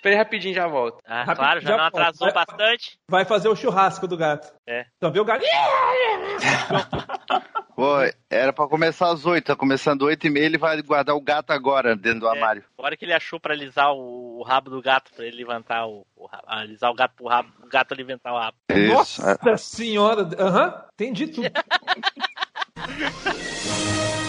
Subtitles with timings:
[0.02, 0.96] Peraí rapidinho, já volto.
[1.06, 2.96] Ah, Rápido, claro, já, já não atrasou vai- bastante.
[3.06, 4.50] Vai fazer o churrasco do gato.
[4.66, 4.86] É.
[4.98, 5.44] Só vê o gato.
[7.76, 7.96] Pô,
[8.30, 11.50] era pra começar às 8, tá começando 8 e meia, ele vai guardar o gato
[11.50, 12.30] agora dentro do É.
[12.30, 12.64] armário.
[12.78, 15.86] A hora que ele achou pra alisar o, o rabo do gato, pra ele levantar
[15.86, 18.56] o, o rabo, alisar o gato pro rabo, o gato levantar o rabo.
[18.70, 19.22] Isso.
[19.22, 19.36] é.
[19.42, 20.22] Nossa senhora.
[20.38, 21.50] Aham, entendi tudo.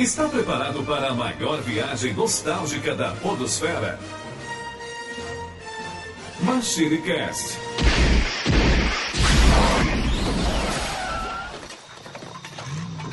[0.00, 3.98] Está preparado para a maior viagem nostálgica da Podosfera?
[6.40, 7.58] Machinecast.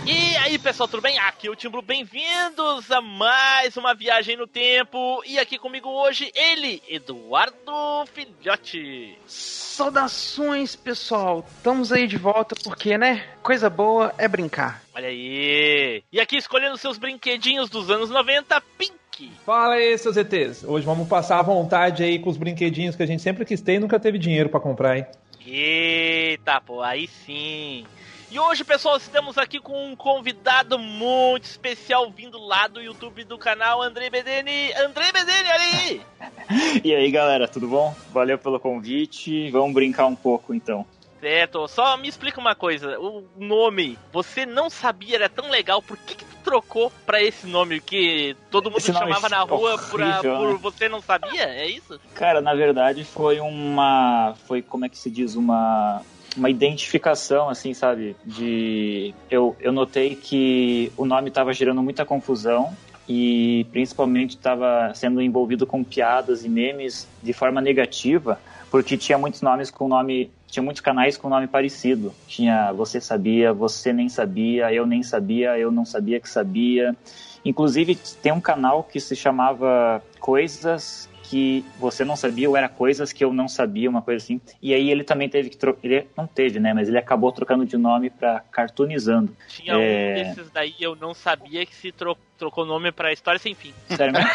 [0.10, 1.20] E aí, pessoal, tudo bem?
[1.20, 5.22] Aqui é o Timbro, bem-vindos a mais uma viagem no tempo.
[5.26, 9.18] E aqui comigo hoje, ele, Eduardo Filhote.
[9.28, 11.46] Saudações, pessoal.
[11.58, 13.26] Estamos aí de volta porque, né?
[13.44, 14.82] Coisa boa é brincar.
[14.96, 16.02] Olha aí.
[16.10, 19.34] E aqui escolhendo seus brinquedinhos dos anos 90, Pink.
[19.46, 20.64] Fala aí, seus ETs.
[20.64, 23.74] Hoje vamos passar à vontade aí com os brinquedinhos que a gente sempre quis ter
[23.74, 25.06] e nunca teve dinheiro pra comprar, hein?
[25.46, 27.86] Eita, pô, aí sim.
[28.30, 33.38] E hoje, pessoal, estamos aqui com um convidado muito especial vindo lá do YouTube do
[33.38, 34.74] canal André Bedeni.
[34.74, 36.02] André Bedeni, olha aí!
[36.84, 37.96] E aí, galera, tudo bom?
[38.12, 39.50] Valeu pelo convite.
[39.50, 40.86] Vamos brincar um pouco, então.
[41.22, 43.00] Certo, só me explica uma coisa.
[43.00, 47.48] O nome, você não sabia, era tão legal, por que, que tu trocou pra esse
[47.48, 50.60] nome que todo mundo chamava na rua por, horrível, por né?
[50.62, 51.44] você não sabia?
[51.44, 52.00] É isso?
[52.14, 54.36] Cara, na verdade foi uma.
[54.48, 55.36] Foi, como é que se diz?
[55.36, 56.02] Uma.
[56.38, 58.16] Uma identificação, assim, sabe?
[58.24, 59.14] De.
[59.30, 62.74] Eu, eu notei que o nome estava gerando muita confusão
[63.10, 69.42] e principalmente estava sendo envolvido com piadas e memes de forma negativa, porque tinha muitos
[69.42, 70.30] nomes com nome.
[70.48, 72.14] Tinha muitos canais com nome parecido.
[72.28, 76.96] Tinha Você Sabia, Você Nem Sabia, Eu Nem Sabia, Eu Não Sabia Que Sabia.
[77.44, 83.12] Inclusive, tem um canal que se chamava Coisas que você não sabia ou era coisas
[83.12, 84.40] que eu não sabia, uma coisa assim.
[84.62, 85.80] E aí ele também teve que trocar.
[85.84, 86.74] Ele não teve, né?
[86.74, 89.36] Mas ele acabou trocando de nome pra Cartoonizando.
[89.48, 89.76] Tinha É.
[89.76, 93.74] um desses daí, eu não sabia que se tro trocou nome pra História Sem Fim.
[93.90, 94.30] Sério mesmo?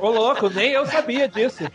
[0.00, 1.62] Ô, louco, nem eu sabia disso.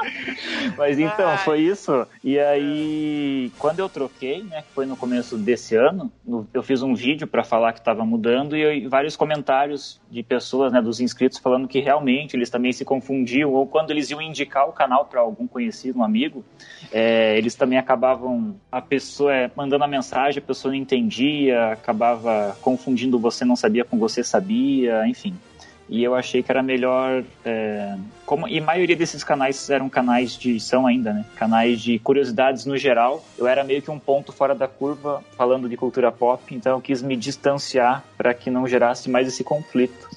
[0.76, 1.38] Mas então, Ai.
[1.38, 2.06] foi isso.
[2.22, 6.82] E aí, quando eu troquei, né, que foi no começo desse ano, no- eu fiz
[6.82, 10.80] um vídeo para falar que estava mudando e, eu- e vários comentários de pessoas, né,
[10.80, 14.72] dos inscritos falando que realmente eles também se confundiam ou quando eles iam indicar o
[14.72, 16.44] canal para algum conhecido, um amigo,
[16.92, 22.56] é, eles também acabavam a pessoa é, mandando a mensagem, a pessoa não entendia, acabava
[22.60, 25.34] confundindo você não sabia com você sabia, enfim.
[25.90, 27.24] E eu achei que era melhor.
[27.44, 30.60] é, como, e a maioria desses canais eram canais de.
[30.60, 31.24] são ainda, né?
[31.34, 33.24] Canais de curiosidades no geral.
[33.36, 36.80] Eu era meio que um ponto fora da curva falando de cultura pop, então eu
[36.80, 40.08] quis me distanciar para que não gerasse mais esse conflito.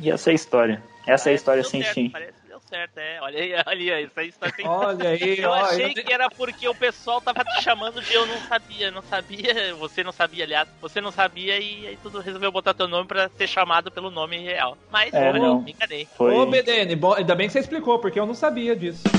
[0.00, 0.80] E essa é a história.
[1.04, 2.10] Essa é a história Deu sem fim.
[2.10, 2.33] Parece
[2.74, 3.20] certo, é.
[3.20, 5.54] Olha aí, olha aí, isso aí está sem Olha aí, Eu ó.
[5.54, 9.02] achei eu- que era porque o pessoal tava te chamando de eu não sabia, não
[9.02, 13.06] sabia, você não sabia, aliás, você não sabia e aí tudo resolveu botar teu nome
[13.06, 14.76] pra ser chamado pelo nome real.
[14.90, 15.62] Mas É, eu não.
[15.62, 16.08] me enganei.
[16.16, 16.34] Foi...
[16.34, 19.04] Ô, BDN, bom, ainda bem que você explicou, porque eu não sabia disso.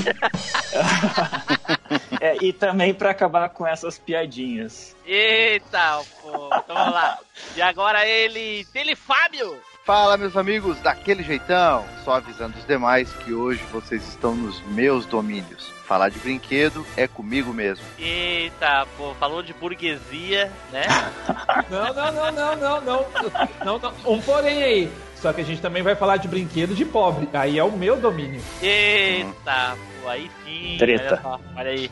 [2.20, 4.96] É, e também para acabar com essas piadinhas.
[5.04, 7.18] Eita, pô, então vamos lá.
[7.54, 9.60] E agora ele, Telefábio.
[9.86, 11.84] Fala, meus amigos, daquele jeitão.
[12.04, 15.70] Só avisando os demais que hoje vocês estão nos meus domínios.
[15.86, 17.84] Falar de brinquedo é comigo mesmo.
[17.96, 20.86] Eita, pô, falou de burguesia, né?
[21.70, 23.06] Não, não, não, não, não, não.
[23.64, 23.92] Não, não.
[24.12, 24.92] Um porém aí.
[25.14, 27.28] Só que a gente também vai falar de brinquedo de pobre.
[27.32, 28.40] Aí é o meu domínio.
[28.60, 30.76] Eita, pô, aí sim.
[30.78, 31.20] Treta.
[31.22, 31.90] Olha, só, olha aí.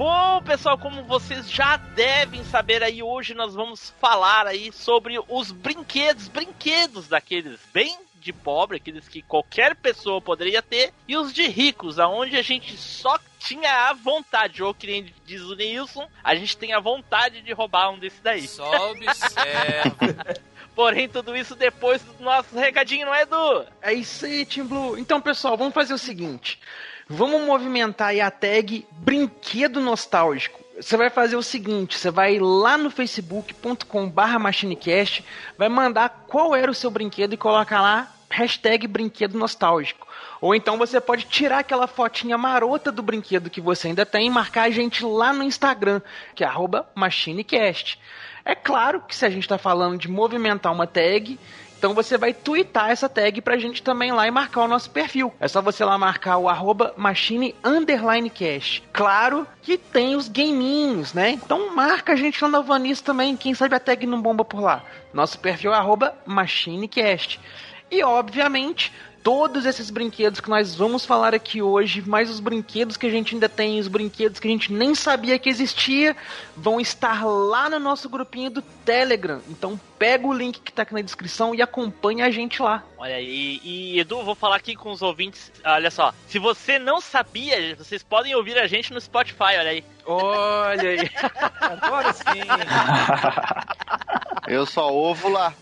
[0.00, 5.52] Bom, pessoal, como vocês já devem saber aí, hoje nós vamos falar aí sobre os
[5.52, 11.46] brinquedos, brinquedos daqueles bem de pobre, aqueles que qualquer pessoa poderia ter, e os de
[11.46, 16.34] ricos, aonde a gente só tinha a vontade, ou que nem diz o Nilson, a
[16.34, 18.48] gente tem a vontade de roubar um desse daí.
[18.48, 20.40] Só observa.
[20.74, 23.66] Porém, tudo isso depois do nosso recadinho, não é, Edu?
[23.82, 24.98] É isso aí, Team Blue.
[24.98, 26.58] Então, pessoal, vamos fazer o seguinte.
[27.12, 30.60] Vamos movimentar aí a tag Brinquedo Nostálgico.
[30.80, 35.24] Você vai fazer o seguinte, você vai lá no facebook.com barra machinecast,
[35.58, 40.06] vai mandar qual era o seu brinquedo e coloca lá hashtag Brinquedo Nostálgico.
[40.40, 44.30] Ou então você pode tirar aquela fotinha marota do brinquedo que você ainda tem e
[44.30, 46.00] marcar a gente lá no Instagram,
[46.32, 46.48] que é
[46.94, 47.98] machinecast.
[48.44, 51.40] É claro que se a gente está falando de movimentar uma tag,
[51.80, 55.32] então você vai twittar essa tag pra gente também lá e marcar o nosso perfil.
[55.40, 58.82] É só você lá marcar o arroba machine underline cash.
[58.92, 61.30] Claro que tem os gaminhos, né?
[61.30, 63.34] Então marca a gente lá na Vanis também.
[63.34, 64.84] Quem sabe a tag não bomba por lá.
[65.14, 67.40] Nosso perfil é arroba machinecast.
[67.90, 68.92] E obviamente
[69.22, 73.34] todos esses brinquedos que nós vamos falar aqui hoje, mais os brinquedos que a gente
[73.34, 76.16] ainda tem, os brinquedos que a gente nem sabia que existia,
[76.56, 79.40] vão estar lá no nosso grupinho do Telegram.
[79.48, 82.82] Então pega o link que tá aqui na descrição e acompanha a gente lá.
[82.96, 85.52] Olha aí, e, e Edu, vou falar aqui com os ouvintes.
[85.64, 89.84] Olha só, se você não sabia, vocês podem ouvir a gente no Spotify, olha aí.
[90.06, 91.10] Olha aí.
[91.60, 92.40] Agora sim.
[94.48, 95.54] Eu só ovo lá.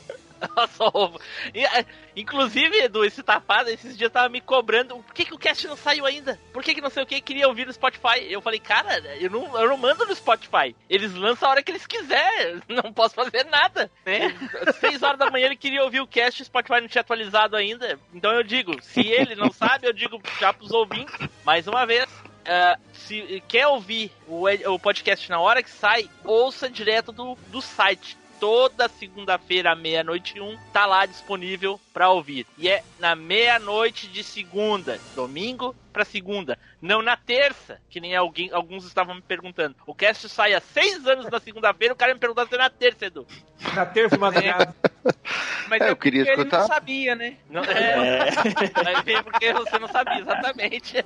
[0.77, 1.21] Só ovo.
[1.55, 1.85] E, é,
[2.21, 4.97] inclusive, Edu, esse tapado, esses dias tava me cobrando.
[4.97, 6.39] Por que, que o cast não saiu ainda?
[6.53, 7.21] Por que, que não sei o que?
[7.21, 8.27] Queria ouvir no Spotify.
[8.29, 10.75] Eu falei, cara, eu não, eu não mando no Spotify.
[10.89, 12.61] Eles lançam a hora que eles quiserem.
[12.69, 13.91] Não posso fazer nada.
[14.05, 14.35] Né?
[14.81, 17.99] Seis horas da manhã ele queria ouvir o cast, o Spotify não tinha atualizado ainda.
[18.15, 22.05] Então eu digo, se ele não sabe, eu digo já pros ouvintes, mais uma vez.
[22.05, 27.61] Uh, se quer ouvir o, o podcast na hora que sai, ouça direto do, do
[27.61, 32.47] site toda segunda-feira, meia-noite e um, tá lá disponível para ouvir.
[32.57, 38.51] E é na meia-noite de segunda, domingo para segunda, não na terça, que nem alguém,
[38.53, 39.75] alguns estavam me perguntando.
[39.87, 42.71] O cast sai há seis anos na segunda-feira, o cara me perguntou se é na
[42.71, 43.27] terça, Edu.
[43.75, 44.75] Na terça madrugada.
[45.69, 46.61] Mas É, é eu queria porque ele escutar.
[46.61, 47.35] não sabia, né?
[47.51, 48.31] Não, é,
[48.85, 51.05] Vai ver porque você não sabia exatamente.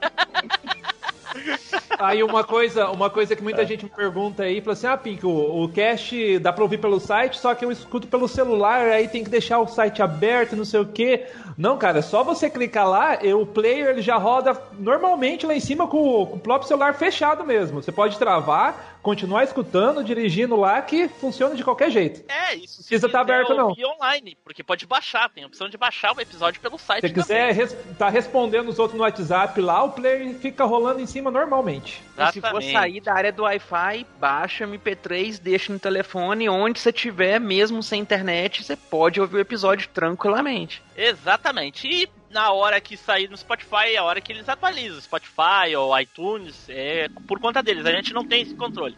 [1.98, 5.24] Aí uma coisa, uma coisa que muita gente me pergunta aí, fala assim, ah, Pink,
[5.24, 9.08] o, o cast dá pra ouvir pelo site, só que eu escuto pelo celular, aí
[9.08, 11.26] tem que deixar o site aberto, não sei o quê.
[11.56, 15.54] Não, cara, é só você clicar lá, e o player ele já roda normalmente lá
[15.54, 17.82] em cima com, o- com o próprio celular fechado mesmo.
[17.82, 22.22] Você pode travar, continuar escutando, dirigindo lá, que funciona de qualquer jeito.
[22.30, 23.68] É, isso se Precisa tá quiser aberto, não.
[23.70, 27.08] ouvir online, porque pode baixar, tem a opção de baixar o episódio pelo site Se
[27.08, 31.06] você quiser res, tá respondendo os outros no WhatsApp lá, o player fica rolando em
[31.06, 32.02] cima normalmente.
[32.16, 36.92] E se for sair da área do Wi-Fi, baixa MP3, deixa no telefone, onde você
[36.92, 40.82] tiver, mesmo sem internet, você pode ouvir o episódio tranquilamente.
[40.96, 41.88] Exatamente.
[41.88, 45.00] E na hora que sair no Spotify, é a hora que eles atualizam.
[45.00, 47.86] Spotify ou iTunes, é por conta deles.
[47.86, 48.96] A gente não tem esse controle.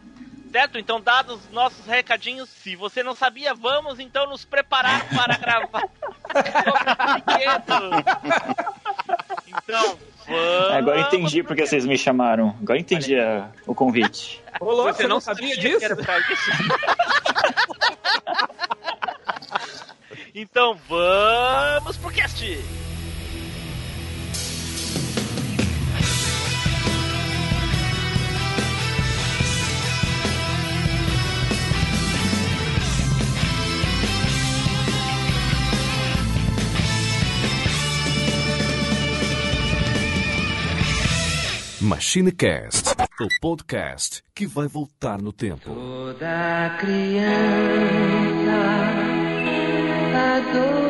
[0.52, 0.78] Certo?
[0.78, 5.82] Então, dados os nossos recadinhos, se você não sabia, vamos então nos preparar para gravar.
[9.46, 10.72] Então, vamos.
[10.72, 12.48] Agora eu entendi porque vocês me chamaram.
[12.60, 14.42] Agora eu entendi a- o convite.
[14.60, 15.86] Ô, louco, você não sabia que disso?
[20.34, 22.83] então vamos pro cast!
[41.84, 45.64] MachineCast, o podcast que vai voltar no tempo.
[45.66, 47.34] Toda criança
[50.40, 50.83] adoraria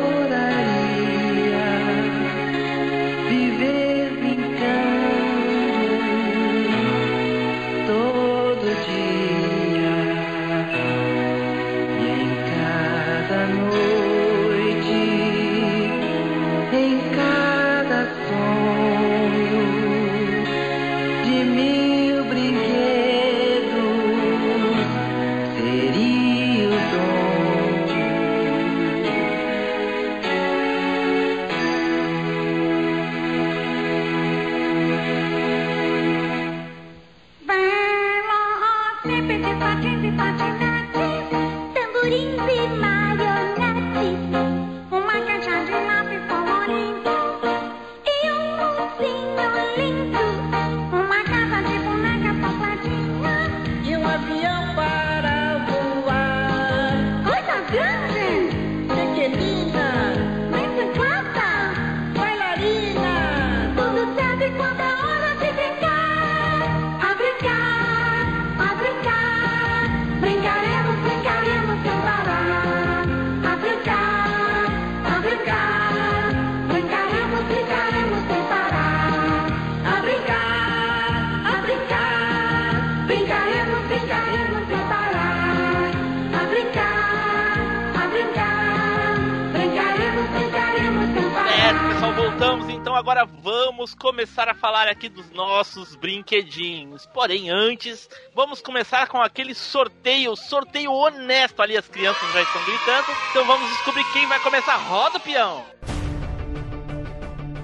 [92.95, 97.05] Então agora vamos começar a falar aqui dos nossos brinquedinhos.
[97.13, 101.61] Porém, antes, vamos começar com aquele sorteio, sorteio honesto.
[101.61, 103.17] Ali as crianças já estão gritando.
[103.31, 104.77] Então vamos descobrir quem vai começar.
[104.77, 105.65] Roda o peão.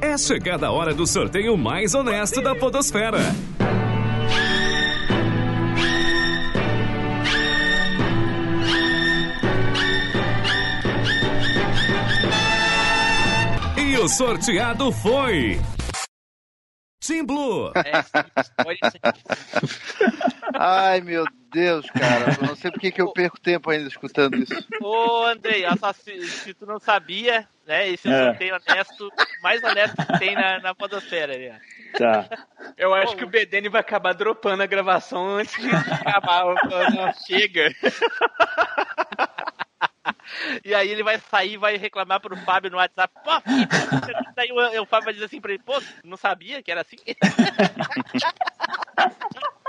[0.01, 3.19] É chegada a hora do sorteio mais honesto da Podosfera.
[14.01, 15.59] O sorteado foi.
[17.05, 17.71] Team Blue.
[17.75, 18.11] É, sim,
[18.65, 19.21] olha isso aqui.
[20.57, 22.35] Ai, meu Deus, cara.
[22.41, 24.53] Eu não sei por que que eu perco tempo ainda escutando isso.
[24.81, 27.89] Ô, Andrei, se, se tu não sabia, né?
[27.89, 29.11] Esse é o sorteio honesto,
[29.43, 31.97] mais honesto que tem na, na podosfera ó.
[31.97, 32.27] Tá.
[32.77, 36.45] Eu acho que o BDN vai acabar dropando a gravação antes de acabar.
[36.45, 37.69] Não, chega.
[40.63, 43.13] E aí ele vai sair vai reclamar pro Fábio no WhatsApp.
[43.23, 43.31] Pô,
[44.35, 46.97] daí o, o Fábio vai dizer assim pra ele, pô, não sabia que era assim?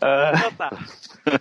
[0.00, 0.70] Ah, Então tá.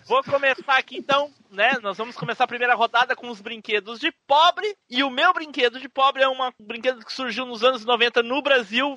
[0.08, 1.78] Vou começar aqui então, né?
[1.82, 4.76] Nós vamos começar a primeira rodada com os brinquedos de pobre.
[4.90, 8.24] E o meu brinquedo de pobre é uma- um brinquedo que surgiu nos anos 90
[8.24, 8.96] no Brasil.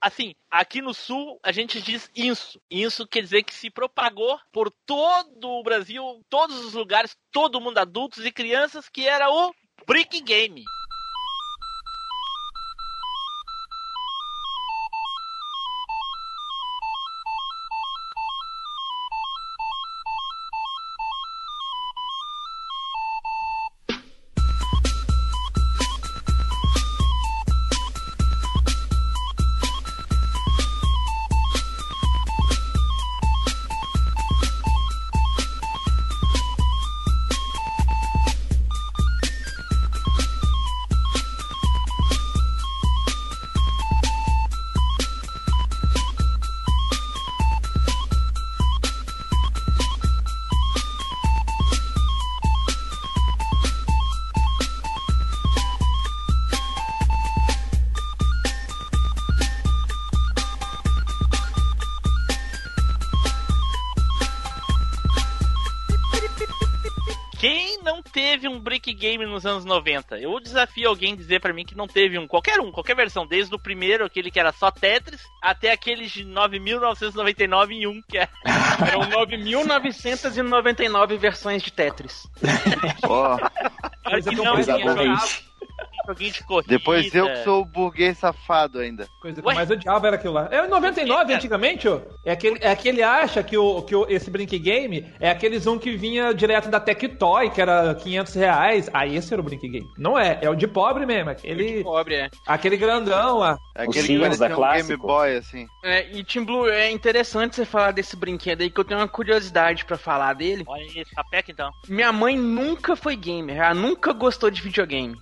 [0.00, 2.60] Assim, aqui no sul a gente diz isso.
[2.70, 7.78] Isso quer dizer que se propagou por todo o Brasil, todos os lugares, todo mundo,
[7.78, 9.52] adultos e crianças, que era o
[9.86, 10.64] Brick Game.
[69.40, 70.18] Nos anos 90?
[70.18, 72.26] Eu desafio alguém dizer pra mim que não teve um.
[72.26, 73.26] Qualquer um, qualquer versão.
[73.26, 78.18] Desde o primeiro, aquele que era só Tetris, até aqueles de 9.999 em um, que
[78.18, 78.28] é.
[78.86, 82.28] Eram 9.999 versões de Tetris.
[83.02, 83.38] Ó,
[84.10, 85.49] Claro que Coisa não, coisa boa.
[86.10, 86.68] Joguinho de corrida.
[86.68, 89.06] depois eu que sou o burguês safado ainda.
[89.20, 89.54] Coisa que Ué?
[89.54, 90.48] mais odiava era aquilo lá.
[90.50, 91.34] É o 99 Cara.
[91.36, 92.00] antigamente, ó.
[92.24, 95.78] É aquele, é aquele acha que, o, que o, esse Brink Game é aqueles um
[95.78, 98.90] que vinha direto da Tectoy, que era 500 reais.
[98.92, 99.86] Ah, esse era o Brink Game.
[99.98, 101.30] Não é, é o de pobre mesmo.
[101.30, 102.30] Aquele, Pobre, é.
[102.46, 103.56] aquele grandão lá.
[103.74, 104.96] Aquele que Sims parecia da um Game.
[104.96, 105.66] Boy, assim.
[105.84, 109.08] É, e Tim Blue, é interessante você falar desse brinquedo aí, que eu tenho uma
[109.08, 110.64] curiosidade pra falar dele.
[110.66, 111.70] Olha aí, sapeca então.
[111.88, 115.16] Minha mãe nunca foi gamer, ela nunca gostou de videogame.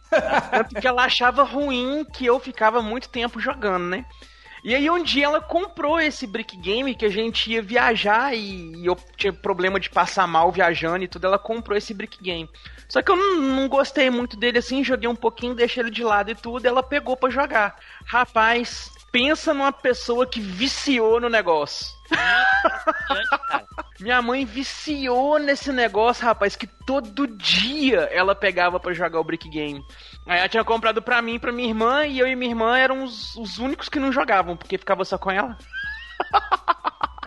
[0.51, 4.05] Tanto que ela achava ruim que eu ficava muito tempo jogando, né?
[4.65, 8.85] E aí um dia ela comprou esse brick game que a gente ia viajar e,
[8.85, 12.49] eu tinha problema de passar mal viajando e tudo, ela comprou esse brick game.
[12.89, 16.03] Só que eu não, não gostei muito dele assim, joguei um pouquinho, deixei ele de
[16.03, 17.77] lado e tudo, ela pegou pra jogar.
[18.07, 21.87] Rapaz, pensa numa pessoa que viciou no negócio.
[24.01, 29.49] Minha mãe viciou nesse negócio, rapaz, que todo dia ela pegava pra jogar o Brick
[29.49, 29.85] Game.
[30.29, 33.03] Aí ela tinha comprado pra mim pra minha irmã, e eu e minha irmã eram
[33.03, 35.57] os, os únicos que não jogavam, porque ficava só com ela.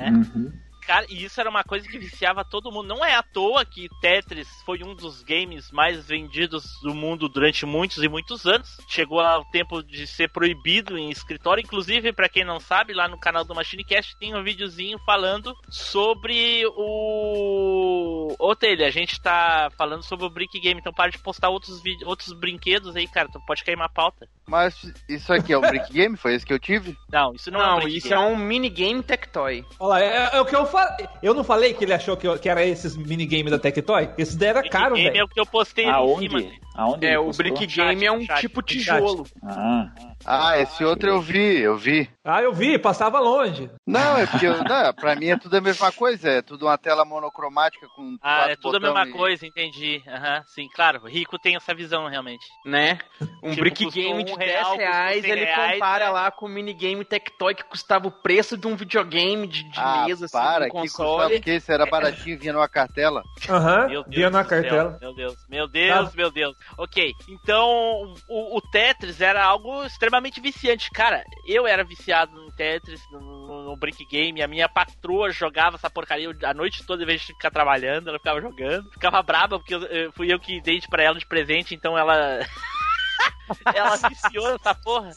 [0.01, 0.60] Uhum.
[0.91, 2.89] Cara, e isso era uma coisa que viciava todo mundo.
[2.89, 7.65] Não é à toa que Tetris foi um dos games mais vendidos do mundo durante
[7.65, 8.75] muitos e muitos anos.
[8.89, 11.63] Chegou ao tempo de ser proibido em escritório.
[11.63, 16.65] Inclusive, pra quem não sabe, lá no canal do MachineCast tem um videozinho falando sobre
[16.75, 18.35] o.
[18.37, 21.81] Ô, Telha, a gente tá falando sobre o Brick Game, então para de postar outros,
[21.81, 23.29] vídeos, outros brinquedos aí, cara.
[23.31, 24.27] Tu pode cair uma pauta.
[24.45, 24.75] Mas
[25.07, 26.17] isso aqui é um Brick Game?
[26.17, 26.97] Foi esse que eu tive?
[27.09, 28.21] Não, isso não, Não, é um Brick isso Game.
[28.21, 29.65] é um minigame Tectoy.
[29.79, 30.80] Olha lá, é, é o que eu falei.
[31.21, 34.09] Eu não falei que ele achou que, eu- que era esses minigames da Tectoy?
[34.17, 35.25] Esse daí era caro, Game é velho.
[35.25, 36.39] o que eu postei ali em cima.
[36.39, 36.59] Aonde?
[36.75, 37.31] Aonde É, o?
[37.31, 38.67] Brick Game é um chat, tipo chat.
[38.67, 39.25] tijolo.
[39.43, 39.91] Ah,
[40.25, 42.09] Ah, esse outro eu vi, eu vi.
[42.23, 43.69] Ah, eu vi, passava longe.
[43.87, 46.77] Não, é porque eu, não, pra mim é tudo a mesma coisa, é tudo uma
[46.77, 50.03] tela monocromática com Ah, quatro é tudo a mesma e- coisa, entendi.
[50.07, 51.05] Aham, sim, claro.
[51.05, 52.45] Rico tem essa visão, realmente.
[52.65, 52.99] né?
[53.43, 56.11] Um Tipo, brick game um de real, 10 reais, custou 100 ele reais, compara né?
[56.11, 60.05] lá com o minigame Tectoy que custava o preço de um videogame de, de Ah,
[60.05, 61.33] mesa, assim, para, um que custava console.
[61.35, 63.23] porque esse era baratinho, vinha numa cartela.
[63.49, 64.97] Aham, Meu Deus via na do céu, cartela.
[65.01, 66.17] Meu Deus, meu Deus, Tá.
[66.17, 66.55] meu Deus.
[66.77, 70.10] Ok, então o, o Tetris era algo extremamente
[70.41, 70.89] viciante.
[70.91, 74.41] Cara, eu era viciado no Tetris, no, no, no Brick Game.
[74.41, 78.17] A minha patroa jogava essa porcaria a noite toda, em vez de ficar trabalhando, ela
[78.17, 78.89] ficava jogando.
[78.91, 82.39] Ficava braba, porque eu- eu- fui eu que dei pra ela de presente, então ela.
[83.73, 85.11] ela viciou nessa porra.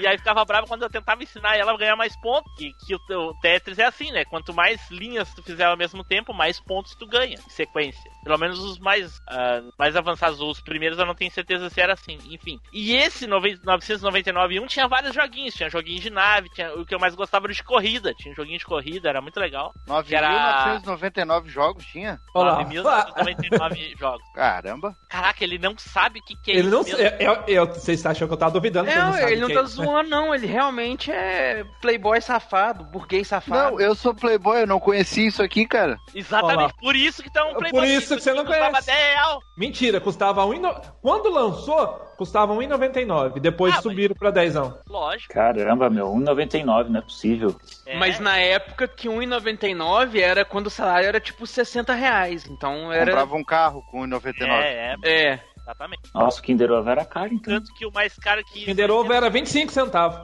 [0.00, 2.52] E aí ficava brava quando eu tentava ensinar ela a ganhar mais pontos.
[2.56, 4.24] Que, que o, teu Tetris é assim, né?
[4.24, 8.10] Quanto mais linhas tu fizer ao mesmo tempo, mais pontos tu ganha em sequência.
[8.24, 11.92] Pelo menos os mais, ah, mais avançados, os primeiros eu não tenho certeza se era
[11.92, 12.18] assim.
[12.30, 12.58] Enfim.
[12.72, 15.54] E esse 9- 999 1 tinha vários joguinhos.
[15.54, 18.12] Tinha joguinho de nave, tinha, o que eu mais gostava era de corrida.
[18.14, 19.72] Tinha um joguinho de corrida, era muito legal.
[20.06, 22.20] Que era 9.999 jogos tinha?
[22.34, 22.64] Olha lá.
[22.64, 24.26] 9.999 jogos.
[24.34, 24.94] Caramba.
[25.08, 26.82] Caraca, ele não sabe o que, que é Ele isso não.
[26.82, 27.00] mesmo.
[27.00, 28.90] É, é, é, vocês acham que eu tava duvidando?
[28.90, 30.34] não Não, ele não tá é zoando, não.
[30.34, 33.72] Ele realmente é playboy safado, burguês safado.
[33.72, 35.96] Não, eu sou playboy, eu não conheci isso aqui, cara.
[36.14, 36.72] Exatamente, Olha lá.
[36.80, 37.86] por isso que tá um Por Playboy.
[37.88, 38.86] isso que você não conhece.
[38.86, 39.40] 10 real.
[39.56, 40.60] Mentira, custava 1,
[41.00, 43.40] quando lançou, custava 1,99.
[43.40, 44.54] Depois Ah, mas- subiram pra 10.
[44.88, 45.32] Lógico.
[45.34, 47.54] Caramba, meu, 1,99, não é possível.
[47.86, 47.96] É.
[47.98, 52.46] Mas na época que 1,99 era quando o salário era tipo 60 reais.
[52.46, 53.06] Então era.
[53.06, 54.50] Comprava um carro com 1,99.
[54.62, 55.40] É, é, É.
[55.66, 56.10] exatamente.
[56.14, 57.54] Nossa, o Kinder Ovo era caro, então.
[57.54, 58.64] Tanto que o mais caro que.
[58.64, 60.18] Kinder Ovo era 25 centavos.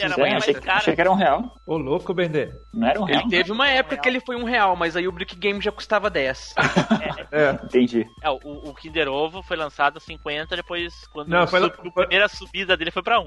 [0.00, 0.78] era É, muito achei, mais caro.
[0.78, 1.54] achei que era um real.
[1.66, 2.52] Ô, louco, Bender.
[2.74, 3.20] Não era um real?
[3.22, 5.70] Ele teve uma época que ele foi um real, mas aí o Brick Game já
[5.70, 6.54] custava 10.
[7.32, 7.50] É.
[7.64, 8.06] Entendi.
[8.22, 8.38] É, o,
[8.70, 12.28] o Kinder Ovo foi lançado a 50, depois quando Não, foi- sub- foi- a primeira
[12.28, 13.26] subida dele foi pra 1.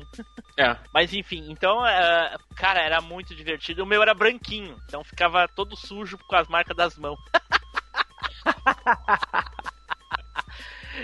[0.57, 0.75] É.
[0.93, 3.83] Mas enfim, então, é, cara, era muito divertido.
[3.83, 7.19] O meu era branquinho, então ficava todo sujo com as marcas das mãos.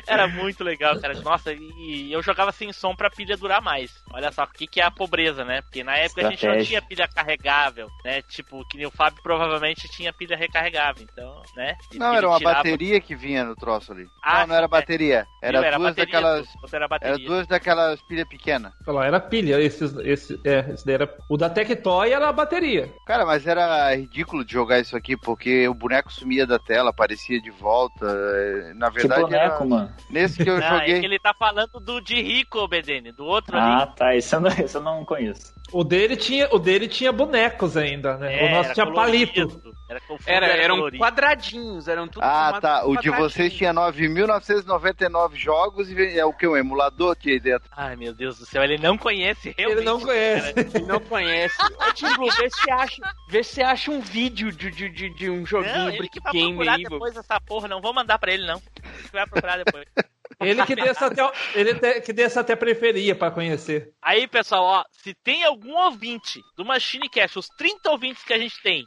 [0.08, 1.14] Era muito legal, cara.
[1.22, 3.92] Nossa, e eu jogava sem som pra pilha durar mais.
[4.14, 5.62] Olha só, o que, que é a pobreza, né?
[5.62, 8.22] Porque na época a gente não tinha pilha carregável, né?
[8.24, 11.76] Tipo, que nem o Fábio provavelmente tinha pilha recarregável, então, né?
[11.94, 14.08] E Não, era uma tirava- bateria que vinha no troço ali.
[14.22, 14.80] Ah, não, não era sim, é.
[14.80, 15.28] bateria.
[15.42, 15.70] Era, Viu?
[15.80, 16.48] duas bateria, daquelas.
[16.48, 17.28] era Era bateria.
[17.28, 18.74] duas daquelas pilhas pequenas.
[18.88, 19.60] Olha lá, era pilha.
[19.62, 21.18] Esse, esse, é, esse daí era.
[21.30, 22.94] O da Tectoy era a bateria.
[23.06, 27.40] Cara, mas era ridículo de jogar isso aqui, porque o boneco sumia da tela, aparecia
[27.42, 28.06] de volta.
[28.06, 29.85] é, Na Que verdade, boneco, era mano.
[30.10, 31.00] Nesse que eu Não, é joguei.
[31.00, 33.82] que ele tá falando do de Rico, Bedene, do outro ali.
[33.84, 34.16] Ah, tá.
[34.16, 35.54] Esse eu não, esse eu não conheço.
[35.72, 38.44] O dele tinha, o dele tinha bonecos ainda, né?
[38.46, 39.50] o nosso era tinha colorido.
[39.50, 39.76] palito.
[39.90, 41.04] Era, com fundo, Era, eram colorido.
[41.04, 42.86] quadradinhos, eram tudo Ah, tá.
[42.86, 46.48] O de vocês tinha 9.999 jogos e é o que?
[46.48, 47.70] Um emulador tinha aí dentro.
[47.76, 49.80] Ai, meu Deus do céu, ele não conhece realmente.
[49.80, 50.54] Ele não conhece.
[50.76, 51.56] Ele não conhece.
[51.64, 55.30] Ô, Tim Blue, vê se acha, vê se acha um vídeo de, de, de, de
[55.30, 56.84] um joguinho Não, ele Brick que vai Game procurar aí.
[56.84, 58.62] depois essa porra, não vou mandar pra ele, não.
[58.84, 59.86] Ele que vai procurar depois.
[60.40, 63.94] Ele que desse até, ele até- que desse até preferia pra conhecer.
[64.02, 68.38] Aí, pessoal, ó, se tem algum ouvinte do Machine Cast, os 30 ouvintes que a
[68.40, 68.84] gente tem,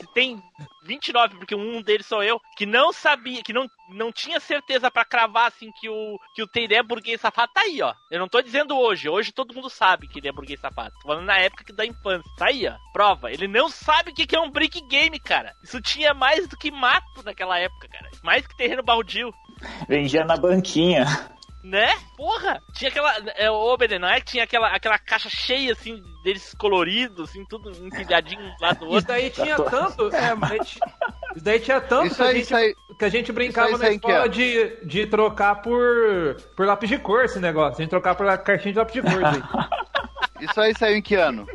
[0.00, 0.40] se tem
[0.84, 5.04] 29, porque um deles sou eu, que não sabia, que não, não tinha certeza pra
[5.04, 7.92] cravar assim que o que o Teide é burguês safado, tá aí, ó.
[8.10, 10.92] Eu não tô dizendo hoje, hoje todo mundo sabe que ele é burguês safado.
[11.02, 12.28] Tô falando na época que da infância.
[12.36, 12.74] Tá aí, ó.
[12.92, 13.30] Prova.
[13.30, 15.52] Ele não sabe o que que é um brick game, cara.
[15.62, 18.10] Isso tinha mais do que mato naquela época, cara.
[18.24, 19.32] Mais que terreno baldio.
[19.88, 21.06] Vendia na banquinha.
[21.62, 21.94] Né?
[22.16, 22.60] Porra!
[22.74, 23.12] Tinha aquela.
[23.36, 23.46] É,
[23.78, 28.40] Benê, não é que tinha aquela, aquela caixa cheia, assim, deles coloridos, assim, tudo empilhadinho
[28.42, 29.08] um do lado do Isso outro.
[29.08, 30.08] daí tinha tanto.
[30.14, 30.80] É, mas isso
[31.44, 32.74] daí tinha tanto Isso que, a aí, gente, isso aí.
[32.98, 34.28] que a gente brincava isso na aí que escola é.
[34.28, 37.78] de, de trocar por, por lápis de cor esse negócio.
[37.78, 39.12] A gente trocar por cartinha de lápis de cor.
[40.40, 41.46] Isso aí saiu em que ano?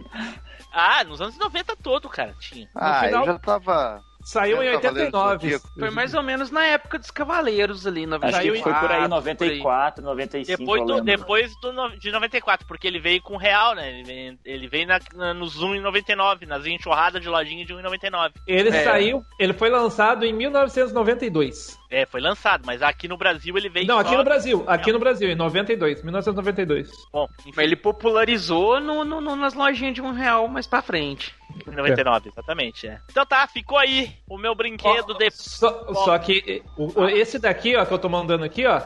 [0.72, 2.66] Ah, nos anos 90 todo, cara, tinha.
[2.74, 4.02] Ah, final- eu já tava.
[4.28, 5.32] Saiu em tava lendo 89.
[5.40, 5.70] Zodíaco.
[5.80, 8.52] Foi mais ou menos na época dos Cavaleiros ali, Acho 94.
[8.52, 10.58] que foi por aí, por 94, 95.
[10.58, 13.90] Depois, do, depois do, de 94, porque ele veio com real, né?
[13.90, 17.74] Ele veio, ele veio na, na- no Zoom em 99, nas enxurradas de lojinha de
[17.74, 18.34] 1,99.
[18.46, 18.84] Ele É.
[18.84, 21.78] saiu, ele foi lançado em 1992.
[21.90, 25.00] É, foi lançado, mas aqui no Brasil ele veio Não, aqui no Brasil, aqui no
[25.00, 26.92] Brasil, em 92, 1992.
[27.14, 30.82] Bom, enfim, Mas ele popularizou no, no- no- nas lojinhas de um real mais pra
[30.82, 31.34] frente.
[31.66, 33.00] em 99, exatamente, é.
[33.10, 35.30] Então tá, ficou aí o meu brinquedo de...
[35.32, 38.82] Só, só que o- o- esse daqui, ó, que eu tô mandando aqui, ó.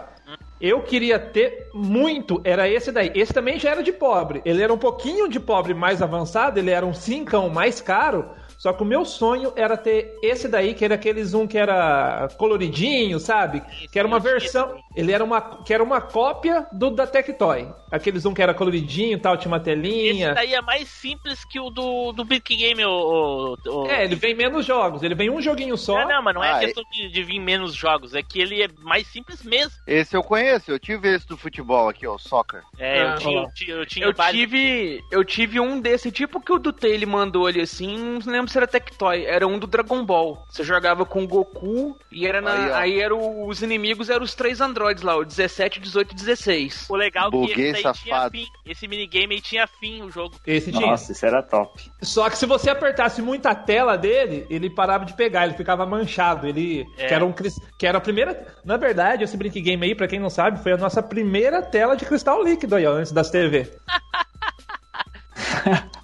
[0.59, 3.11] Eu queria ter muito, era esse daí.
[3.15, 4.41] Esse também já era de pobre.
[4.45, 8.29] Ele era um pouquinho de pobre mais avançado, ele era um cincão mais caro.
[8.61, 12.27] Só que o meu sonho era ter esse daí, que era aqueles um que era
[12.37, 13.63] coloridinho, sabe?
[13.91, 14.77] Que era uma eu versão.
[14.95, 17.67] Ele era uma, que era uma cópia do da Tectoy.
[17.91, 20.27] Aqueles um que era coloridinho, tal, tinha uma telinha.
[20.27, 22.91] Esse daí é mais simples que o do, do Big Game, o...
[22.91, 25.01] o- o- É, ele vem menos jogos.
[25.01, 25.99] Ele vem um joguinho só.
[26.01, 28.61] Não, não, mas não é Ah, questão de, de vir menos jogos, é que ele
[28.61, 29.71] é mais simples mesmo.
[29.87, 30.69] Esse eu conheço.
[30.71, 32.61] eu tive esse do futebol aqui, ó, o soccer.
[32.77, 36.11] É, eu Ah, tinha, eu tinha, eu tinha Eu vários- tive, eu tive um desse,
[36.11, 39.47] tipo que o do Tay ele mandou ali assim, não lembro se era Tectoy, era
[39.47, 40.45] um do Dragon Ball.
[40.49, 44.23] Você jogava com o Goku e era na, Aí, aí, era o- os inimigos eram
[44.23, 46.85] os três androides lá, o 17, 18 e 16.
[46.89, 48.31] O legal é que esse aí tinha safado.
[48.37, 48.45] fim.
[48.65, 50.35] Esse minigame aí tinha fim, o jogo.
[50.45, 50.87] Esse tinha.
[50.87, 51.91] Nossa, isso era top.
[52.01, 55.85] Só que se você apertasse muito a tela dele, ele parava de pegar, ele ficava
[55.85, 56.47] manchado.
[56.47, 56.85] Ele.
[56.97, 57.07] É.
[57.07, 58.47] Que, era um, que era a primeira.
[58.65, 61.95] Na verdade, esse Brink Game aí, pra quem não sabe, foi a nossa primeira tela
[61.95, 63.71] de cristal líquido aí, ó, antes das TV.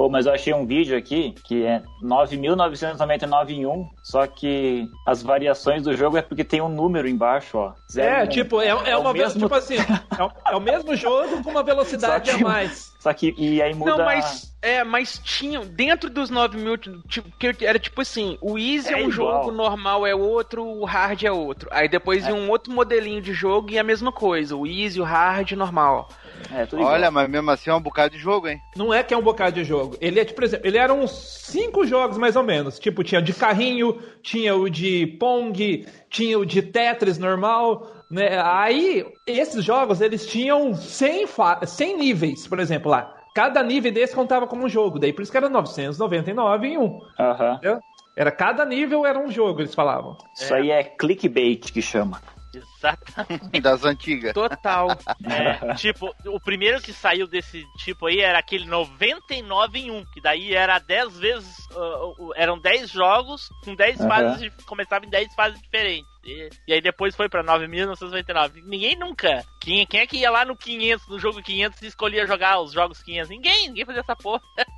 [0.00, 5.22] Oh, mas eu achei um vídeo aqui que é 9.999 em 1, só que as
[5.24, 7.72] variações do jogo é porque tem um número embaixo, ó.
[7.90, 8.28] Zero É, um.
[8.28, 11.42] tipo, é, é o uma vez, mesmo- tipo assim, é o, é o mesmo jogo
[11.42, 12.87] com uma velocidade Só a que- mais.
[12.98, 13.96] Só que, e aí muda...
[13.96, 18.58] Não, mas é, mas tinha dentro dos 9 mil, tipo, que era tipo assim, o
[18.58, 19.12] easy é, É um igual.
[19.12, 21.68] jogo, o normal é outro, o hard é outro.
[21.72, 25.04] Aí depois ia um outro modelinho de jogo e a mesma coisa, o easy, o
[25.04, 26.08] hard, o normal.
[26.52, 26.94] É, tudo igual.
[26.94, 28.60] Olha, mas mesmo assim é um bocado de jogo, hein?
[28.74, 29.96] Não é que é um bocado de jogo.
[30.00, 32.80] Ele é, tipo, por exemplo, ele era uns cinco jogos mais ou menos.
[32.80, 37.97] Tipo, tinha de carrinho, tinha o de Pong, tinha o de Tetris normal.
[38.10, 38.40] Né?
[38.42, 43.14] Aí, esses jogos, eles tinham 100, fa 100 níveis, por exemplo, lá.
[43.34, 44.98] Cada nível desse contava como um jogo.
[44.98, 47.00] Daí por isso que era 999 em um.
[47.18, 47.54] Aham.
[47.54, 47.80] entendeu?
[48.16, 50.18] Era cada nível era um jogo, eles falavam.
[50.34, 52.20] Isso aí é clickbait que chama.
[52.52, 53.60] Exatamente.
[53.60, 54.32] Das antigas.
[54.32, 54.88] Total.
[55.28, 60.20] É, tipo, o primeiro que saiu desse tipo aí era aquele 99 em 1, que
[60.22, 61.56] daí era 10 vezes.
[61.76, 64.08] uh, eram 10 jogos com 10 Aham.
[64.08, 64.52] fases.
[64.64, 66.08] Começava em 10 fases diferentes.
[66.28, 68.62] E, e aí depois foi pra 9.999.
[68.64, 69.44] Ninguém nunca.
[69.60, 72.72] Quem, quem é que ia lá no 500, no jogo 500 e escolhia jogar os
[72.72, 73.30] jogos 500?
[73.30, 74.42] Ninguém, ninguém fazia essa porra.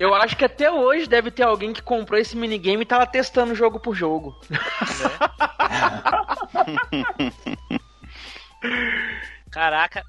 [0.00, 3.54] Eu acho que até hoje deve ter alguém que comprou esse minigame e tava testando
[3.54, 4.36] jogo por jogo.
[9.50, 10.04] Caraca.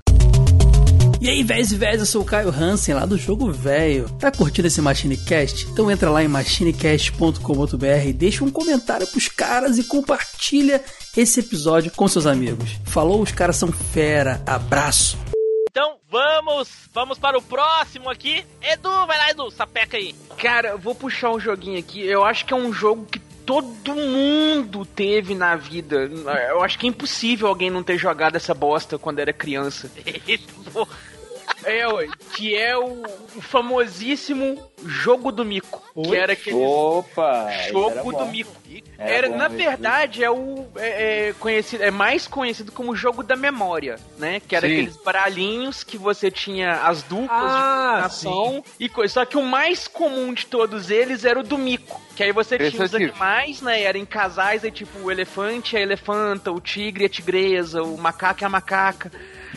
[1.21, 4.09] E aí, véis e véis, eu sou o Caio Hansen, lá do Jogo Velho.
[4.19, 5.67] Tá curtindo esse MachineCast?
[5.71, 10.83] Então entra lá em machinecast.com.br, deixa um comentário pros caras e compartilha
[11.17, 12.71] esse episódio com seus amigos.
[12.85, 14.41] Falou, os caras são fera.
[14.45, 15.17] Abraço.
[15.69, 18.45] Então vamos, vamos para o próximo aqui.
[18.61, 20.15] Edu, vai lá, Edu, sapeca aí.
[20.37, 22.05] Cara, eu vou puxar um joguinho aqui.
[22.05, 26.09] Eu acho que é um jogo que todo mundo teve na vida.
[26.49, 29.91] Eu acho que é impossível alguém não ter jogado essa bosta quando era criança.
[31.63, 31.83] É,
[32.35, 33.03] que é o
[33.41, 35.81] famosíssimo Jogo do Mico.
[35.93, 37.49] Que era aquele Opa!
[37.71, 38.19] Jogo bom.
[38.19, 38.51] do Mico.
[38.97, 43.35] Era Era, na verdade, é o é, é conhecido, é mais conhecido como jogo da
[43.35, 44.41] memória, né?
[44.45, 44.73] Que era Sim.
[44.73, 49.13] aqueles baralhinhos que você tinha as duplas Ah, de combinação e coisa.
[49.15, 52.01] Só que o mais comum de todos eles era o do mico.
[52.15, 53.81] Que aí você tinha os animais, né?
[53.81, 58.43] Era em casais, aí tipo o elefante, a elefanta, o tigre, a tigresa, o macaco
[58.43, 59.11] e a macaca.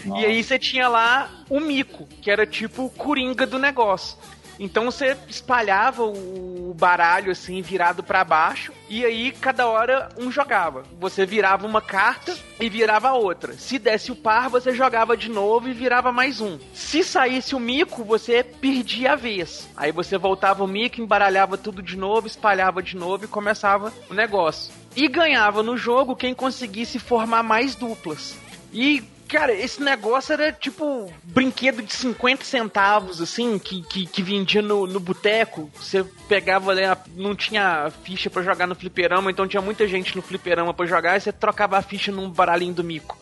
[0.04, 0.22] Nossa.
[0.22, 4.16] E aí você tinha lá o mico, que era tipo o coringa do negócio.
[4.59, 10.83] Então você espalhava o baralho assim, virado pra baixo, e aí cada hora um jogava.
[10.99, 13.53] Você virava uma carta e virava outra.
[13.55, 16.59] Se desse o par, você jogava de novo e virava mais um.
[16.73, 19.68] Se saísse o mico, você perdia a vez.
[19.77, 24.14] Aí você voltava o mico, embaralhava tudo de novo, espalhava de novo e começava o
[24.14, 24.73] negócio.
[24.97, 28.37] E ganhava no jogo quem conseguisse formar mais duplas.
[28.73, 34.62] E Cara, esse negócio era tipo brinquedo de 50 centavos, assim, que, que, que vendia
[34.62, 35.71] no, no boteco.
[35.77, 40.23] Você pegava, né, não tinha ficha pra jogar no fliperama, então tinha muita gente no
[40.23, 43.19] fliperama pra jogar, e você trocava a ficha num baralhinho do mico.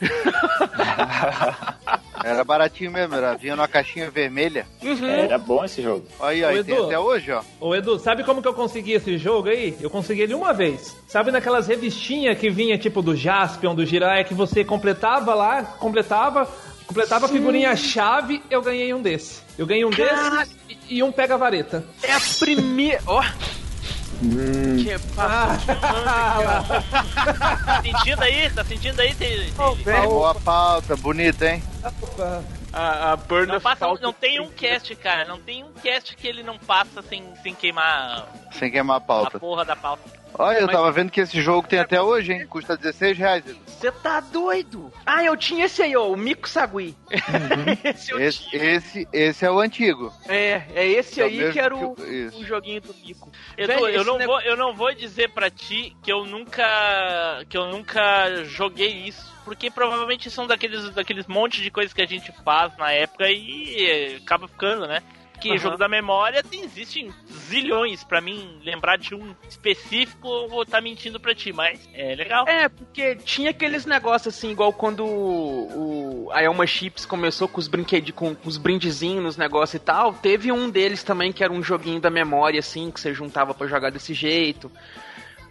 [2.24, 4.66] Era baratinho mesmo, era, vinha numa caixinha vermelha.
[4.82, 5.06] Uhum.
[5.06, 6.04] Era bom esse jogo.
[6.18, 6.86] Aí, tem Edu.
[6.86, 7.40] até hoje, ó.
[7.60, 9.76] Ô Edu, sabe como que eu consegui esse jogo aí?
[9.80, 10.96] Eu consegui ele uma vez.
[11.06, 16.48] Sabe naquelas revistinhas que vinha tipo do Jaspion, do Jiraiya, que você completava lá, completava,
[16.86, 19.42] completava a figurinha-chave, eu ganhei um desse.
[19.56, 20.38] Eu ganhei um Caralho.
[20.40, 20.56] desse
[20.88, 21.84] e- um pega-vareta.
[22.02, 23.00] É a primeira.
[23.06, 23.22] Ó.
[24.82, 25.74] Que passou
[27.66, 28.50] Tá sentindo aí?
[28.50, 29.14] Tá sentindo aí?
[29.14, 30.08] Tem, tem- velho.
[30.08, 31.62] Boa pauta, bonita, hein?
[32.72, 35.24] A, a Burn não, passa, não tem um cast, cara.
[35.24, 38.26] Não tem um cast que ele não passa sem, sem queimar
[38.58, 39.38] Sem queimar a a pauta.
[39.38, 40.02] porra da pauta.
[40.38, 42.46] Olha, eu Mas- tava vendo que esse jogo tem até hoje, hein?
[42.46, 43.44] Custa 16 reais.
[43.66, 44.92] Você tá doido?
[45.04, 46.94] Ah, eu tinha esse aí, ó, o Mico Sagui.
[47.84, 48.64] esse eu Esse, tinha.
[48.64, 50.12] esse, esse é o antigo.
[50.28, 53.30] É, é esse É aí que era o, que eu- o joguinho do Mico.
[53.56, 56.24] Edu, Velho, eu esse não, nego- vou, eu não vou dizer pra ti que eu
[56.24, 62.02] nunca que eu nunca joguei isso, porque provavelmente são daqueles daqueles monte de coisas que
[62.02, 65.02] a gente faz na época e acaba ficando, né?
[65.36, 65.58] Porque Aham.
[65.58, 68.02] jogo da memória tem, existem zilhões.
[68.02, 72.48] Pra mim, lembrar de um específico, eu vou estar mentindo pra ti, mas é legal.
[72.48, 77.60] É, porque tinha aqueles negócios assim, igual quando o, o a Elma Chips começou com
[77.60, 80.14] os brinquedos, com, com os brindezinhos nos negócios e tal.
[80.14, 83.66] Teve um deles também que era um joguinho da memória, assim, que você juntava pra
[83.66, 84.72] jogar desse jeito.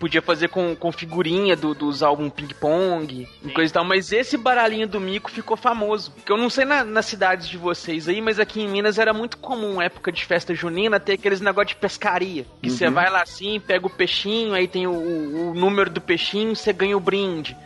[0.05, 4.37] Podia fazer com, com figurinha do, dos álbuns ping-pong e coisa e tal, mas esse
[4.37, 6.11] baralhinho do mico ficou famoso.
[6.11, 9.11] Porque eu não sei na- nas cidades de vocês aí, mas aqui em Minas era
[9.13, 12.45] muito comum, época de festa junina, ter aqueles negócios de pescaria.
[12.61, 15.99] Que você vai lá assim, pega o peixinho, aí tem o, o- o número do
[15.99, 17.57] peixinho, você ganha o brinde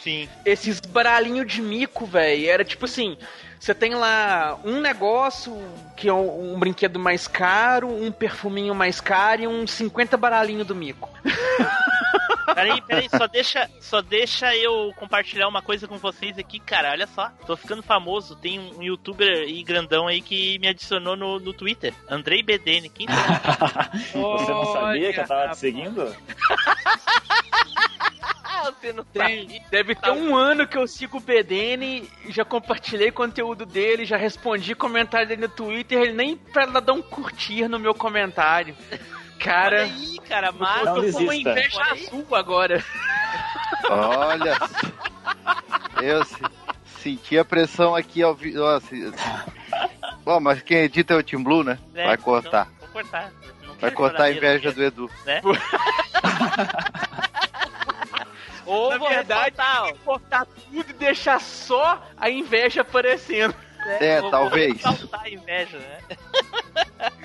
[0.00, 0.28] Sim.
[0.46, 3.18] esses baralhinhos de mico, velho, era tipo assim,
[3.58, 5.56] você tem lá um negócio
[5.96, 10.66] que é um, um brinquedo mais caro, um perfuminho mais caro e uns 50 baralhinhos
[10.66, 11.10] do mico.
[12.54, 16.90] Peraí, peraí, só deixa, só deixa eu compartilhar uma coisa com vocês aqui, cara.
[16.90, 18.34] Olha só, tô ficando famoso.
[18.34, 21.94] Tem um youtuber aí grandão aí que me adicionou no, no Twitter.
[22.08, 22.88] Andrei BDN.
[22.88, 23.90] Quem tá?
[23.92, 26.16] Você não sabia que eu tava te seguindo?
[28.92, 34.04] Não Tem, deve ter um ano que eu sigo o BDN, já compartilhei conteúdo dele,
[34.04, 38.74] já respondi comentário dele no Twitter, ele nem pra dar um curtir no meu comentário.
[38.90, 39.00] Olha
[39.38, 42.84] Cara, aí, cara, eu mas Não tô com uma inveja Olha azul agora.
[43.88, 44.56] Olha.
[46.02, 46.42] Eu se-
[47.02, 48.58] senti a pressão aqui ao vivo.
[50.24, 51.78] Bom, mas quem edita é o Team Blue, né?
[51.94, 52.66] É, Vai cortar.
[52.76, 53.32] então, vou cortar.
[53.80, 55.10] Vai cortar a inveja do Edu.
[55.24, 55.40] né?
[58.68, 59.56] Ou Na verdade,
[59.92, 63.54] que cortar tudo e deixar só a inveja aparecendo.
[64.00, 64.80] É, Vou- talvez.
[64.82, 65.98] Vou ressaltar a inveja, né?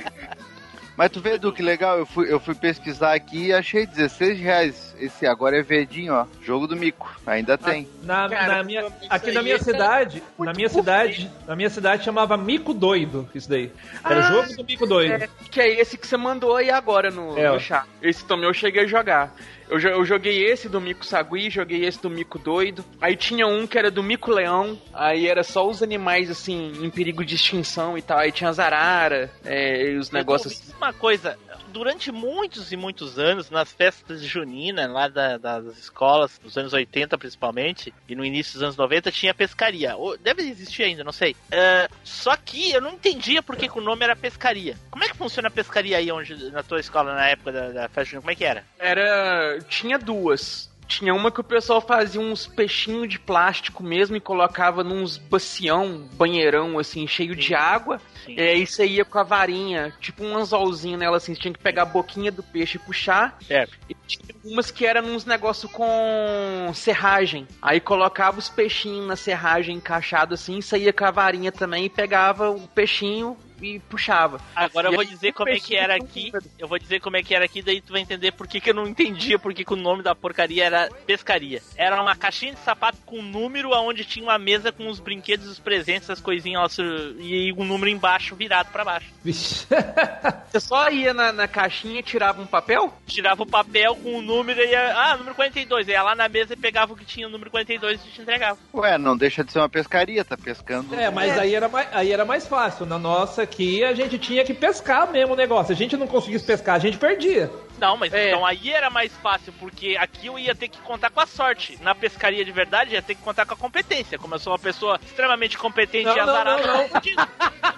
[0.96, 1.98] Mas tu vê, Edu, que legal.
[1.98, 4.96] Eu fui, eu fui pesquisar aqui e achei 16 reais.
[5.00, 6.28] Esse agora é verdinho, ó.
[6.44, 7.20] Jogo do mico.
[7.26, 7.90] Ainda tem.
[8.04, 12.04] Na, Cara, na minha, aqui na minha é cidade, na minha cidade, na minha cidade
[12.06, 13.72] chamava Mico Doido, isso daí.
[14.06, 15.24] Era Ah, jogo do Mico Doido.
[15.24, 17.88] É, que é esse que você mandou aí agora no, É, no chat.
[18.00, 19.34] Esse também eu cheguei a jogar.
[19.70, 22.84] Eu, eu joguei esse do Mico Sagui, joguei esse do Mico Doido.
[23.02, 24.80] Aí tinha um que era do Mico Leão.
[24.94, 28.18] Aí era só os animais, assim, em perigo de extinção e tal.
[28.20, 30.60] Aí tinha as araras, é, e os negócios.
[30.68, 31.38] Eu tô- Uma coisa,
[31.70, 37.18] durante muitos e muitos anos, nas festas juninas, lá da- das escolas, nos anos 80
[37.18, 39.96] principalmente, e no início dos anos 90, tinha pescaria.
[40.22, 41.36] Deve existir ainda, não sei.
[41.52, 44.76] É, só que eu não entendia por que, que o nome era pescaria.
[44.92, 47.82] Como é que funciona a pescaria aí onde, na tua escola, na época da, da
[47.90, 48.22] festa junina?
[48.22, 48.64] Como é que era?
[48.78, 49.53] Era.
[49.62, 50.72] Tinha duas.
[50.88, 56.08] Tinha uma que o pessoal fazia uns peixinhos de plástico mesmo e colocava nos bacião,
[56.14, 58.00] banheirão, assim, cheio de água.
[58.26, 58.36] Sim.
[58.36, 61.60] E aí você ia com a varinha, tipo um anzolzinho nela, assim, você tinha que
[61.60, 63.38] pegar a boquinha do peixe e puxar.
[63.48, 63.78] Certo.
[63.90, 67.48] E tinha umas que eram uns negócios com serragem.
[67.62, 72.50] Aí colocava os peixinhos na serragem encaixado assim, saía com a varinha também e pegava
[72.52, 74.40] o peixinho e puxava.
[74.56, 76.32] Agora eu E vou aí, dizer como é que era aqui.
[76.60, 78.70] Eu vou dizer como é que era aqui, daí tu vai entender por que, que
[78.70, 81.62] eu não entendia por que, que o nome da porcaria era pescaria.
[81.76, 85.48] Era uma caixinha de sapato com um número aonde tinha uma mesa com os brinquedos,
[85.48, 86.78] os presentes, as coisinhas
[87.20, 89.08] e um número embaixo, virado pra baixo.
[89.24, 89.66] Vixe.
[90.52, 92.94] Você só ia na, na caixinha e tirava um papel?
[93.08, 94.94] Tirava o papel com o número e ia.
[94.96, 95.88] Ah, número 42.
[95.88, 98.58] Ia lá na mesa e pegava o que tinha o número 42 e te entregava.
[98.74, 100.94] Ué, não deixa de ser uma pescaria, tá pescando.
[100.94, 102.86] É, mas Aí, era mais, aí era mais fácil.
[102.86, 105.68] Na nossa aqui, a gente tinha que pescar mesmo o negócio.
[105.68, 107.50] Se a gente não conseguisse pescar, a gente perdia.
[107.80, 108.30] Não, mas É.
[108.30, 111.78] então aí era mais fácil, porque aqui eu ia ter que contar com a sorte.
[111.82, 114.18] Na pescaria de verdade, ia ter que contar com a competência.
[114.18, 116.68] Como eu sou uma pessoa extremamente competente Não, e não, azarada.
[116.68, 116.88] não,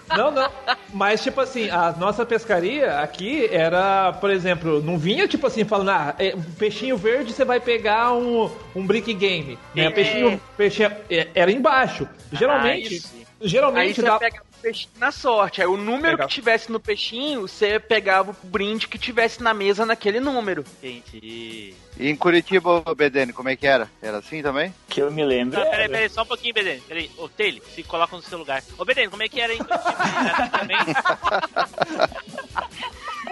[0.16, 0.52] Não, não.
[0.94, 5.90] Mas, tipo assim, a nossa pescaria aqui era, por exemplo, não vinha, tipo assim, falando,
[5.90, 9.58] ah, é, um peixinho verde você vai pegar um, um brick game.
[9.74, 9.86] Né?
[9.86, 9.90] É.
[9.90, 12.08] Peixinho, peixinho, é, era embaixo.
[12.32, 13.16] Geralmente, Ah, isso.
[13.42, 14.18] Aí geralmente você dá...
[14.20, 15.62] pegava o peixinho na sorte.
[15.62, 16.28] Aí o número Pegava.
[16.30, 20.64] que tivesse no peixinho, você pegava o brinde que tivesse na mesa naquele número.
[20.82, 21.74] Entendi.
[21.98, 23.90] E em Curitiba, ô, BDN, como é que era?
[24.02, 24.74] Era assim também?
[24.90, 25.58] Que eu me lembro.
[25.60, 25.90] Não, peraí, era.
[25.94, 26.82] peraí, só um pouquinho, Bedene.
[26.88, 28.62] Peraí, ô Taylor, se coloca no seu lugar.
[28.78, 29.86] Ô Bedene, como é que era em Curitiba?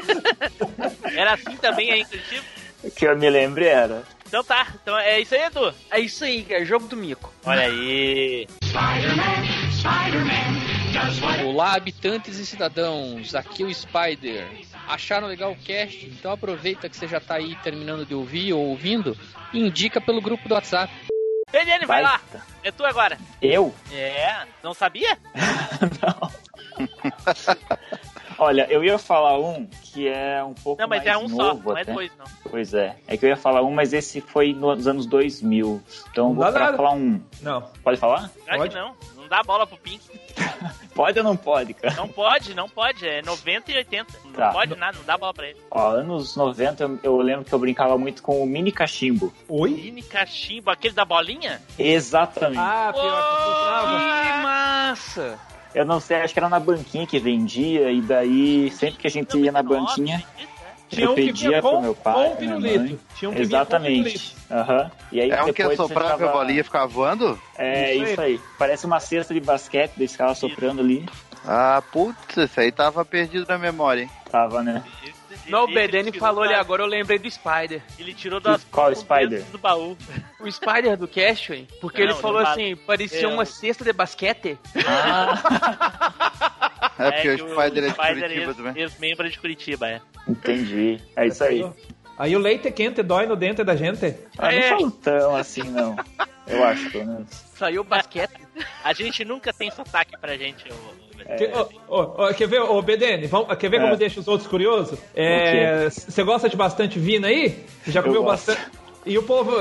[0.03, 0.47] Era assim
[0.97, 1.15] também?
[1.15, 2.43] Era assim também aí em Curitiba?
[2.95, 4.03] Que eu me lembro era.
[4.27, 5.73] Então tá, então é isso aí, Edu.
[5.91, 7.31] É isso aí, é jogo do mico.
[7.45, 8.47] Olha aí.
[11.43, 14.47] Olá, habitantes e cidadãos, aqui é o Spider.
[14.87, 16.05] Acharam legal o cast?
[16.05, 19.17] Então aproveita que você já tá aí terminando de ouvir ou ouvindo
[19.51, 20.93] e indica pelo grupo do WhatsApp.
[21.51, 22.21] Bedene, vai lá.
[22.63, 23.17] É tu agora.
[23.41, 23.73] Eu?
[23.91, 25.17] É, não sabia?
[26.01, 26.31] Não.
[28.37, 31.53] Olha, eu ia falar um que é um pouco Não, mas mais é um só,
[31.53, 31.93] novo não é até.
[31.93, 32.25] dois, não.
[32.49, 32.95] Pois é.
[33.07, 35.81] É que eu ia falar um, mas esse foi nos anos 2000.
[36.09, 37.21] Então Não vou falar um.
[37.41, 37.61] Não.
[37.83, 38.31] Pode falar?
[38.43, 38.73] Claro Pode.
[38.73, 38.95] que não.
[39.15, 40.03] Não dá bola pro Pink.
[40.93, 41.95] Pode ou não pode, cara?
[41.95, 43.07] Não pode, não pode.
[43.07, 44.13] É 90 e 80.
[44.25, 44.51] Não Tá.
[44.51, 45.59] pode nada, não dá bola pra ele.
[45.71, 49.33] Ó, anos 90 eu, eu lembro que eu brincava muito com o mini cachimbo.
[49.49, 49.71] Oi?
[49.71, 51.61] Mini cachimbo, aquele da bolinha?
[51.79, 52.59] Exatamente.
[52.59, 54.33] Ah, pior que.
[54.33, 55.39] Que massa!
[55.73, 59.09] Eu não sei, acho que era na banquinha que vendia, e daí sempre que a
[59.09, 60.23] gente ia na banquinha,
[60.93, 62.99] Tinha um que vinha com, meu pai, com pirulito.
[63.17, 63.41] Tinha um que.
[63.41, 64.35] Exatamente.
[64.51, 64.91] Aham.
[65.11, 67.39] E aí É um que assoprava ficava- a bolinha e ficava voando?
[67.57, 68.11] É, Isso aí.
[68.11, 68.39] isso aí.
[68.57, 71.05] Parece uma cesta de basquete, daí ficava soprando ali.
[71.45, 74.09] Ah, putz, esse aí tava perdido na memória, hein?
[74.31, 74.81] Tava, né?
[75.47, 77.81] Não, o Bedene falou ali da- agora, eu lembrei do Spider.
[77.99, 79.43] Ele tirou das Qual Spider?
[79.51, 79.97] do baú.
[80.39, 83.83] O Spider do Cashway, porque Não, ele falou não assim, parecia é, uma o- cesta
[83.83, 84.57] de basquete.
[86.99, 88.81] É porque o que Spider é de Spider Curitiba ex- também.
[88.83, 90.01] Ex-membro de Curitiba, é.
[90.27, 90.99] Entendi.
[91.15, 91.65] É isso aí.
[92.17, 94.15] Aí o leite quente dói no dente da gente.
[94.37, 94.69] Ah, não É.
[94.69, 95.95] falo tão assim, não.
[96.47, 97.27] Eu acho, pelo menos.
[97.55, 98.33] Saiu basquete.
[98.83, 100.65] A gente nunca tem sotaque pra gente.
[100.71, 101.51] ô- ô- Que-
[101.87, 103.97] ô, ô, ô, quer ver, ô BDN, vamos, quer ver como É.
[103.97, 104.99] deixa os outros curiosos?
[105.15, 107.65] É, Você gosta de bastante vina aí?
[107.87, 108.61] Já Eu comeu bastante?
[109.05, 109.51] E o povo,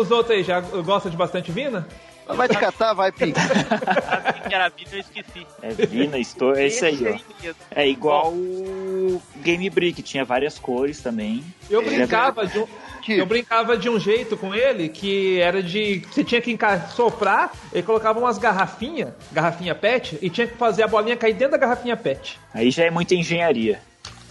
[0.00, 1.86] os outros aí, já gostam de bastante vina?
[2.26, 3.38] Vai te catar, vai, Pink.
[3.38, 5.46] Assim que era vida, eu esqueci.
[5.60, 6.54] É Vina, estou.
[6.54, 7.04] É isso aí, ó.
[7.04, 7.56] mesmo.
[7.70, 11.44] É igual o Game Brick, tinha várias cores também.
[11.68, 12.66] Eu É, brincava de um,
[13.08, 16.02] eu brincava de um jeito com ele que era de.
[16.10, 16.56] Você tinha que
[16.94, 21.52] soprar, ele colocava umas garrafinhas, garrafinha pet, e tinha que fazer a bolinha cair dentro
[21.52, 22.38] da garrafinha pet.
[22.54, 23.80] Aí já é muita engenharia.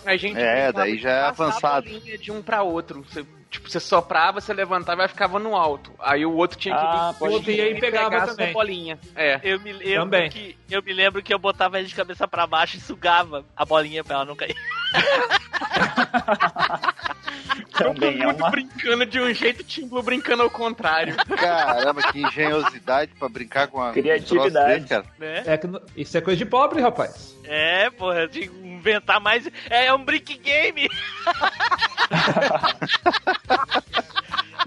[0.05, 1.89] A gente É, daí já é avançado.
[1.89, 3.03] bolinha de um pra outro.
[3.03, 5.91] Você, tipo, você soprava, você levantava e ficava no alto.
[5.99, 7.57] Aí o outro tinha que Ah, vir outro crer.
[7.57, 8.53] ia E pegava pegar a sua também.
[8.53, 8.99] bolinha.
[9.15, 9.39] É.
[9.43, 10.29] Eu me lembro Também.
[10.29, 13.63] que eu me lembro que eu botava ele de cabeça pra baixo e sugava a
[13.65, 14.55] bolinha pra ela não cair.
[17.71, 18.49] Também é uma.
[18.49, 21.15] brincando de um jeito, Timbu brincando ao contrário.
[21.38, 24.51] Caramba, que engenhosidade pra brincar com a Criatividade.
[24.51, 25.06] troço desse, cara.
[25.17, 25.43] Né?
[25.45, 25.60] É
[25.95, 27.36] isso é coisa de pobre, rapaz.
[27.43, 29.49] É, porra, de inventar mais.
[29.69, 30.89] É um brick game!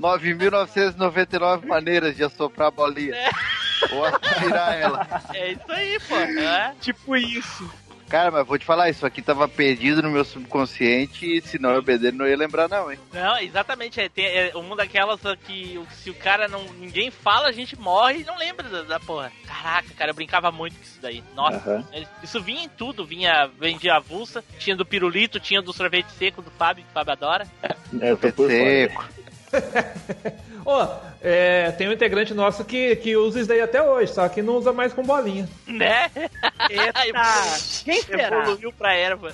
[0.00, 3.14] 9.999 maneiras de assoprar a bolinha.
[3.92, 5.06] Ou aspirar ela.
[5.32, 6.16] É isso aí, pô.
[6.16, 6.74] É.
[6.80, 7.70] tipo isso.
[8.08, 11.70] Cara, mas vou te falar, isso aqui tava perdido no meu subconsciente, e se não
[11.70, 12.98] eu beber, não ia lembrar não, hein?
[13.12, 14.00] Não, exatamente.
[14.00, 16.64] É, tem, é uma daquelas que se o cara não.
[16.74, 19.32] ninguém fala, a gente morre e não lembra da, da porra.
[19.46, 21.22] Caraca, cara, eu brincava muito com isso daí.
[21.34, 26.10] Nossa, é- isso vinha em tudo, vinha, vendia avulsa, tinha do pirulito, tinha do sorvete
[26.12, 27.46] seco do Fábio, que o Fábio adora.
[28.00, 28.48] É, fora.
[28.48, 29.08] Seco.
[30.66, 34.42] Ó, é, tem um integrante nosso que, que usa isso daí até hoje, só que
[34.42, 35.48] não usa mais com bolinha.
[35.66, 36.10] Né?
[36.70, 37.22] Eita!
[37.84, 38.42] Quem será?
[38.42, 39.32] Evoluiu pra erva.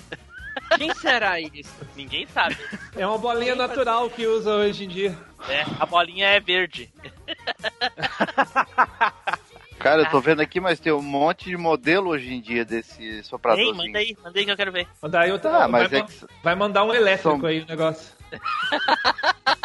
[0.77, 1.73] Quem será isso?
[1.97, 2.57] Ninguém sabe.
[2.97, 5.17] É uma bolinha natural que usa hoje em dia.
[5.49, 6.93] É, a bolinha é verde.
[9.81, 13.03] Cara, eu tô vendo aqui, mas tem um monte de modelo hoje em dia desse
[13.03, 13.75] Ei, sopradorzinho.
[13.77, 14.87] manda aí, manda aí que eu quero ver.
[15.09, 16.13] Daí eu tá, Ah, mas vai, é que-
[16.45, 18.13] vai mandar um elétrico São- aí o negócio.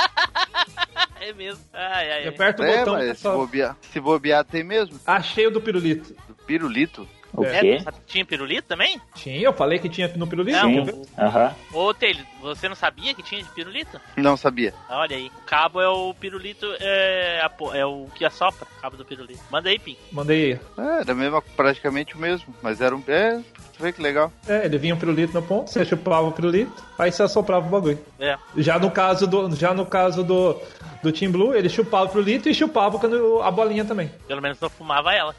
[1.22, 1.64] É mesmo.
[1.74, 2.28] Ai, ai, ai.
[2.28, 2.94] Aperta o É, botão.
[2.94, 5.00] mas se bobear, se bobear tem mesmo.
[5.08, 6.14] Achei o do pirulito.
[6.28, 7.08] Do pirulito.
[7.38, 7.60] O É.
[7.60, 7.78] quê?
[8.08, 9.00] Tinha pirulito também?
[9.16, 10.58] Tinha, eu falei que tinha no pirulito.
[10.58, 11.06] Não.
[11.18, 11.54] Aham.
[11.74, 14.00] Ô, Taylor, você não sabia que tinha de pirulito?
[14.16, 14.74] Não sabia.
[14.90, 15.28] Olha aí.
[15.28, 19.42] O cabo é o pirulito, é, a é o que assopra, o cabo do pirulito.
[19.52, 19.98] Manda aí, Pim.
[20.12, 20.60] Mandei aí.
[20.86, 22.54] É, era mesmo, praticamente o mesmo.
[22.62, 23.04] Mas era um.
[23.08, 23.38] É,
[23.76, 24.32] tu vê que legal.
[24.48, 27.70] É, ele vinha um pirulito no ponto, você chupava o pirulito, aí você assoprava o
[27.70, 28.00] bagulho.
[28.20, 28.38] É.
[28.58, 30.60] Já no caso do, já no caso do,
[31.04, 34.12] do Team Blue, ele chupava o pirulito e chupava quando a bolinha também.
[34.28, 35.36] Pelo menos não fumava ela.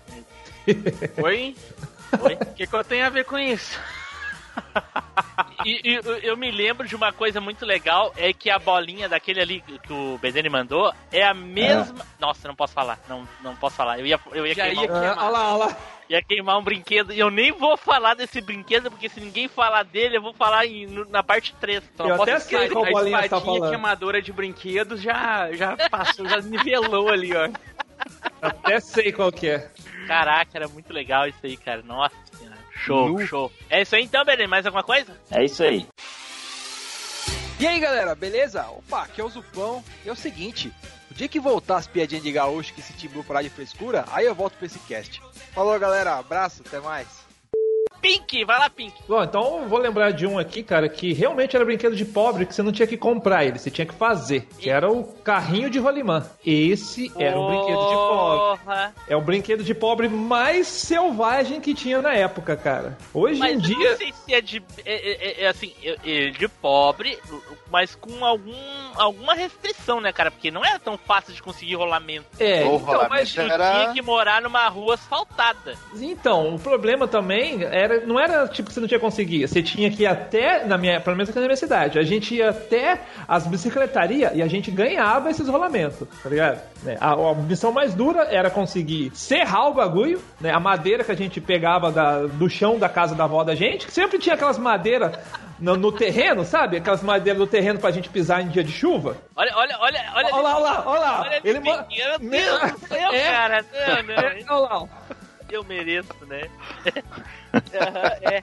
[1.22, 1.57] Oi?
[2.20, 2.35] Oi?
[2.35, 3.79] O que, que eu tenho a ver com isso?
[5.64, 9.40] E, e eu- me lembro de uma coisa muito legal, é que a bolinha daquele
[9.40, 12.07] ali que o Bedene mandou é a mesma.
[12.18, 12.98] Nossa, não posso falar.
[13.09, 13.98] Não, não posso falar.
[13.98, 15.18] Eu ia, eu ia Já queimar ia um- queimar.
[15.18, 15.76] Olha lá, olha lá.
[16.09, 17.12] ia queimar um brinquedo.
[17.12, 20.64] E eu nem vou falar desse brinquedo, porque se ninguém falar dele, eu vou falar
[20.66, 21.83] em- na parte 3.
[21.92, 23.70] Então Eu até sei qual a bolinha tá espadinha falando.
[23.70, 27.48] queimadora de brinquedos já, já passou, já nivelou ali, ó.
[28.40, 29.70] Até sei qual que é.
[30.06, 31.82] Caraca, era muito legal isso aí, cara.
[31.82, 32.56] Nossa senhora.
[32.72, 33.52] Show, show.
[33.68, 34.48] É isso aí então, Bedene.
[34.48, 35.18] Mais alguma coisa?
[35.30, 35.87] É isso aí.
[37.59, 38.66] E aí galera, beleza?
[38.68, 39.82] Opa, aqui é o Zupão.
[40.04, 40.72] E é o seguinte:
[41.11, 44.26] o dia que voltar as piadinhas de gaúcho que esse Timbu parar de frescura, aí
[44.26, 45.22] eu volto pra esse cast.
[45.52, 47.26] Falou galera, abraço, até mais.
[48.07, 48.95] Pink, vai lá, Pink.
[49.09, 52.47] Bom, então eu vou lembrar de um aqui, cara, que realmente era brinquedo de pobre,
[52.47, 54.47] que você não tinha que comprar ele, você tinha que fazer.
[54.59, 56.25] Que era o carrinho de rolimã.
[56.45, 58.59] Esse era um brinquedo de pobre.
[58.61, 58.95] Porra.
[59.09, 62.97] É o brinquedo de pobre mais selvagem que tinha na época, cara.
[63.12, 63.90] Hoje Mas em eu dia.
[63.90, 64.62] não sei se é de.
[64.85, 67.19] É, é- é assim, é- é de pobre,
[67.71, 68.55] mas com algum,
[68.95, 70.31] alguma restrição, né, cara?
[70.31, 72.27] Porque não era tão fácil de conseguir rolamento.
[72.38, 75.75] É, O então, rolamento mas Tu era- tinha que morar numa rua asfaltada.
[75.97, 79.46] Então, o problema também era, não era tipo que você não tinha conseguido.
[79.48, 82.35] Você tinha que ir até, na minha, pelo menos aqui na minha cidade, a gente
[82.35, 86.61] ia até as bicicletarias e a gente ganhava esses rolamentos, tá ligado?
[86.82, 90.51] Né, A, a missão mais dura era conseguir serrar o bagulho, né?
[90.51, 93.86] A madeira que a gente pegava da- do chão da casa da avó da gente,
[93.86, 95.12] que sempre tinha aquelas madeiras
[95.59, 96.76] no, no terreno, sabe?
[96.76, 99.16] Aquelas madeiras no terreno pra gente pisar em dia de chuva.
[99.34, 100.28] Olha, olha, olha, olha.
[100.32, 101.20] Olha lá, olha lá, olha lá.
[101.22, 103.30] Olha Ele ma- Meu Deus do céu, É.
[103.30, 103.64] cara.
[103.72, 104.57] Não, não.
[104.57, 104.88] Olha lá.
[105.49, 106.42] Eu mereço, né?
[108.22, 108.42] É.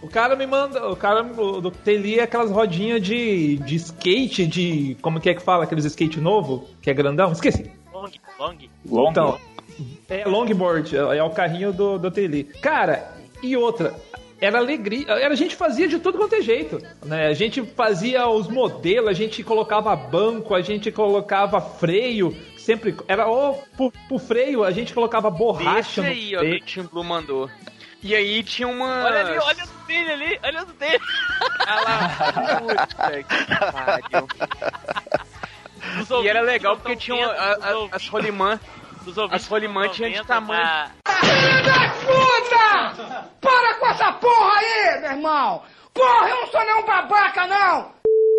[0.00, 0.88] O cara me manda.
[0.88, 4.96] O cara do Teli é aquelas rodinhas de, de skate, de.
[5.02, 5.64] Como que é que fala?
[5.64, 7.32] Aqueles skate novo, que é grandão?
[7.32, 7.70] Esqueci.
[7.92, 8.56] Long, long.
[8.88, 9.10] Long.
[9.10, 9.38] Então,
[10.08, 12.44] é longboard, é, é o carrinho do, do Teli.
[12.44, 13.12] Cara,
[13.42, 13.94] e outra.
[14.40, 17.26] Era alegria, era, a gente fazia de tudo quanto é jeito, né?
[17.26, 23.26] A gente fazia os modelos, a gente colocava banco, a gente colocava freio, sempre era
[23.26, 26.82] ou pro, pro freio a gente colocava borracha Deixa no aí, ó, que o Tim
[26.82, 27.50] Blue mandou.
[28.02, 29.04] E aí tinha uma.
[29.04, 31.00] Olha ali, olha o dele ali, olha o dele.
[31.66, 32.08] Ah lá.
[32.60, 34.28] Puta que pariu.
[36.22, 38.60] E era legal porque tinha vendo, a- a- ouvintes- as rolimã.
[39.06, 40.62] os ouvintes as rolimã não tinha de tamanho.
[40.62, 40.90] a-
[42.04, 43.26] Puta!
[43.40, 45.62] Para com essa porra aí, meu irmão!
[45.94, 47.97] Porra, eu não sou nenhum babaca, não!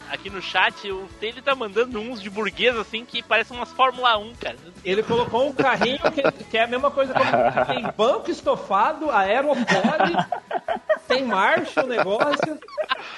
[0.10, 4.18] Aqui no chat, o Taylor tá mandando uns de burguês assim que parecem umas Fórmula
[4.18, 4.58] 1, cara.
[4.84, 10.18] Ele colocou um carrinho que, que é a mesma coisa como tem banco estofado, aerofólio,
[11.08, 12.60] tem marcha o negócio.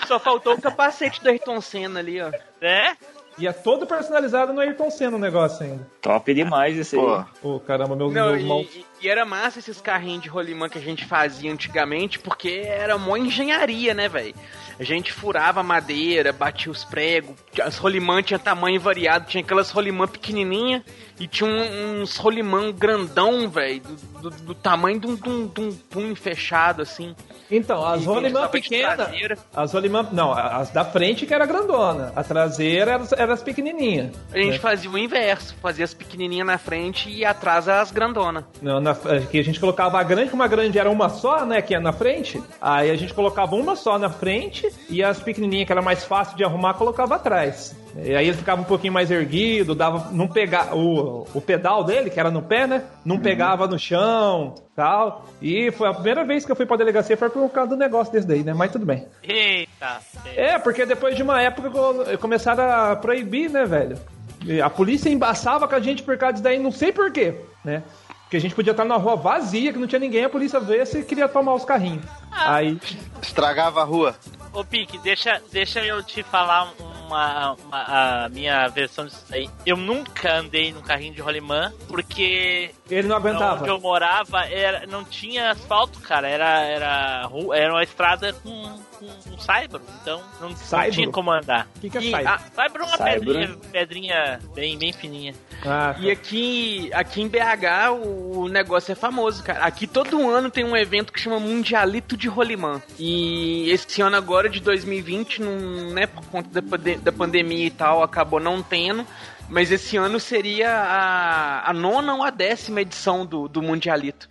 [0.07, 2.31] Só faltou o capacete do Ayrton Senna ali, ó.
[2.59, 2.95] É?
[3.37, 5.87] E é todo personalizado no Ayrton Senna o negócio ainda.
[6.01, 7.25] Top demais esse Pô, aí.
[7.41, 8.65] Ô, caramba, meu, Não, meu e, mal...
[9.01, 13.17] e- era massa esses carrinhos de rolimã que a gente fazia antigamente, porque era mó
[13.17, 14.33] engenharia, né, velho?
[14.79, 20.07] A gente furava madeira, batia os pregos, as rolimã tinha tamanho variado, tinha aquelas rolimã
[20.07, 20.83] pequenininha
[21.19, 23.81] e tinha um- uns rolimã grandão, velho,
[24.21, 27.15] do, do- do tamanho de um, de um- de um punho fechado, assim.
[27.49, 29.39] Então, as rolimã usava de pequenas.
[29.53, 30.07] As rolimã.
[30.11, 32.13] Não, as da frente que era grandona.
[32.15, 34.11] A traseira era, era as pequenininhas.
[34.33, 34.59] A gente né?
[34.59, 38.45] fazia o inverso, fazia as pequenininhas na frente e atrás as grandonas.
[38.61, 38.95] Não, na,
[39.29, 41.61] que a gente colocava a grande, como a grande era uma só, né?
[41.61, 42.41] Que é na frente.
[42.61, 46.37] Aí a gente colocava uma só na frente e as pequenininhas, que era mais fácil
[46.37, 47.75] de arrumar, colocava atrás.
[47.95, 52.09] E aí ele ficava um pouquinho mais erguido, dava, não pegar o, o pedal dele,
[52.09, 52.83] que era no pé, né?
[53.03, 55.25] Não pegava no chão, tal.
[55.41, 58.13] E foi a primeira vez que eu fui pra delegacia foi por causa do negócio
[58.13, 58.53] desse daí, né?
[58.53, 59.05] Mas tudo bem.
[59.21, 59.99] Eita.
[60.35, 63.97] É, porque depois de uma época co- começaram a proibir, né, velho?
[64.45, 67.83] E A polícia embaçava com a gente por causa disso daí, não sei porquê, né?
[68.23, 70.83] Porque a gente podia estar na rua vazia, que não tinha ninguém, a polícia veio
[70.83, 72.05] e queria tomar os carrinhos.
[72.31, 72.79] Aí,
[73.21, 74.15] estragava a rua.
[74.53, 76.73] Ô, Pique, deixa, deixa eu te falar
[77.07, 79.49] uma, uma- a minha versão disso aí.
[79.65, 83.61] Eu nunca andei num carrinho de rolimã, porque ele não aguentava.
[83.61, 86.27] onde eu morava era, não tinha asfalto, cara.
[86.27, 90.91] Era, era, era uma estrada com, com, com saibro, então não, não Saibro?
[90.93, 91.67] tinha como andar.
[91.75, 92.31] O que, que é E saibro?
[92.33, 93.25] a- Saibro é uma Saibro?
[93.33, 95.33] pedrinha, pedrinha bem, bem fininha.
[95.65, 99.65] Ah, E aqui, aqui em BH o negócio é famoso, cara.
[99.65, 102.81] Aqui todo ano tem um evento que chama Mundialito de Rolimã.
[102.99, 107.71] E esse ano agora, de 2020, não, né, por conta da, pande- da pandemia e
[107.71, 109.05] tal, acabou não tendo.
[109.49, 114.29] Mas esse ano seria a, a nona ou a décima edição do, do Mundialito.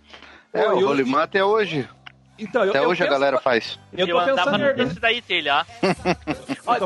[0.51, 1.87] É, Pô, o eu- rolimã até hoje.
[2.41, 3.79] Então, eu, Até eu hoje a penso- galera faz.
[3.93, 5.65] Eu tô andava desse daí, telha,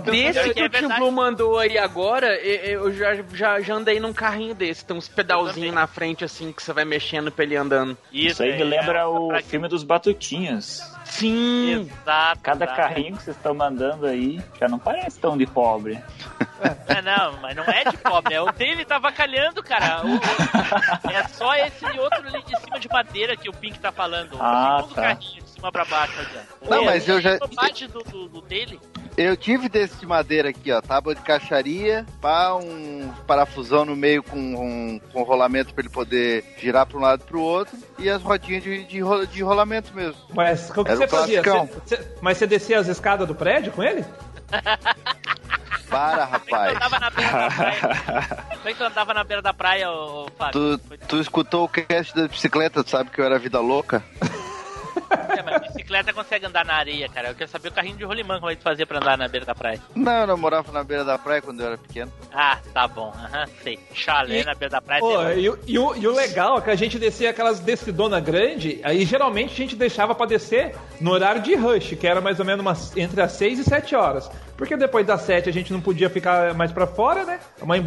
[0.04, 1.00] desse É que o Tim verdade.
[1.00, 4.86] Blue mandou aí agora, eu já, já, já andei num carrinho desse.
[4.86, 7.98] Tem uns pedalzinhos na frente, assim, que você vai mexendo pra ele andando.
[8.12, 10.94] Isso aí me é, lembra é, o pra- filme dos Batutinhas.
[11.06, 11.88] Sim!
[12.04, 12.42] Exato.
[12.42, 12.78] Cada exato.
[12.82, 16.00] carrinho que vocês estão mandando aí já não parece tão de pobre.
[16.88, 18.34] É, não, mas não é de pobre.
[18.34, 20.02] É o dele tá avacalhando, cara.
[20.06, 23.92] O- o- é só esse outro ali de cima de madeira que o Pink tá
[23.92, 24.38] falando.
[24.40, 25.02] Ah, o segundo tá.
[25.02, 26.14] carrinho cima pra baixo
[26.64, 26.70] ó.
[26.70, 28.80] Não, É, mas eu já- do, do, do dele.
[29.18, 34.22] Eu tive desse de madeira aqui, ó, tábua de caixaria, pá, um parafusão no meio
[34.22, 38.10] com um, com rolamento pra ele poder girar pra um lado e pro outro, e
[38.10, 40.18] as rodinhas de, de, de rolamento mesmo.
[40.34, 41.42] Mas o que Era você um fazia?
[41.42, 44.04] Você- você- mas você descia as escadas do prédio com ele?
[45.90, 46.76] Para, rapaz.
[46.76, 48.88] andava na beira da praia?
[48.88, 50.78] Andava na beira da praia, ô, ô, Fábio?
[50.78, 54.04] Tu, tu escutou o cast da bicicleta, tu sabe que eu era vida louca?
[55.38, 57.30] É, mas bicicleta bicicleta consegue andar na areia, cara.
[57.30, 59.46] Eu quero saber o carrinho de rolimã como a gente fazia pra andar na beira
[59.46, 59.80] da praia.
[59.96, 62.12] Não, eu morava na beira da praia quando eu era pequeno.
[62.34, 63.14] Ah, tá bom.
[63.16, 63.80] Aham, sei.
[63.94, 65.00] Chalé E- na beira da praia.
[65.00, 68.20] Pô, e, o- e o, e o legal é que a gente descia aquelas descidona
[68.20, 72.40] grande, aí geralmente a gente deixava pra descer no horário de rush, que era mais
[72.40, 74.30] ou menos umas- entre as 6 e 7 horas.
[74.58, 77.40] Porque depois das 7 a gente não podia ficar mais pra fora, né?
[77.62, 77.82] A mãe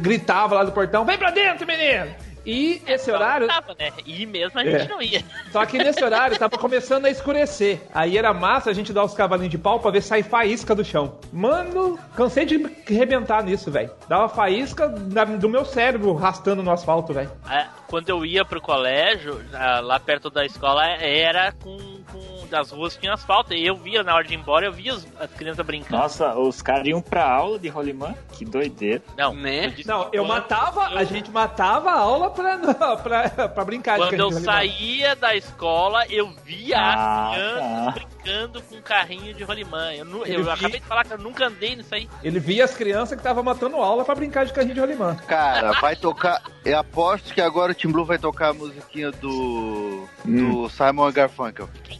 [0.00, 2.14] gritava lá do portão: vem pra dentro, menino!
[2.44, 3.46] E esse horário.
[3.46, 3.92] Tava, né?
[4.04, 4.88] E mesmo a gente É.
[4.88, 5.22] não ia.
[5.52, 7.80] Só que nesse horário tava começando a escurecer.
[7.94, 10.84] Aí era massa a gente dar os cavalinhos de pau pra ver sair faísca do
[10.84, 11.18] chão.
[11.32, 13.90] Mano, cansei de arrebentar nisso, velho.
[14.08, 17.30] Dava faísca do meu cérebro rastando no asfalto, velho.
[17.46, 21.76] Ah, Quando eu ia pro colégio, ah, lá perto da escola, era com,
[22.10, 23.52] com as ruas que tinham asfalto.
[23.54, 26.00] E eu via, na hora de ir embora, eu via os- as crianças brincando.
[26.02, 28.14] Nossa, os caras iam pra aula de rolimã?
[28.32, 29.02] Que doideira.
[29.16, 29.66] Não, Né?
[29.66, 32.58] eu disse Não, eu quando- matava, a gente matava a aula pra,
[33.02, 37.90] pra, pra brincar de Quando eu saía da escola, eu via Ah, as crianças tá.
[37.92, 39.92] brincando com carrinho de rolimã.
[39.92, 42.08] Eu, eu vi- acabei de falar que eu nunca andei nisso aí.
[42.22, 45.14] Ele via as crianças que estavam matando aula pra brincar de carrinho de rolimã.
[45.26, 46.42] Cara, vai tocar.
[46.64, 50.06] Eu aposto que agora o Tim Blue vai tocar a musiquinha do.
[50.24, 51.68] do Simon Garfunkel.
[51.90, 51.96] Eu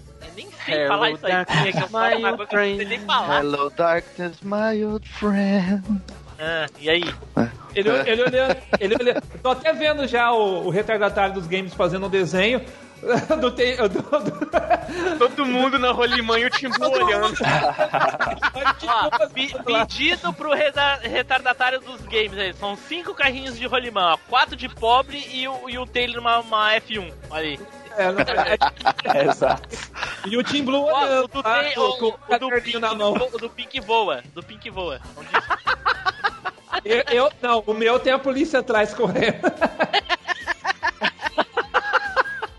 [0.64, 1.32] sei falar isso aí.
[1.32, 3.38] É que eu falo uma coisa que eu não sei nem falar.
[3.40, 5.82] Hello, darkness, my old friend.
[6.38, 7.04] Ah, e aí?
[7.74, 9.22] Ele, ele olhando, ele olhando.
[9.42, 12.60] Tô até vendo já o, o retardatário dos games fazendo um desenho
[13.40, 17.34] do, te- do- do- Todo mundo na rolimã e o Timbu olhando.
[18.86, 22.52] Ó, pe- pedido pro reda- retardatário dos games aí.
[22.54, 26.38] São cinco carrinhos de rolimã, ó, quatro de pobre e o, e o Taylor uma,
[26.40, 27.12] uma F1.
[27.30, 27.60] Olha aí.
[27.96, 28.22] É, não-
[29.14, 29.68] É, exato.
[30.26, 31.24] e o Tim Blue olhando.
[31.24, 31.54] o do, tá?
[31.62, 33.12] Tay- Com- o- com o o do Pink, na mão.
[33.32, 34.22] o do Pink voa.
[34.34, 35.00] Do Pink voa.
[36.84, 39.42] Eu, eu- não, o meu tem a polícia atrás correndo.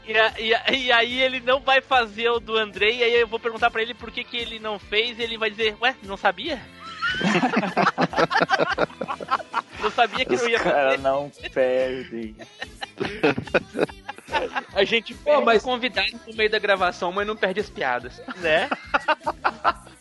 [0.06, 0.54] E, e
[0.86, 3.82] e aí ele não vai fazer o do Andrei, e aí eu vou perguntar pra
[3.82, 6.60] ele por que, que ele não fez, e ele vai dizer, ué, não sabia?
[9.82, 10.98] não sabia que Os não ia caras fazer.
[11.02, 12.36] não perdem.
[14.74, 15.64] A gente perde mas...
[15.64, 18.22] convidado no meio da gravação, mas não perde as piadas.
[18.38, 18.70] Né?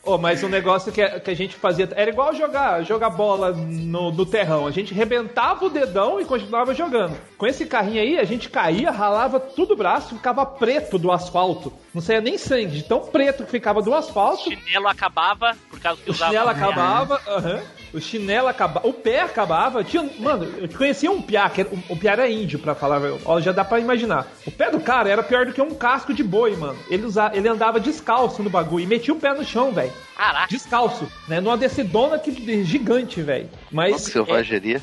[0.05, 1.89] Oh, mas um negócio que a, que a gente fazia.
[1.95, 4.67] Era igual jogar, jogar bola no, no terrão.
[4.67, 7.17] A gente rebentava o dedão e continuava jogando.
[7.39, 11.73] Com esse carrinho aí, a gente caía, ralava tudo o braço, ficava preto do asfalto.
[11.95, 14.49] Não saía nem sangue, de tão preto que ficava do asfalto.
[14.49, 16.33] O chinelo acabava, por causa que O usava.
[16.33, 17.63] chinelo acabava, aham.
[17.93, 19.85] O chinelo acabava, o pé acabava.
[19.85, 23.39] Tinha, mano, eu conhecia um piá, que era, o piá era índio, pra falar, ó,
[23.41, 24.27] já dá pra imaginar.
[24.47, 26.79] O pé do cara era pior do que um casco de boi, mano.
[26.89, 29.93] Ele, usava, ele andava descalço no bagulho e metia o pé no chão, velho.
[30.17, 30.47] Caraca.
[30.49, 31.39] Descalço, né?
[31.41, 33.51] Numa descidona que, gigante, velho.
[33.71, 33.93] Mas.
[33.93, 34.81] Nossa, selvageria.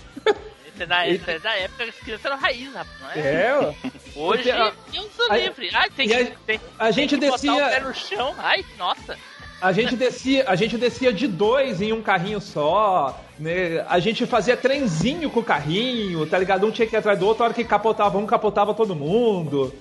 [0.72, 2.96] Isso é da, isso é da época que as crianças eram raiz, rapaz.
[3.02, 3.20] Não é?
[3.48, 3.74] É, ó.
[4.16, 5.70] Hoje, Deus o a- livre.
[5.74, 7.94] Ai, tem e que, a- tem, a gente tem que descia- botar o pé no
[7.96, 8.36] chão.
[8.38, 9.18] Ai, nossa.
[9.62, 13.86] A gente descia, a gente descia de dois em um carrinho só, né?
[13.90, 16.66] A gente fazia trenzinho com o carrinho, tá ligado?
[16.66, 19.74] Um tinha que ir atrás do outro, a hora que capotava um, capotava todo mundo.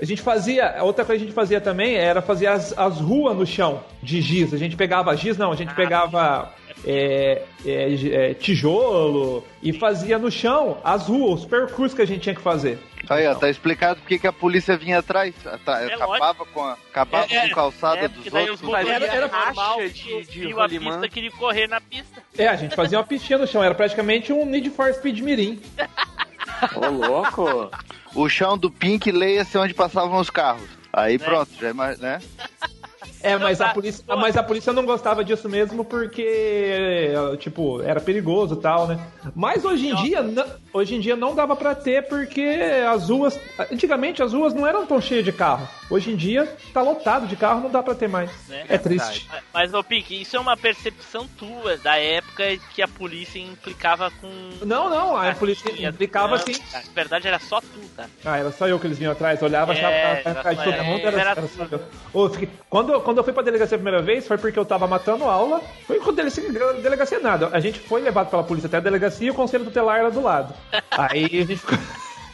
[0.00, 3.36] A gente fazia, outra coisa que a gente fazia também era fazer as, as ruas
[3.36, 4.52] no chão de giz.
[4.52, 6.52] A gente pegava giz, não, a gente pegava
[6.84, 12.22] é, é, é, tijolo e fazia no chão as ruas, os percursos que a gente
[12.22, 12.78] tinha que fazer.
[13.08, 15.34] Aí, ó, tá explicado porque que a polícia vinha atrás.
[15.64, 18.50] Tá, É acabava com a, acabava É, com calçada é, dos outros.
[18.50, 22.22] os motoristas Era- era faixa de- de viu a pista queria correr na pista.
[22.38, 25.60] É, a gente fazia uma pistinha no chão, era praticamente um Need for Speed Mirim.
[26.76, 27.70] Ô, louco.
[28.14, 30.68] O chão do Pink leia-se onde passavam os carros.
[30.92, 32.20] Aí pronto, já né?
[33.22, 38.54] É, mas a, polícia, mas a polícia não gostava disso mesmo porque, tipo, era perigoso
[38.54, 38.98] e tal, né?
[39.34, 42.44] Mas hoje em dia, não- hoje em dia não dava pra ter porque
[42.90, 43.38] as ruas,
[43.70, 45.68] antigamente as ruas não eram tão cheias de carro.
[45.90, 48.30] Hoje em dia tá lotado de carro, não dá pra ter mais.
[48.48, 48.64] Né?
[48.68, 49.28] É triste.
[49.52, 52.44] Mas, ô Pink, isso é uma percepção tua da época
[52.74, 54.28] que a polícia implicava com.
[54.64, 56.54] Não, não, a polícia implicava Não, assim.
[56.72, 58.06] Na verdade era só tu, tá?
[58.24, 61.20] Ah, era só eu que eles vinham atrás, olhava, É, achava que era é, era,
[61.20, 61.80] era era só eu.
[62.12, 64.86] Ô, fiquei- quando, quando eu fui pra delegacia a primeira vez, foi porque eu tava
[64.86, 65.60] matando aula.
[65.86, 66.50] Foi com delegacia,
[66.80, 67.50] delegacia nada.
[67.52, 70.22] A gente foi levado pela polícia até a delegacia e o conselho tutelar era do
[70.22, 70.54] lado.
[70.90, 71.78] Aí a gente ficou.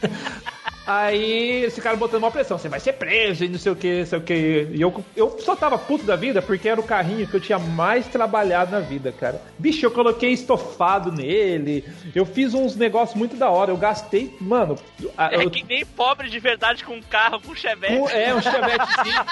[0.91, 3.99] Aí esse cara botando uma pressão, você vai ser preso e não sei o que,
[3.99, 4.67] não sei o que.
[4.73, 7.59] E eu, eu só tava puto da vida porque era o carrinho que eu tinha
[7.59, 9.39] mais trabalhado na vida, cara.
[9.59, 11.85] Bicho, eu coloquei estofado nele,
[12.15, 14.77] eu fiz uns negócios muito da hora, eu gastei, mano.
[15.15, 17.93] a- É eu- que nem pobre de verdade com um carro, com chevette.
[17.93, 19.25] um- é, um chevetezinho.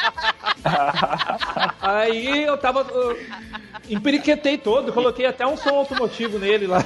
[1.81, 2.81] Aí eu tava.
[2.91, 3.17] eu
[3.89, 6.83] emperiquetei todo, coloquei até um som automotivo nele lá.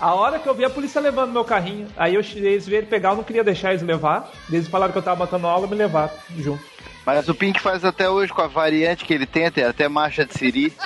[0.00, 3.10] A hora que eu vi a polícia levando meu carrinho, aí eu, eles vieram pegar,
[3.10, 4.30] eu não queria deixar eles levar.
[4.50, 6.62] Eles falaram que eu tava matando aula e me levaram junto.
[7.04, 10.24] Mas o Pink faz até hoje com a variante que ele tem, tem até marcha
[10.24, 10.72] de siri.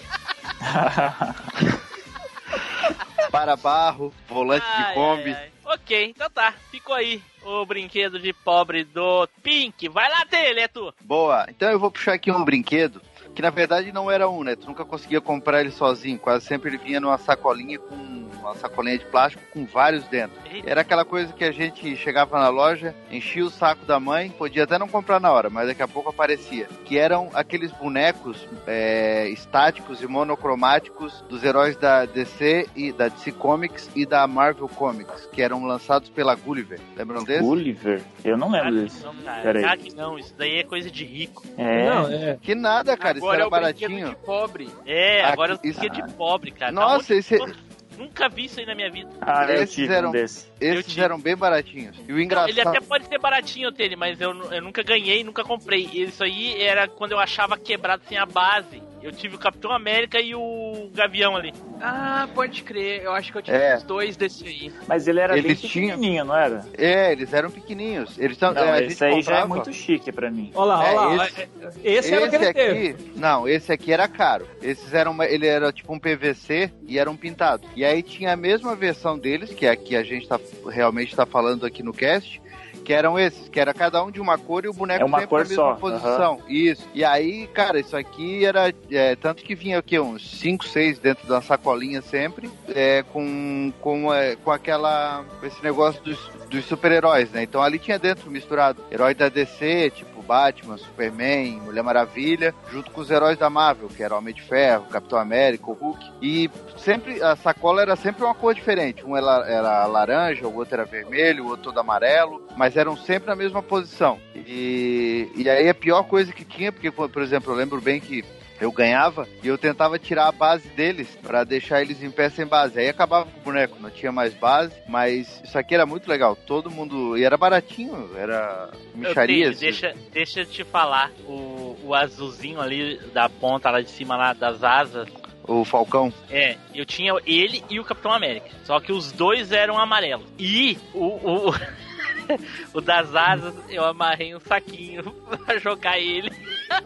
[3.31, 5.31] Para barro, volante Ai, de Kombi.
[5.31, 5.53] ai, ai.
[5.75, 6.55] Ok, então tá.
[6.71, 9.89] Ficou aí o brinquedo de pobre do Pink.
[9.89, 10.93] Vai lá dele, é tu.
[11.01, 11.47] Boa.
[11.49, 13.01] Então eu vou puxar aqui um brinquedo
[13.35, 14.57] que na verdade não era um, né?
[14.57, 16.19] Tu nunca conseguia comprar ele sozinho.
[16.19, 20.37] Quase sempre ele vinha numa sacolinha com uma sacolinha de plástico com vários dentro.
[20.67, 24.65] Era aquela coisa que a gente chegava na loja, enchia o saco da mãe, podia
[24.65, 26.69] até não comprar na hora, mas daqui a pouco aparecia.
[26.85, 33.33] Que eram aqueles bonecos é, estáticos e monocromáticos dos heróis da DC e da DC
[33.33, 36.81] Comics e da Marvel Comics, que eram lançados pela Gulliver.
[36.97, 37.43] Lembram desse?
[37.43, 38.03] Gulliver?
[38.25, 39.05] Eu não lembro que desse.
[39.05, 39.43] não, cara.
[39.43, 39.79] Peraí.
[39.79, 41.43] Que não, isso daí é coisa de rico.
[41.57, 41.89] É.
[41.89, 42.39] Não, é.
[42.41, 44.09] Que nada, cara, Agora era é o brinquedo baratinho.
[44.11, 44.71] de pobre.
[44.87, 46.73] É, Aqui- agora eu isso- fiquei de pobre, cara.
[46.73, 49.11] Tá Nossa, onde- esse- Nunca vi isso aí na minha vida.
[49.21, 50.15] Ah, Esses eram- um
[50.61, 51.97] Esses eram bem baratinhos.
[52.09, 52.49] E o Não, engraçado.
[52.49, 55.89] ele até pode ser baratinho dele, mas eu, eu nunca ganhei, nunca comprei.
[55.93, 58.83] Isso aí era quando eu achava quebrado sem a base.
[59.03, 61.53] Eu tive o Capitão América e o Gavião ali.
[61.81, 63.03] Ah, pode crer.
[63.03, 63.77] Eu acho que eu tive É.
[63.77, 64.73] uns dois desse aí.
[64.87, 66.65] Mas ele era Eles bem tinham- pequenininho, não era?
[66.79, 68.17] É, eles eram pequenininhos.
[68.19, 70.53] Eles tão, Não, é, esse aí já é comprava- muito chique pra mim.
[70.55, 71.27] Olha lá, É, olha lá.
[71.27, 71.49] esse-
[71.83, 72.89] Esse, era o que ele teve.
[72.91, 74.47] aqui, não, esse aqui era caro.
[74.61, 77.69] Esses eram, uma- ele era tipo um PVC e eram pintados.
[77.75, 80.39] E aí tinha a mesma versão deles, que é a que a gente tá,
[80.71, 82.42] realmente tá falando aqui no cast,
[82.83, 85.21] que eram esses, que era cada um de uma cor e o boneco É uma
[85.21, 86.41] sempre cor na mesma só, posição.
[86.49, 86.89] Isso.
[86.95, 89.99] E aí, cara, isso aqui era é, tanto que vinha o quê?
[89.99, 95.63] Uns 5, 6 dentro da sacolinha sempre, é, com com, é, com aquela com esse
[95.63, 96.19] negócio dos,
[96.51, 97.43] dos super-heróis, né?
[97.43, 103.01] Então ali tinha dentro misturado herói da DC, tipo Batman, Superman, Mulher Maravilha, junto com
[103.01, 106.13] os heróis da Marvel, que era Homem de Ferro, Capitão América, o Hulk.
[106.23, 109.05] E sempre a sacola era sempre uma cor diferente.
[109.05, 113.29] Um era, era laranja, o outro era vermelho, o outro todo amarelo, mas eram sempre
[113.29, 114.19] na mesma posição.
[114.35, 118.01] E, e aí a pior coisa que tinha, porque, por por exemplo, eu lembro bem
[118.01, 118.25] que
[118.63, 122.47] eu ganhava e eu tentava tirar a base deles pra deixar eles em pé sem
[122.47, 122.79] base.
[122.79, 126.37] Aí acabava com o boneco, não tinha mais base, mas isso aqui era muito legal.
[126.37, 127.19] Todo mundo.
[127.19, 129.59] E era baratinho, era micharias.
[129.59, 131.11] deixa, deixa eu te falar.
[131.27, 135.09] O, o azulzinho ali da ponta lá de cima lá das asas.
[135.43, 136.13] O Falcão.
[136.31, 138.49] É, eu tinha ele e o Capitão América.
[138.63, 140.27] Só que os dois eram amarelos.
[140.39, 141.55] E o, o,
[142.73, 145.05] o das asas eu amarrei um saquinho
[145.45, 146.33] pra jogar ele.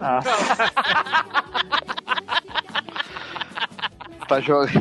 [0.00, 0.20] Ah,
[4.26, 4.72] Pra jogar.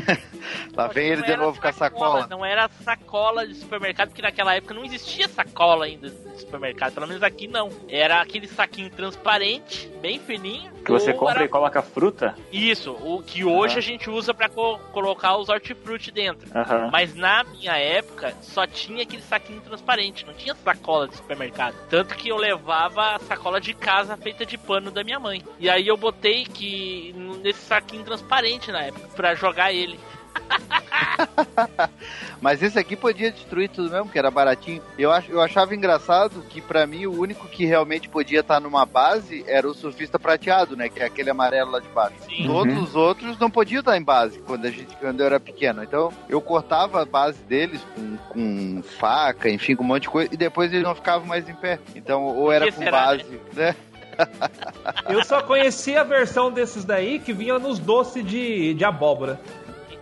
[0.76, 2.28] Lá vem ele Não de era novo com a sacola.
[2.30, 6.94] Não era sacola de supermercado, porque naquela época não existia sacola ainda de supermercado.
[6.94, 7.70] Pelo menos aqui não.
[7.88, 10.74] Era aquele saquinho transparente, bem fininho.
[10.86, 12.36] que você compra era- e coloca fruta?
[12.52, 13.80] Isso, o que hoje Aham.
[13.80, 16.48] a gente usa pra co- colocar os hortifruti dentro.
[16.56, 16.90] Aham.
[16.92, 21.76] Mas na minha época só tinha aquele saquinho transparente, não tinha sacola de supermercado.
[21.90, 25.44] Tanto que eu levava a sacola de casa feita de pano da minha mãe.
[25.60, 30.00] E aí eu botei que nesse saquinho transparente na época pra jogar ele.
[32.42, 34.82] Mas esse aqui podia destruir tudo mesmo, que era baratinho.
[34.98, 38.86] Eu, ach, eu achava engraçado que pra mim o único que realmente podia estar numa
[38.86, 40.90] base era o surfista prateado, né?
[40.90, 42.16] Que é aquele amarelo lá de baixo.
[42.28, 42.46] Sim.
[42.46, 42.84] Todos Uhum.
[42.84, 45.84] os outros não podiam estar em base quando, a gente, quando eu era pequeno.
[45.84, 50.34] Então eu cortava a base deles com, com faca, enfim, com um monte de coisa,
[50.34, 51.80] e depois eles não ficavam mais em pé.
[51.96, 53.76] Então, ou era com será, base, né?
[55.10, 59.40] Eu só conheci a versão desses daí que vinha nos doces de, de abóbora.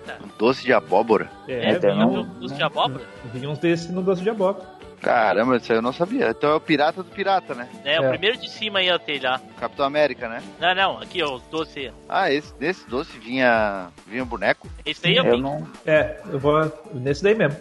[0.07, 0.19] Eita.
[0.37, 1.29] Doce de abóbora.
[1.47, 3.03] É, É, vinha, não- Viu o doce de abóbora?
[3.33, 4.65] vinha uns desses no doce de abóbora.
[5.01, 6.29] Caramba, isso aí eu não sabia.
[6.29, 7.67] Então é o pirata do pirata, né?
[7.83, 8.09] É, o É.
[8.11, 9.59] primeiro de cima aí, ó, telha, ó.
[9.59, 10.41] Capitão América, né?
[10.61, 11.91] Não, não, aqui, ó, os doce.
[12.07, 15.41] Ah, esse desse doce vinha vinha um boneco, Esse aí eu Eu vi.
[15.41, 15.67] não.
[15.85, 17.57] É, eu vou nesse daí mesmo.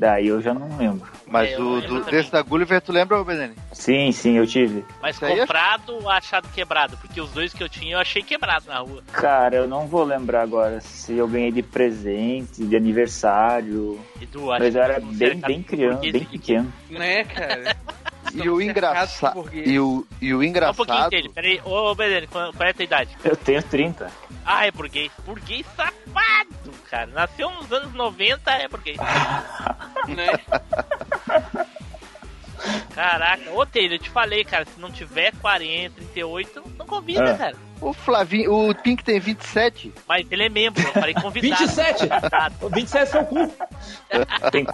[0.00, 1.06] Daí eu já não lembro.
[1.26, 3.54] mas É, o do, desse da Gulliver, tu lembra, Beneni?
[3.70, 4.82] Sim, sim, eu tive.
[5.02, 6.96] Mas Isso é- comprado ou achado quebrado?
[6.96, 9.02] Porque os dois que eu tinha eu achei quebrado na rua.
[9.12, 14.00] Cara, eu não vou lembrar agora se eu ganhei de presente, de aniversário.
[14.22, 16.72] Edu, acho Mas eu era bem, bem criança, bem pequeno.
[16.88, 17.76] Né, cara?
[18.34, 21.60] E o engraçado e o e o Só um engraçado pouquinho dele, peraí.
[21.64, 23.16] Ô, Belene, qual qual é a tua idade?
[23.24, 24.10] Eu tenho 30.
[24.44, 25.10] Ah, é burguês.
[25.24, 27.06] Burguês safado, cara.
[27.08, 28.96] Nasceu nos anos 90, é burguês.
[30.08, 30.40] né?
[32.94, 33.50] Caraca.
[33.52, 37.36] Ô, Taylor, eu te falei, cara, se não tiver 40, 38, não convida, É.
[37.36, 37.56] cara.
[37.80, 39.92] o Flavinho, o Pink tem 27.
[40.06, 41.56] Mas ele é membro, eu falei convidado.
[41.62, 42.08] 27?
[42.08, 42.54] Convidado.
[42.70, 43.52] 27 é seu cu.
[44.52, 44.66] Tem,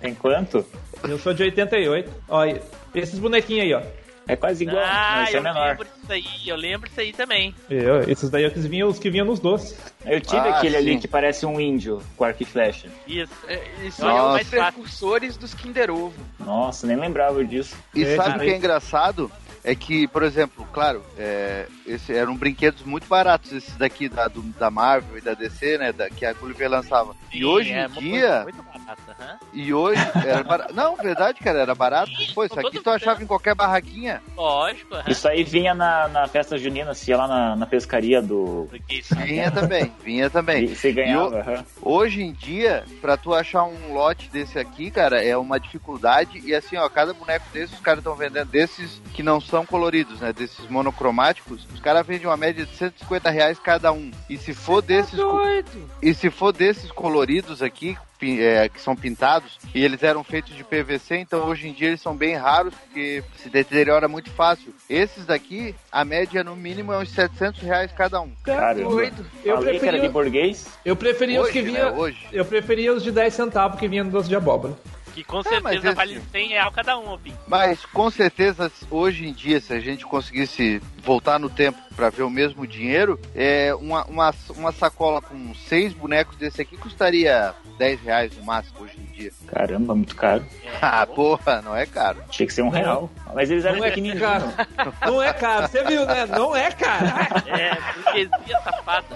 [0.00, 0.64] tem quanto?
[1.02, 2.10] Eu sou de 88.
[2.28, 2.62] Olha,
[2.94, 4.01] esses bonequinhos aí, ó.
[4.26, 5.68] É quase igual, Ah, mas é eu menor.
[5.70, 7.54] lembro disso aí, eu lembro disso aí também.
[7.68, 9.76] Eu, esses daí é os que vinham, os que vinham nos doces.
[10.06, 10.82] Eu tive Ah, aquele sim.
[10.90, 12.88] ali que parece um índio com arco e flecha.
[13.06, 13.32] Isso.
[13.48, 16.14] É, Isso é os precursores dos Kinder Ovo.
[16.40, 17.76] Nossa, nem lembrava disso.
[17.94, 19.30] E É, sabe o que é engraçado?
[19.64, 24.42] É que, por exemplo, claro, é, esse, eram brinquedos muito baratos, esses daqui da, do-
[24.58, 25.92] da Marvel e da DC, né?
[25.92, 27.14] Da, que a Gulliver lançava.
[27.32, 28.42] e Sim, hoje é em dia.
[28.42, 29.11] coisa muito barata,
[29.52, 30.74] E hoje era barato.
[30.74, 32.10] Não, verdade, cara, era barato.
[32.34, 34.22] Pô, isso aqui tu achava em qualquer barraquinha.
[34.36, 35.04] Lógico, aham.
[35.10, 38.68] Isso aí vinha na, na festa junina, se ia lá na, na pescaria do.
[38.88, 40.64] Isso Vinha também, vinha também.
[40.64, 41.34] E você ganhava.
[41.36, 41.64] E o- aham.
[41.82, 46.40] Hoje em dia, pra tu achar um lote desse aqui, cara, é uma dificuldade.
[46.44, 50.20] E assim, ó, cada boneco desses, os caras estão vendendo desses que não são coloridos,
[50.20, 50.32] né?
[50.32, 54.10] Desses monocromáticos, os caras vendem uma média de 150 reais cada um.
[54.30, 55.18] E se for desses.
[55.18, 55.90] co- Doido.
[56.00, 60.62] E se for desses coloridos aqui, é, que são pintados, e eles eram feitos de
[60.64, 64.72] PVC, então hoje em dia eles são bem raros, porque se deteriora muito fácil.
[64.88, 68.30] Esses daqui, a média no mínimo é uns 700 reais cada um.
[68.44, 68.90] Caramba.
[68.90, 69.26] Doido.
[69.44, 70.68] Eu Falei que era de preferia, burguês.
[70.84, 71.92] eu preferia os Hoje, que né, vinha.
[71.92, 72.26] hoje.
[72.32, 74.74] Eu preferia os de 10 centavos que vinham dos de abóbora.
[75.14, 77.34] Que com É, mas certeza esse- vale 100 real cada um, Pim.
[77.46, 82.22] Mas com certeza, hoje em dia, se a gente conseguisse voltar no tempo para ver
[82.22, 88.00] o mesmo dinheiro, é uma, uma, uma sacola com seis bonecos desse aqui custaria 10
[88.00, 89.30] reais no máximo hoje em dia.
[89.48, 90.44] Caramba, muito caro.
[90.80, 92.22] Ah, porra, não é caro.
[92.30, 93.08] Tinha que ser um real.
[93.34, 94.20] Mas eles eram Não é pequenininhos.
[94.20, 94.44] caro.
[95.06, 96.26] Não é caro, você viu, né?
[96.26, 97.06] Não é caro.
[97.46, 99.06] É, burguesia safada.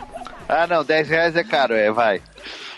[0.48, 2.20] Ah, não, 10 reais é caro, é, vai.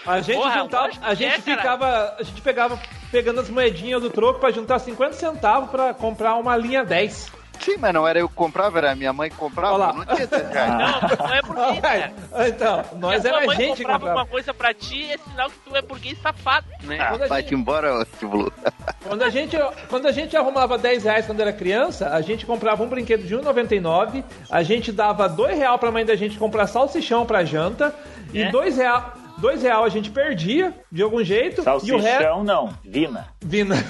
[0.08, 1.56] A gente Porra, juntava, a gente é, cara.
[1.58, 2.78] ficava, a gente pegava
[3.10, 7.38] pegando as moedinhas do troco pra juntar 50 centavos pra comprar uma linha 10.
[7.60, 9.92] Sim, mas não era eu que comprava, era a minha mãe que comprava, Olha lá.
[9.92, 10.70] não tinha 10 reais.
[10.70, 12.12] Não, não é burguês, cara.
[12.48, 14.20] Então, nós a era mãe gente que comprava comprava.
[14.20, 16.66] uma coisa pra ti, é sinal que tu é burguês safado.
[16.84, 16.98] Né?
[17.00, 18.52] Ah, Quando a vai-te embora, Tibulu.
[19.02, 19.56] Quando a gente,
[19.88, 23.34] quando a gente arrumava 10 reais quando era criança, a gente comprava um brinquedo de
[23.34, 27.94] 1,99, a gente dava 2 real pra mãe da gente comprar salsichão pra janta,
[28.32, 28.50] e É?
[28.50, 32.08] 2 real, 2 real a gente perdia, de algum jeito, e o resto...
[32.22, 32.74] Salsichão, não.
[32.84, 33.28] Vina.
[33.40, 33.76] Vina.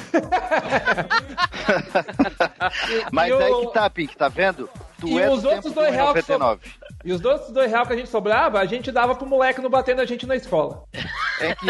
[3.12, 4.68] Mas E o- aí que tá, Pink, tá vendo?
[5.01, 6.61] Tu E é os outros dois do real que 99.
[7.05, 9.70] E os outros 2 real que a gente sobrava, a gente dava pro moleque não
[9.70, 10.82] batendo a gente na escola.
[11.40, 11.66] É que,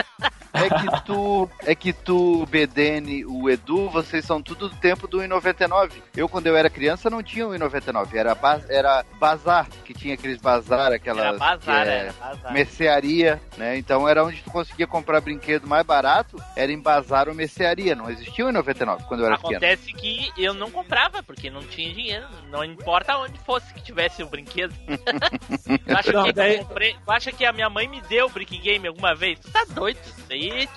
[0.53, 5.19] é que tu, é que tu, BDN, o Edu, vocês são tudo do tempo do
[5.19, 5.93] 1,99.
[6.17, 8.15] Eu, quando eu era criança, não tinha o 1,99.
[8.15, 11.25] Era, ba- era bazar, que tinha aqueles bazar, aquelas...
[11.25, 12.53] Era bazar, é era bazar.
[12.53, 13.77] Mercearia, né?
[13.79, 17.95] Então era onde tu conseguia comprar brinquedo mais barato, era em bazar ou mercearia.
[17.95, 19.57] Não existia o 1,99 quando eu era pequeno.
[19.57, 22.27] Acontece que eu não comprava, porque não tinha dinheiro.
[22.51, 24.75] Não importa onde fosse que tivesse o brinquedo.
[24.87, 28.31] tu, acha Não, que daí- comprei- tu acha que a minha mãe me deu o
[28.31, 29.39] Brick Game alguma vez?
[29.41, 29.99] Tu tá doido?
[30.05, 30.25] Isso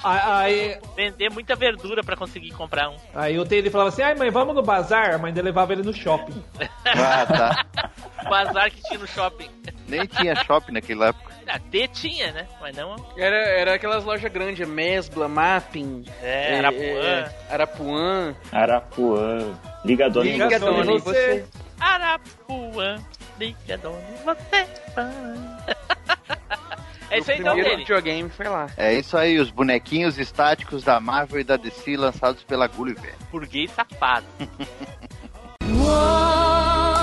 [0.04, 2.96] aí Aí, vender muita verdura pra conseguir comprar um.
[3.14, 5.14] aí o ele falava assim, ai mãe, vamos no bazar?
[5.14, 6.44] A mãe dele levava ele no shopping.
[6.86, 7.66] Ah, tá.
[8.26, 9.50] O bazar que tinha no shopping.
[9.88, 11.32] Nem tinha shopping naquela época.
[11.48, 12.48] Até tinha, né?
[12.62, 12.96] Mas não.
[13.18, 16.82] Era, era aquelas lojas grandes, Mesbla, Mapping, É, Arapuã.
[16.84, 18.36] é, Arapuã.
[18.52, 19.60] Arapuã.
[19.84, 20.60] Ligador em Liga você.
[20.60, 21.46] Dona, Dona, você.
[21.80, 22.96] Arapuã,
[23.40, 24.68] liga dona, você.
[27.12, 27.86] É isso aí o então, primeiro dele.
[27.86, 28.68] videogame foi lá.
[28.78, 33.14] É isso aí, os bonequinhos estáticos da Marvel e da DC lançados pela Gulliver.
[33.32, 34.26] Burguês safado.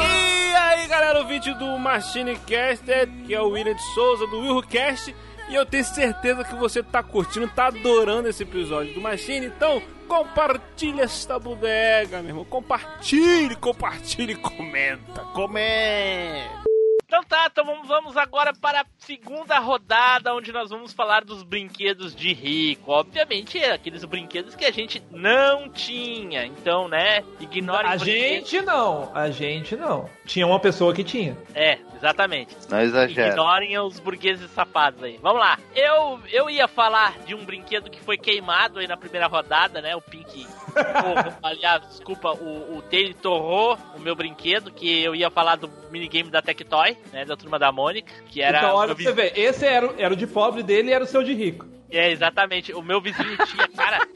[0.01, 5.15] E aí, galera, ouvinte do Machine Caster, que é o William de Souza, do WilhoCast.
[5.49, 9.47] E eu tenho certeza que você tá curtindo, tá adorando esse episódio do Machine.
[9.47, 12.45] Então, compartilha esta bodega, meu irmão.
[12.45, 16.69] Compartilhe, compartilhe, comenta, comenta.
[17.09, 21.43] Então tá, então vamos, vamos agora para a segunda rodada, onde nós vamos falar dos
[21.43, 22.93] brinquedos de rico.
[22.93, 26.45] Obviamente, é aqueles brinquedos que a gente não tinha.
[26.45, 28.51] Então, né, ignorem A brinquedos.
[28.51, 30.07] gente não, a gente não.
[30.27, 31.35] Tinha uma pessoa que tinha.
[31.55, 32.55] É, exatamente.
[32.69, 33.29] Não exagera.
[33.29, 35.19] Ignorem os burgueses safados aí.
[35.23, 35.59] Vamos lá.
[35.75, 39.97] Eu, eu ia falar de um brinquedo que foi queimado aí na primeira rodada, né?
[39.97, 40.47] O Pink.
[41.43, 46.31] aliás, desculpa, o, o Taylor torrou o meu brinquedo, que eu ia falar do minigame
[46.31, 47.25] da Tectoy, né?
[47.25, 48.59] Da turma da Mônica, que era.
[48.59, 51.07] então, olha pra você ver, esse era, era o de pobre dele e era o
[51.07, 51.67] seu de rico.
[51.91, 52.73] É, exatamente.
[52.73, 54.07] O meu vizinho tinha, cara.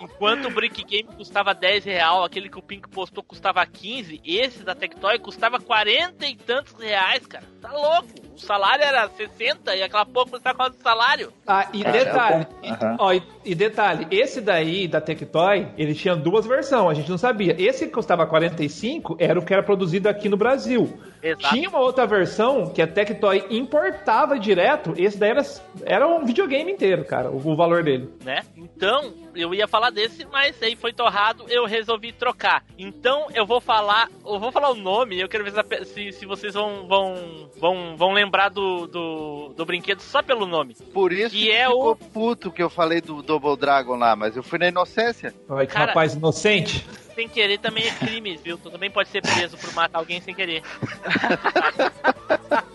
[0.00, 4.64] Enquanto o Brick Game custava 10 real, aquele que o Pink postou custava 15, esse
[4.64, 7.44] da Tectoy custava 40 e tantos reais, cara.
[7.60, 8.08] Tá louco.
[8.34, 11.32] O salário era 60 e aquela porra custava quase o salário.
[11.46, 12.96] Ah, e É, detalhe, eu com- Aham.
[12.98, 17.18] ó, e, e detalhe, esse daí da Tectoy, ele tinha duas versões, a gente não
[17.18, 17.54] sabia.
[17.56, 20.98] Esse que custava 45 era o que era produzido aqui no Brasil.
[21.22, 21.54] Exato.
[21.54, 25.42] Tinha uma outra versão que a Tectoy importava direto, esse daí era,
[25.84, 28.08] era um videogame inteiro, cara, o, o valor dele.
[28.24, 28.42] né?
[28.56, 32.64] Então, eu ia falar desse, mas aí foi torrado, eu resolvi trocar.
[32.78, 35.52] Então, eu vou falar, eu vou falar o nome, eu quero ver
[35.84, 40.74] se se, vocês vão, vão, vão, vão lembrar do, do, do brinquedo só pelo nome.
[40.94, 44.16] Por isso Que que é ficou o- puto que eu falei do Double Dragon lá,
[44.16, 45.32] mas eu fui na inocência.
[45.32, 46.86] Que Cara- rapaz inocente.
[47.14, 48.56] sem querer também é crime, viu?
[48.56, 50.62] Tu também pode ser preso por matar alguém sem querer.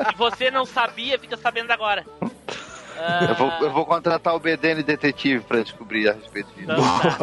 [0.09, 2.05] Se você não sabia, fica sabendo agora.
[3.29, 6.63] Eu vou, eu vou contratar o BDN Detetive pra descobrir a respeito disso.
[6.71, 6.77] Então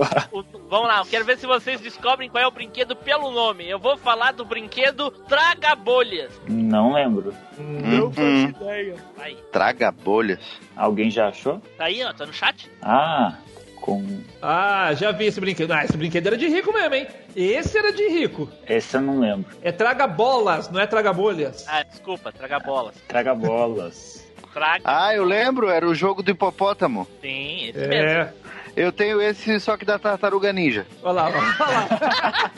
[0.06, 0.28] tá.
[0.32, 3.68] O- vamos lá, eu quero ver se vocês descobrem qual é o brinquedo pelo nome.
[3.68, 6.32] Eu vou falar do brinquedo Traga Bolhas.
[6.48, 7.34] Não lembro.
[7.58, 8.96] Não faço ideia.
[9.18, 10.40] Aí, Traga bolhas.
[10.76, 11.60] Alguém já achou?
[11.76, 12.70] tá aí, ó, tá no chat?
[12.82, 13.34] Ah,
[13.80, 14.04] com.
[14.40, 15.72] Ah, já vi esse brinquedo.
[15.72, 17.06] Ah, esse brinquedo era de rico mesmo, hein?
[17.36, 18.48] Esse era de rico.
[18.68, 19.46] Esse eu não lembro.
[19.62, 21.64] É traga bolas, não é traga bolhas.
[21.68, 22.94] Ah, desculpa, Traga Bolas.
[23.08, 24.24] Traga bolas.
[24.54, 24.82] Traga.
[24.84, 27.06] Ah, eu lembro, era o jogo do hipopótamo.
[27.20, 27.88] Sim, esse É.
[27.88, 28.32] mesmo.
[28.76, 30.86] Eu tenho esse, só que da tartaruga ninja.
[31.02, 32.50] Olha lá, olha lá.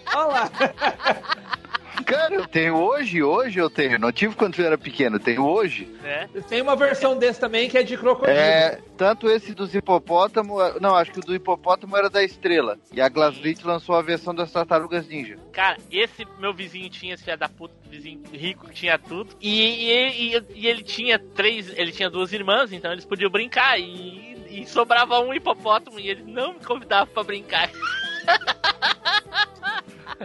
[0.14, 0.50] Olha lá.
[2.10, 3.98] Cara, eu tenho hoje, hoje eu tenho.
[3.98, 5.88] Não tive quando eu era pequeno, tenho hoje.
[6.02, 6.26] É.
[6.48, 8.36] Tem uma versão desse também que é de crocodilo.
[8.36, 12.76] É, tanto esse dos hipopótamos, não, acho que o do hipopótamo era da estrela.
[12.92, 15.38] E a Glaslit lançou a versão das tartarugas ninja.
[15.52, 19.34] Cara, esse meu vizinho tinha, esse filho da puta, vizinho rico que tinha tudo.
[19.40, 23.78] E, e, e- e ele tinha três, ele tinha duas irmãs, então eles podiam brincar.
[23.78, 27.70] E, e sobrava um hipopótamo e ele não me convidava pra brincar.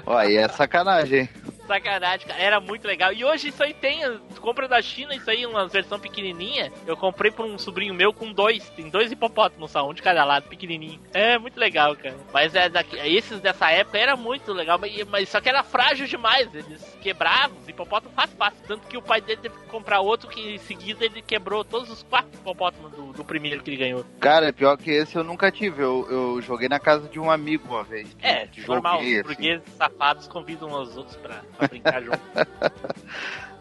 [0.05, 1.29] Ó, aí é sacanagem, hein?
[1.65, 2.41] Sacanagem, cara.
[2.41, 3.11] Era muito legal.
[3.13, 4.01] E hoje isso aí tem,
[4.39, 6.71] compra da China, isso aí, uma versão pequenininha.
[6.85, 8.69] Eu comprei pra um sobrinho meu com dois.
[8.69, 10.99] Tem dois hipopótamos só, um de cada lado, pequenininho.
[11.13, 12.15] É muito legal, cara.
[12.33, 16.07] Mas é daqui, esses dessa época era muito legal, mas, mas só que era frágil
[16.07, 16.53] demais.
[16.53, 18.59] Eles quebravam, os hipopótamos fácil, fácil.
[18.67, 21.89] Tanto que o pai dele teve que comprar outro que em seguida ele quebrou todos
[21.89, 24.05] os quatro hipopótamos do, do primeiro que ele ganhou.
[24.19, 25.81] Cara, pior que esse eu nunca tive.
[25.81, 28.15] Eu, eu joguei na casa de um amigo uma vez.
[28.21, 28.99] É, Joguei, normal.
[28.99, 29.17] assim.
[29.17, 32.21] Os burgueses safados convidam uns aos outros pra, pra brincar junto.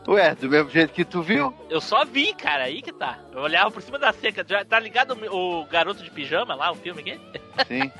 [0.07, 1.55] Ué, do mesmo jeito que tu viu?
[1.70, 3.18] Eu só vi, cara, aí que tá.
[3.32, 4.45] Eu olhava por cima da cerca.
[4.47, 7.18] Já tá ligado o, o garoto de pijama lá, o filme aqui?
[7.66, 7.90] Sim.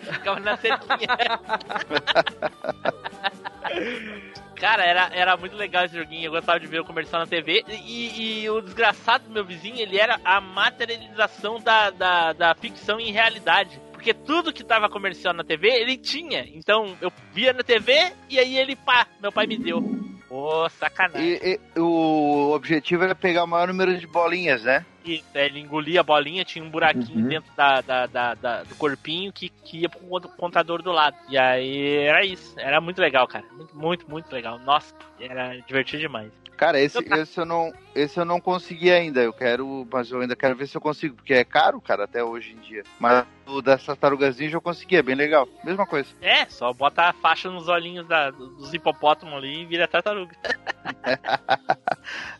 [0.12, 1.08] Ficava na cerquinha.
[4.58, 6.26] Cara, era, era muito legal esse joguinho.
[6.26, 7.64] Eu gostava de ver o comercial na TV.
[7.68, 12.98] E, e o desgraçado do meu vizinho, ele era a materialização da, da, da ficção
[12.98, 13.80] em realidade.
[14.08, 16.46] Porque tudo que tava comercial na TV, ele tinha.
[16.54, 17.92] Então, eu via na TV
[18.30, 19.84] e aí ele, pá, meu pai me deu.
[20.30, 21.38] Ô, sacanagem.
[21.42, 24.86] E, e o objetivo era pegar o maior número de bolinhas, né?
[25.14, 27.28] Isso, é, ele engolia a bolinha, tinha um buraquinho Uhum.
[27.28, 30.00] dentro da, da, da- da- do corpinho que, que ia pro
[30.36, 31.16] contador do lado.
[31.28, 32.54] E aí era isso.
[32.58, 33.44] Era muito legal, cara.
[33.52, 34.58] Muito, muito, muito legal.
[34.58, 36.30] Nossa, era divertido demais.
[36.56, 39.20] Cara, esse, esse, eu não, esse eu não consegui ainda.
[39.22, 42.22] Eu quero, mas eu ainda quero ver se eu consigo, porque é caro, cara, até
[42.24, 42.82] hoje em dia.
[42.98, 45.48] Mas o das tartarugas ninja eu consegui, é bem legal.
[45.62, 46.08] Mesma coisa.
[46.20, 50.34] É, só bota a faixa nos olhinhos da- dos hipopótamos ali e vira tartaruga.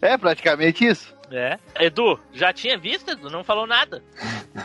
[0.00, 1.14] É praticamente isso.
[1.30, 1.58] É.
[1.80, 3.28] Edu, já tinha visto, Edu?
[3.30, 4.02] Não falou nada.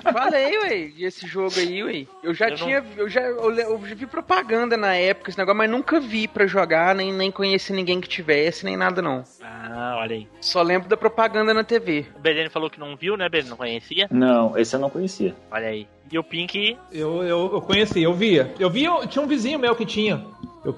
[0.02, 2.06] Falei, ué, esse jogo aí, ué.
[2.24, 2.86] Eu já Eu não- tinha.
[2.98, 6.46] Eu já eu, eu já vi propaganda na época, esse negócio, mas nunca vi pra
[6.48, 9.24] jogar, nem, nem conheci ninguém que tivesse, nem nada não.
[9.42, 10.28] Ah, olha aí.
[10.42, 12.06] Só lembro da propaganda na TV.
[12.16, 13.50] O Belene falou que não viu, né, Belene?
[13.50, 14.08] Não conhecia?
[14.12, 15.36] Não, esse eu não conhecia.
[15.52, 15.88] Olha aí.
[16.12, 16.78] E o Pink.
[16.92, 18.54] Eu, eu, eu conheci, eu via.
[18.60, 20.24] Eu via, tinha um vizinho meu que tinha.
[20.64, 20.78] Eu,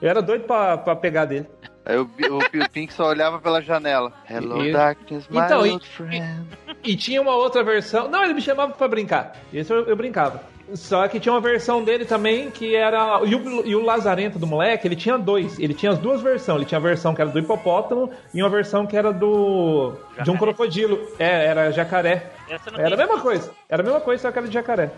[0.00, 1.46] eu era doido pra, pra pegar dele.
[1.86, 4.12] Aí o, o, o Pink só olhava pela janela.
[4.28, 6.44] Hello, E- darkness, my Então, e- old friend.
[6.82, 8.08] E tinha uma outra versão.
[8.08, 9.36] Não, ele me chamava pra brincar.
[9.52, 10.42] Esse eu, eu brincava.
[10.74, 13.20] Só que tinha uma versão dele também que era.
[13.24, 15.58] E o, e o Lazarento do moleque, ele tinha dois.
[15.60, 16.56] Ele tinha as duas versões.
[16.56, 19.92] Ele tinha a versão que era do hipopótamo e uma versão que era do.
[20.24, 20.98] de um crocodilo.
[21.20, 22.32] É, era jacaré.
[22.76, 23.52] Era a mesma coisa.
[23.68, 24.90] Era a mesma coisa, só que era de jacaré.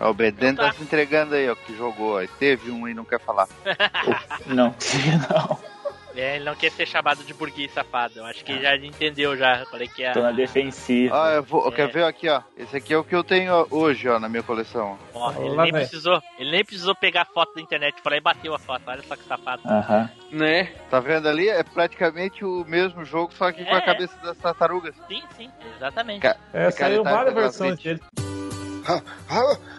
[0.00, 2.20] Ó, o Beden tá se entregando aí, ó, que jogou.
[2.20, 2.26] Ó.
[2.40, 3.46] Teve um e não quer falar.
[4.46, 4.74] Não,
[5.30, 5.58] não.
[6.14, 8.18] É, ele não quer ser chamado de burguês safado.
[8.18, 9.64] Eu acho que já entendeu já.
[9.70, 10.12] Falei que é.
[10.12, 11.14] Tô na defensiva.
[11.16, 11.72] Ó, eu vou, É.
[11.72, 12.42] quer ver aqui, ó?
[12.56, 14.98] Esse aqui é o que eu tenho hoje, ó, na minha coleção.
[15.14, 16.20] Ó, ele Lá nem precisou.
[16.38, 18.82] Ele nem precisou pegar a foto da internet por aí e bateu a foto.
[18.86, 19.62] Olha só que safado.
[19.66, 20.10] Aham.
[20.30, 20.64] Né?
[20.90, 21.48] Tá vendo ali?
[21.48, 23.78] É praticamente o mesmo jogo, só que com É.
[23.78, 24.94] a cabeça das tartarugas.
[25.08, 26.20] Sim, sim, exatamente.
[26.22, 27.84] Ca- É, saiu tá várias com a versões frente.
[27.84, 28.00] dele.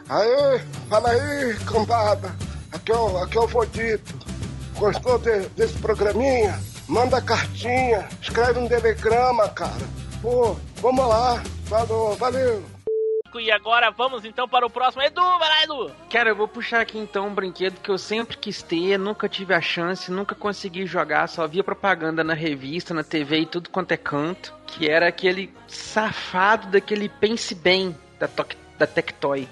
[0.09, 0.59] Aê,
[0.89, 2.33] fala aí, cambada.
[2.71, 4.22] Aqui é o, aqui é o Vodito.
[4.83, 6.59] Gostou de- desse programinha?
[6.89, 9.71] Manda cartinha, escreve um telegrama, cara.
[10.21, 11.41] Pô, vamos lá.
[11.67, 12.61] Falou, valeu.
[13.35, 15.01] E agora vamos então para o próximo.
[15.01, 15.91] Edu, vai lá, Edu!
[16.11, 19.53] Cara, eu vou puxar aqui então um brinquedo que eu sempre quis ter, nunca tive
[19.53, 23.93] a chance, nunca consegui jogar, só via propaganda na revista, na TV e tudo quanto
[23.93, 28.55] é canto, que era aquele safado daquele Pense Bem da, Toc-
[28.85, 29.47] da Tectoy.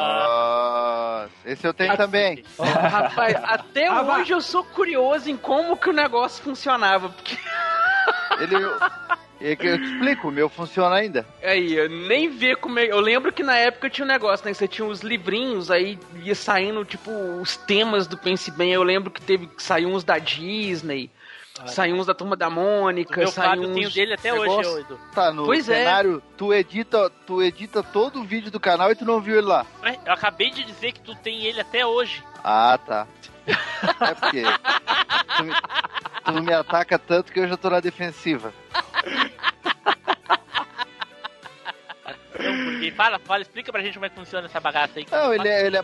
[0.00, 2.44] Nossa, esse eu tenho também.
[2.58, 4.20] Ó, rapaz, até Ah, vai.
[4.22, 7.36] hoje eu sou curioso em como que o negócio funcionava, porque
[8.40, 8.56] Ele,
[9.40, 11.24] É que eu te explico, o meu funciona ainda.
[11.42, 12.86] Aí, eu nem ver como é.
[12.86, 14.52] Eu lembro que na época tinha um negócio, né?
[14.52, 18.72] Você tinha os livrinhos, aí ia saindo, tipo, os temas do Pense Bem.
[18.72, 21.10] Eu lembro que teve que saiu uns da Disney,
[21.66, 23.74] saiu uns da Turma da Mônica, meu saiu Fábio uns.
[23.74, 24.98] tem o dele até hoje, Edu.
[25.14, 25.78] Tá, no Pois é.
[25.84, 29.46] cenário, tu edita, tu edita todo o vídeo do canal e tu não viu ele
[29.46, 29.66] lá.
[29.82, 32.22] Ué, Eu acabei de dizer que tu tem ele até hoje.
[32.42, 33.06] Ah, tá.
[33.46, 34.42] É porque
[35.36, 35.52] tu me,
[36.24, 38.52] tu me ataca tanto que eu já tô na defensiva.
[42.32, 45.06] Porque fala, fala, explica pra gente como é que funciona essa bagaça aí.
[45.10, 45.82] Não, ele é, ele é,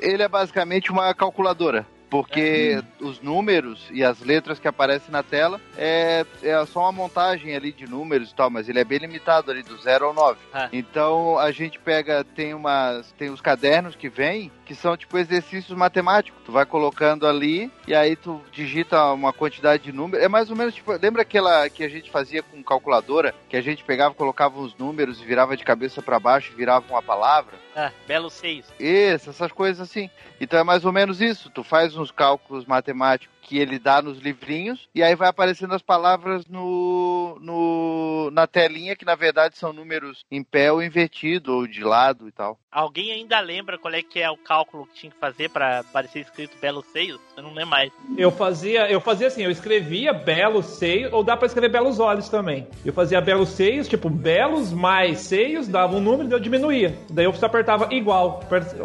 [0.00, 1.86] ele é basicamente uma calculadora.
[2.10, 7.54] Porque os números e as letras que aparecem na tela é, é só uma montagem
[7.54, 10.38] ali de números e tal, mas ele é bem limitado ali, do 0 ao 9.
[10.52, 10.68] Ah.
[10.72, 13.12] Então a gente pega, tem umas.
[13.12, 16.42] Tem os cadernos que vêm, que são tipo exercícios matemáticos.
[16.44, 20.22] Tu vai colocando ali e aí tu digita uma quantidade de números.
[20.22, 20.92] É mais ou menos tipo.
[20.92, 23.34] Lembra aquela que a gente fazia com calculadora?
[23.48, 27.02] Que a gente pegava, colocava uns números e virava de cabeça para baixo, virava uma
[27.02, 27.54] palavra?
[27.74, 28.66] Ah, belo seis.
[28.78, 30.10] Isso, essas coisas assim.
[30.38, 31.48] Então é mais ou menos isso.
[31.48, 35.80] Tu faz uns cálculos matemáticos que ele dá nos livrinhos e aí vai aparecendo as
[35.80, 41.66] palavras no, no na telinha que na verdade são números em pé ou invertido ou
[41.66, 42.58] de lado e tal.
[42.70, 46.20] Alguém ainda lembra qual é que é o cálculo que tinha que fazer pra parecer
[46.20, 47.18] escrito belo seios?
[47.34, 47.90] Eu não lembro mais.
[48.18, 52.28] Eu fazia, eu fazia assim, eu escrevia belos seios, ou dá pra escrever belos olhos
[52.28, 52.66] também.
[52.84, 56.98] Eu fazia belos seios, tipo, belos mais seios, dava um número e eu diminuía.
[57.10, 58.40] Daí eu só apertava igual,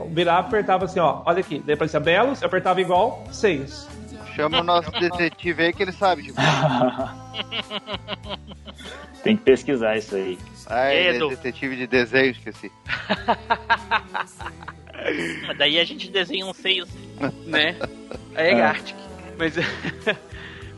[0.09, 1.59] virava, apertava assim, ó, olha aqui.
[1.65, 3.87] Daí aparecia belos, eu apertava igual, seios.
[4.35, 6.23] Chama o nosso detetive aí que ele sabe.
[6.23, 6.39] Tipo,
[9.23, 10.37] Tem que pesquisar isso aí.
[10.67, 12.71] ah, ele é detetive de desenho, esqueci.
[15.47, 16.89] Mas daí a gente desenha um seios.
[17.45, 17.75] né?
[18.35, 18.95] Aí é Gartic.
[19.37, 19.53] Mas,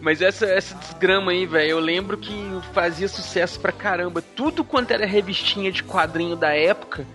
[0.02, 2.34] mas essa, essa desgrama aí, velho, eu lembro que
[2.74, 4.22] fazia sucesso pra caramba.
[4.22, 7.06] Tudo quanto era revistinha de quadrinho da época,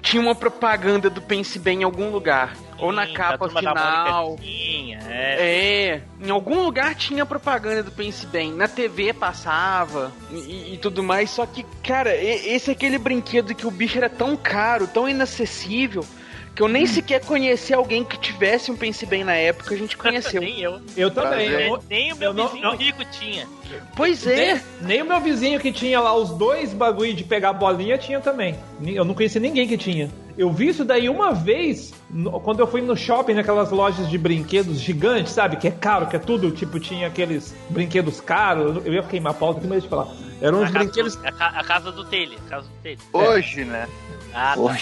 [0.00, 2.56] tinha uma propaganda do Pense Bem em algum lugar.
[2.78, 4.36] Ou na Sim, capa final.
[4.36, 5.36] Tinha, é.
[5.40, 8.52] É, em algum lugar tinha propaganda do Pense Bem.
[8.52, 11.30] Na TV passava e, e tudo mais.
[11.30, 16.04] Só que, cara, esse é aquele brinquedo que o bicho era tão caro, tão inacessível,
[16.58, 19.72] que eu nem sequer conheci alguém que tivesse um Pense Bem na época.
[19.72, 20.40] A gente conheceu.
[20.42, 20.80] Nem eu.
[20.96, 21.46] Eu também.
[21.48, 23.46] Eu- Nem o meu eu vizinho não- rico tinha.
[23.94, 24.54] Pois é.
[24.54, 28.18] Nem, nem o meu vizinho que tinha lá os dois bagulho de pegar bolinha tinha
[28.18, 28.56] também.
[28.84, 30.10] Eu não conheci ninguém que tinha.
[30.36, 34.18] Eu vi isso daí uma vez no- quando eu fui no shopping, naquelas lojas de
[34.18, 35.58] brinquedos gigantes, sabe?
[35.58, 38.84] Que é caro, que é tudo, tipo, tinha aqueles brinquedos caros.
[38.84, 40.12] Eu ia queimar a pauta aqui, mas deixa eu falar.
[40.42, 41.14] Eram uns a, casa brinquedos.
[41.14, 42.36] do, a, ca- a casa do Tele.
[42.46, 42.98] A casa do Tele.
[43.12, 43.86] Hoje, né?
[44.34, 44.78] Ah, tá.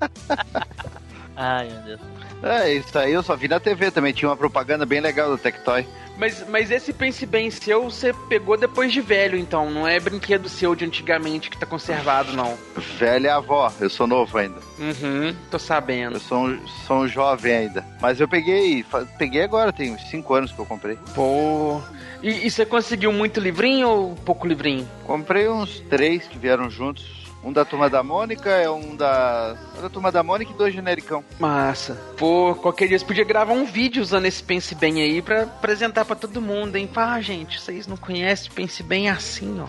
[1.47, 2.01] Ai, meu Deus.
[2.43, 4.13] É, isso aí eu só vi na TV também.
[4.13, 5.87] Tinha uma propaganda bem legal do Tectoy.
[6.17, 9.69] Mas, mas esse Pense Bem seu, você pegou depois de velho, então.
[9.69, 12.57] Não é brinquedo seu de antigamente que tá conservado, não.
[12.97, 14.59] Velha avó, eu sou novo ainda.
[14.77, 16.17] Uhum, tô sabendo.
[16.17, 17.85] Eu sou um, sou um jovem ainda.
[18.01, 18.83] Mas eu peguei,
[19.17, 20.97] peguei agora, tem uns 5 anos que eu comprei.
[21.15, 21.81] Pô.
[22.21, 24.87] E, e você conseguiu muito livrinho ou pouco livrinho?
[25.05, 27.26] Comprei uns três que vieram juntos.
[27.47, 30.73] Um da Turma da Mônica, é um da, um da Turma da Mônica e dois
[30.73, 31.23] genericão.
[31.39, 31.97] Massa.
[32.17, 36.03] Pô, qualquer dia você podia gravar um vídeo usando esse Pense Bem aí pra apresentar
[36.03, 36.85] pra todo mundo, hein?
[36.85, 39.67] Pá, gente, vocês não conhecem Pense Bem assim, ó.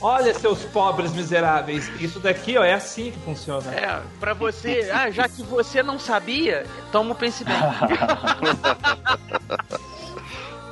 [0.00, 1.92] Olha, seus pobres miseráveis.
[2.00, 3.74] Isso daqui, ó, é assim que funciona.
[3.74, 7.54] É, pra você, ah, já que você não sabia, toma o Pense Bem.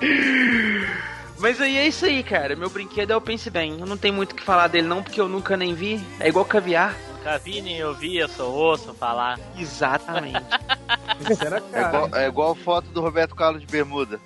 [1.39, 2.57] Mas aí é isso aí, cara.
[2.57, 3.78] Meu brinquedo é o Pense Bem.
[3.78, 6.01] Eu não tenho muito o que falar dele, não, porque eu nunca nem vi.
[6.18, 6.97] É igual caviar.
[7.16, 9.39] Nunca vi nem ouvi, eu só ouço falar.
[9.57, 10.45] Exatamente.
[11.36, 14.20] Será, É igual, é igual foto do Roberto Carlos de Bermuda.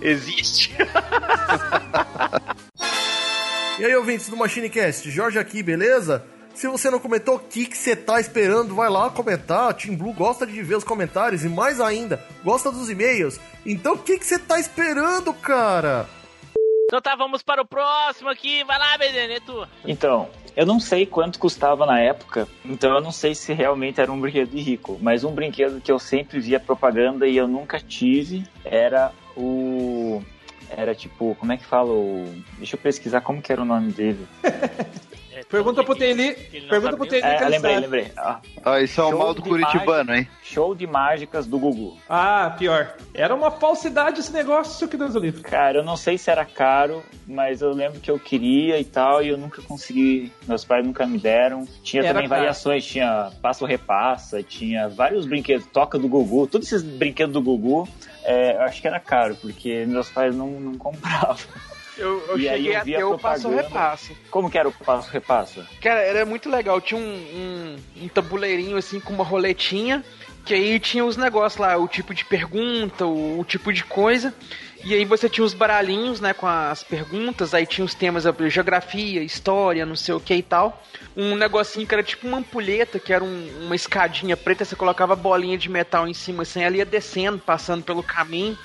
[0.00, 0.74] Existe.
[3.76, 6.24] E aí, ouvintes do MachineCast, Jorge aqui, beleza?
[6.54, 8.72] Se você não comentou, o que que você tá esperando?
[8.76, 9.68] Vai lá comentar.
[9.68, 13.40] A Team Blue gosta de ver os comentários e mais ainda, gosta dos e-mails.
[13.66, 16.06] Então o que que você tá esperando, cara?
[16.94, 18.62] Então tá, vamos para o próximo aqui.
[18.62, 19.66] Vai lá, Beneto.
[19.84, 24.12] Então, eu não sei quanto custava na época, então eu não sei se realmente era
[24.12, 27.80] um brinquedo de rico, mas um brinquedo que eu sempre via propaganda e eu nunca
[27.80, 30.22] tive era o.
[30.70, 31.90] Era tipo, como é que fala?
[31.90, 32.32] O...
[32.58, 34.24] Deixa eu pesquisar como que era o nome dele.
[35.54, 36.34] Pergunta pro Teli.
[36.68, 38.12] Pergunta pro Teli que É, lembrei, lembrei.
[38.18, 40.28] Ó, Ó, isso é um Show mal do de Curitibano, mágica- hein?
[40.42, 41.96] Show de mágicas do Gugu.
[42.08, 42.94] Ah, pior.
[43.14, 45.42] Era uma falsidade esse negócio, que Deus o livre.
[45.42, 49.22] Cara, eu não sei se era caro, mas eu lembro que eu queria e tal,
[49.22, 50.32] e eu nunca consegui.
[50.48, 51.66] Meus pais nunca me deram.
[51.82, 52.40] Tinha Era também caro.
[52.40, 57.88] variações, tinha passo repassa, tinha vários brinquedos, toca do Gugu, todos esses brinquedos do Gugu,
[58.24, 61.36] é, eu acho que era caro, porque meus pais não, não compravam.
[61.96, 64.12] Eu, eu cheguei a ter o passo repasso.
[64.30, 65.66] Como que era o passo repassa?
[65.80, 66.80] Cara, era muito legal.
[66.80, 70.04] Tinha um, um, um tabuleirinho assim com uma roletinha.
[70.44, 74.34] Que aí tinha os negócios lá, o tipo de pergunta, o, o tipo de coisa.
[74.84, 78.34] E aí você tinha os baralhinhos, né, com as perguntas, aí tinha os temas a
[78.50, 80.82] geografia, história, não sei o que e tal.
[81.16, 85.16] Um negocinho que era tipo uma ampulheta, que era um- uma escadinha preta, você colocava
[85.16, 88.58] bolinha de metal em cima, assim, ela ia descendo, passando pelo caminho.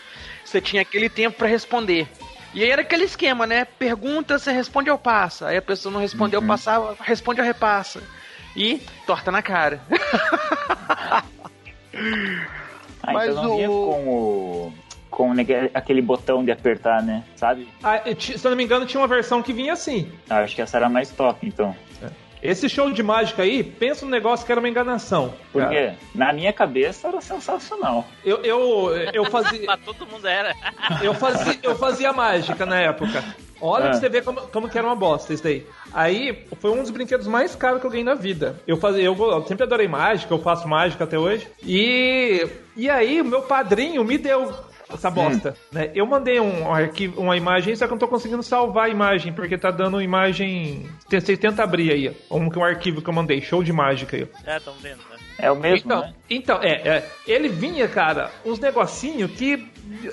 [0.44, 2.10] Você tinha aquele tempo pra responder.
[2.54, 3.66] E aí era aquele esquema, né?
[3.66, 5.48] Pergunta, você responde ou passa.
[5.50, 8.02] Aí a pessoa não respondeu, passava, responde ou repassa.
[8.56, 9.82] E torta na cara.
[13.02, 14.74] Ah, Mas então não o- vinha com o.
[15.10, 17.24] com negue- aquele botão de apertar, né?
[17.36, 17.68] Sabe?
[17.82, 20.12] Ah, se eu não me engano, tinha uma versão que vinha assim.
[20.30, 21.76] Ah, acho que essa era a mais top, então.
[22.42, 25.34] Esse show de mágica aí, pensa num negócio que era uma enganação.
[25.52, 25.74] Por cara.
[25.74, 25.94] quê?
[26.16, 28.06] Na minha cabeça era sensacional.
[28.24, 29.66] Eu, eu, eu fazia.
[29.68, 30.56] Pra todo mundo era.
[31.02, 33.24] Eu fazia, eu fazia mágica na época.
[33.62, 33.90] Olha Ah.
[33.90, 35.66] pra você ver como, como que era uma bosta isso daí.
[35.94, 38.62] Aí, foi um dos brinquedos mais caros que eu ganhei na vida.
[38.66, 41.46] Eu, fazia, eu, eu sempre adorei mágica, eu faço mágica até hoje.
[41.62, 44.54] E, e aí, o meu padrinho me deu
[44.94, 45.56] essa bosta.
[45.72, 45.92] né?
[45.94, 49.34] Eu mandei um arquivo, uma imagem, só que eu não tô conseguindo salvar a imagem,
[49.34, 50.90] porque tá dando imagem...
[51.08, 52.38] Tem- Você tenta abrir aí, ó.
[52.38, 54.24] Um, um arquivo que eu mandei, show de mágica aí.
[54.24, 54.50] ó.
[54.50, 55.09] É, tão vendo?
[55.42, 56.14] É o mesmo, Então, né?
[56.30, 59.68] então é, é, ele vinha, cara, uns negocinhos que.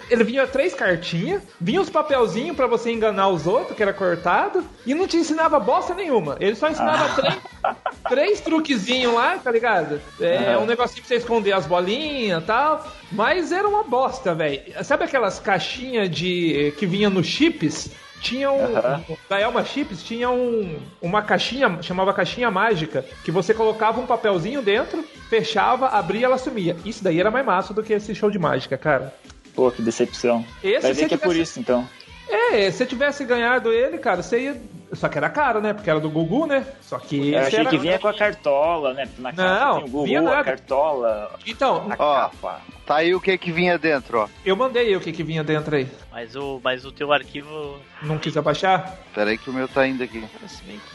[0.09, 4.65] Ele vinha três cartinhas, vinha uns papelzinhos pra você enganar os outros, que era cortado,
[4.87, 6.37] e não te ensinava bosta nenhuma.
[6.41, 7.39] Ele só ensinava três,
[8.09, 10.01] três truquezinhos lá, tá ligado?
[10.19, 10.61] É Aham.
[10.61, 12.87] um negocinho pra você esconder as bolinhas e tal.
[13.13, 14.63] Mas era uma bosta, velho.
[14.83, 16.73] Sabe aquelas caixinhas de.
[16.79, 17.91] que vinha nos chips?
[18.21, 18.77] Tinha um.
[18.77, 19.05] Aham.
[19.29, 24.63] Da Elma Chips tinha um, uma caixinha, chamava caixinha mágica, que você colocava um papelzinho
[24.63, 26.77] dentro, fechava, abria ela sumia.
[26.85, 29.15] Isso daí era mais massa do que esse show de mágica, cara.
[29.55, 30.45] Pô, que decepção.
[30.63, 31.89] Esse Vai ver que é por tivesse- isso, então.
[32.29, 34.61] É, se eu tivesse ganhado ele, cara, você ia.
[34.93, 35.73] Só que era caro, né?
[35.73, 36.65] Porque era do Gugu, né?
[36.81, 37.17] Só que.
[37.33, 39.09] Eu esse achei era- que vinha com a cartola, né?
[39.19, 42.15] Na caixa Não, tem o Gugu, vinha a cartola, Então, a Ó.
[42.29, 42.61] capa.
[42.87, 44.29] Tá aí o que que vinha dentro, ó.
[44.45, 45.89] eu mandei o que, que vinha dentro aí.
[46.13, 47.81] Mas o, mas o teu arquivo.
[48.01, 48.97] Não quis abaixar?
[49.13, 50.23] Pera aí que o meu tá indo aqui.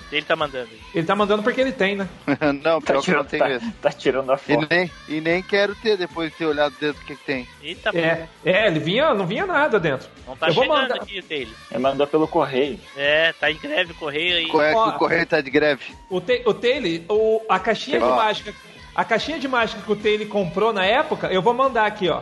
[0.10, 0.80] Ele tá mandando aí.
[0.96, 2.08] Ele tá mandando porque ele tem, né?
[2.64, 4.68] não, Tá pior que eu não tenho tá, tá tirando a E foto.
[4.70, 7.46] nem, e nem quero ter depois de ter olhado dentro o que, que tem.
[7.62, 10.08] Eita, É, é, ele vinha, não vinha nada dentro.
[10.26, 10.96] não tá eu vou chegando mandar.
[10.96, 11.54] aqui dele.
[11.70, 12.80] Ele mandou pelo correio.
[12.96, 14.90] É, tá em greve o correio é que Ó.
[14.90, 15.84] o correio tá de greve?
[16.10, 18.16] O, te, o Taylor, o, a caixinha de Ó.
[18.16, 18.54] mágica.
[18.94, 22.22] A caixinha de mágica que o Taylor comprou na época, eu vou mandar aqui, ó.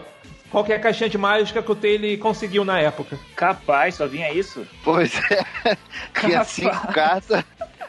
[0.52, 3.18] Qual que é a caixinha de mágica que o Taylor conseguiu na época?
[3.36, 4.68] Capaz, só vinha isso.
[4.84, 5.78] Pois é.
[6.22, 7.44] Tinha cinco cartas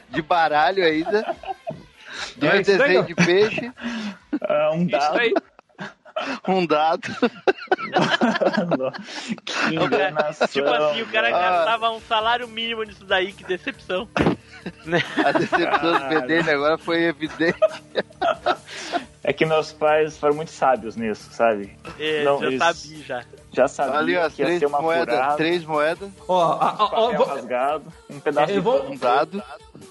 [0.09, 1.37] de baralho ainda.
[2.37, 3.73] Dois É isso aí, desenhos de peixe,
[4.43, 5.19] Ah, um Isso dado.
[5.19, 5.33] aí.
[6.49, 7.03] um dado.
[9.45, 10.49] que enganação.
[10.49, 11.31] Tipo assim, o cara Ah.
[11.31, 14.09] gastava um salário mínimo nisso daí, que decepção.
[15.25, 17.59] A decepção do BD agora foi evidente.
[19.23, 21.77] É que meus pais foram muito sábios nisso, sabe?
[21.99, 23.25] É, Não, já eles- sabia já.
[23.53, 26.77] Já sabiam Ali, ó, que ia três ser uma moedas, furada, três moedas, Ó, a-
[26.79, 29.43] ó, papel vou- rasgado, um pedaço Eu de vou- um dado.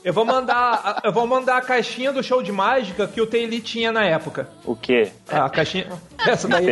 [0.04, 1.02] eu vou mandar.
[1.04, 4.50] Eu vou mandar a caixinha do show de mágica que o Taylor tinha na época.
[4.66, 5.12] O quê?
[5.30, 5.88] Ah, a caixinha.
[6.26, 6.66] Essa daí.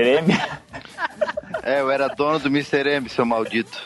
[1.64, 2.88] É, eu era dono do Mr.
[2.90, 3.82] M, seu maldito.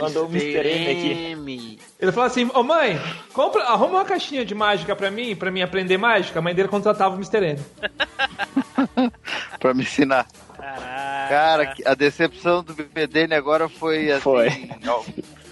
[0.00, 0.66] Mandou o Mr.
[0.68, 1.12] M aqui.
[1.32, 1.78] M.
[2.00, 3.00] Ele falou assim: Ô mãe,
[3.32, 6.38] compra, arruma uma caixinha de mágica pra mim, pra mim aprender mágica.
[6.38, 7.44] A mãe dele contratava o Mr.
[7.44, 7.60] M.
[9.60, 10.26] pra me ensinar.
[10.56, 11.28] Caraca.
[11.28, 14.20] Cara, que- a decepção do BD agora foi assim.
[14.22, 14.70] Foi.
[14.86, 15.02] ó,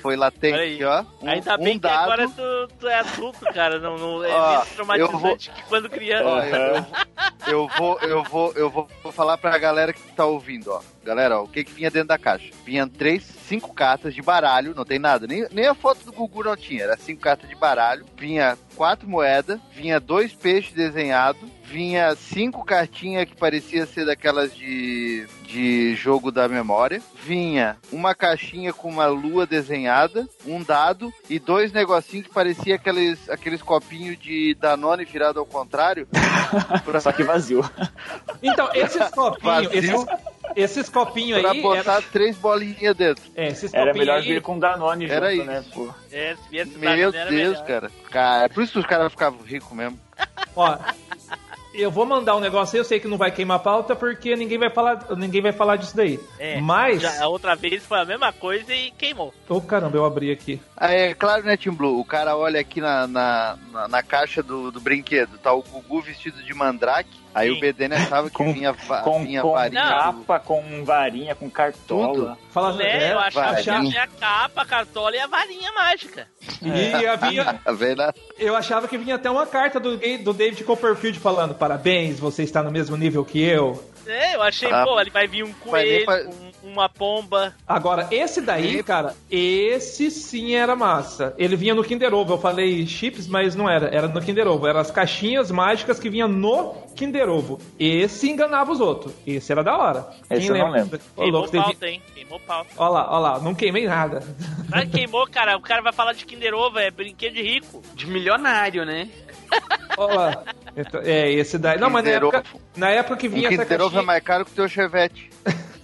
[0.00, 0.84] foi latente, aí.
[0.84, 1.04] ó.
[1.22, 2.12] Um, Ainda bem um que dado.
[2.12, 3.78] agora tu, tu é adulto, cara.
[3.78, 6.24] Não, não é Ó, traumatizante eu vou- que quando criança.
[6.26, 6.86] Ó, eu, eu-
[7.48, 10.80] eu vou, eu vou, eu vou falar pra galera que tá ouvindo, ó.
[11.04, 12.50] Galera, ó, o que que vinha dentro da caixa?
[12.64, 16.44] Vinha três, cinco cartas de baralho, não tem nada, nem, nem a foto do Gugu
[16.44, 18.04] não tinha, era cinco cartas de baralho.
[18.16, 21.40] Vinha quatro moedas, vinha dois peixes desenhados,
[21.70, 28.72] vinha cinco cartinhas que parecia ser daquelas de, de jogo da memória, vinha uma caixinha
[28.72, 34.54] com uma lua desenhada, um dado e dois negocinhos que parecia aqueles, aqueles copinhos de
[34.54, 36.08] Danone virado ao contrário.
[37.02, 37.62] Só que vazio.
[38.42, 39.70] Então, esses copinhos, Vazio.
[39.72, 40.06] esses,
[40.56, 41.60] esses copinhos Pra aí.
[41.60, 43.22] botar era- três bolinhas dentro.
[43.36, 44.22] É, esses Era melhor aí.
[44.26, 45.44] vir com Danone junto, Era isso.
[45.44, 45.64] né?
[45.74, 45.88] Pô.
[46.10, 46.34] É,
[46.78, 47.64] Meu Deus, melhor.
[47.66, 47.90] cara.
[48.10, 48.44] cara.
[48.44, 49.98] É por isso que os caras ficavam ricos mesmo.
[50.56, 50.76] Ó,
[51.74, 54.34] eu vou mandar um negócio aí, eu sei que não vai queimar a pauta porque
[54.34, 56.18] ninguém vai falar, ninguém vai falar disso daí.
[56.38, 57.02] É, Mas.
[57.02, 59.32] já a outra vez foi a mesma coisa e queimou.
[59.48, 60.60] Ô caramba, eu abri aqui.
[60.76, 61.98] Ah, é claro, né, Tim Blue?
[61.98, 66.00] O cara olha aqui na, na, na, na caixa do, do brinquedo, tá o Gugu
[66.00, 69.82] vestido de mandrake, aí o BDN achava que Com- vinha, va- Com, vinha com varinha.
[69.82, 72.14] capa, com varinha, com cartola.
[72.14, 72.38] Tudo.
[72.50, 73.12] Fala, né?
[73.12, 73.90] eu achava que varinha.
[73.90, 76.26] tinha a capa, cartola e a varinha mágica.
[76.62, 78.02] E havia, Tá vendo?
[78.38, 82.62] eu achava que vinha até uma carta do, do David Copperfield falando: parabéns, você está
[82.62, 83.82] no mesmo nível que eu.
[84.06, 87.54] É, eu achei, Ah, pô, ele vai vir um coelho, um- uma pomba.
[87.66, 91.34] Agora, esse daí, cara, esse sim era massa.
[91.38, 92.34] Ele vinha no Kinder Ovo.
[92.34, 93.86] Eu falei chips, mas não era.
[93.88, 94.66] Era no Kinder Ovo.
[94.66, 97.58] Eram as caixinhas mágicas que vinham no Kinder Ovo.
[97.78, 99.12] Esse enganava os outros.
[99.26, 100.08] Esse era da hora.
[100.30, 101.00] Esse eu não lembro.
[101.16, 101.64] Ô, Queimou louco, teve...
[101.64, 102.02] pauta, hein?
[102.14, 102.70] Queimou pauta.
[102.76, 103.38] Olha lá, olha lá.
[103.40, 104.22] Não queimei nada.
[104.70, 105.56] Cara, queimou, cara.
[105.56, 107.82] O cara vai falar de Kinder Ovo, é brinquedo de rico.
[107.94, 109.08] De milionário, né?
[109.96, 110.44] Olha lá.
[110.76, 111.78] Então, É, esse daí.
[111.78, 112.42] Não, mas na época,
[112.76, 114.02] na época que Um vinha essa Kinder Ovo é caixinha...
[114.02, 115.30] mais caro que o teu Chevette.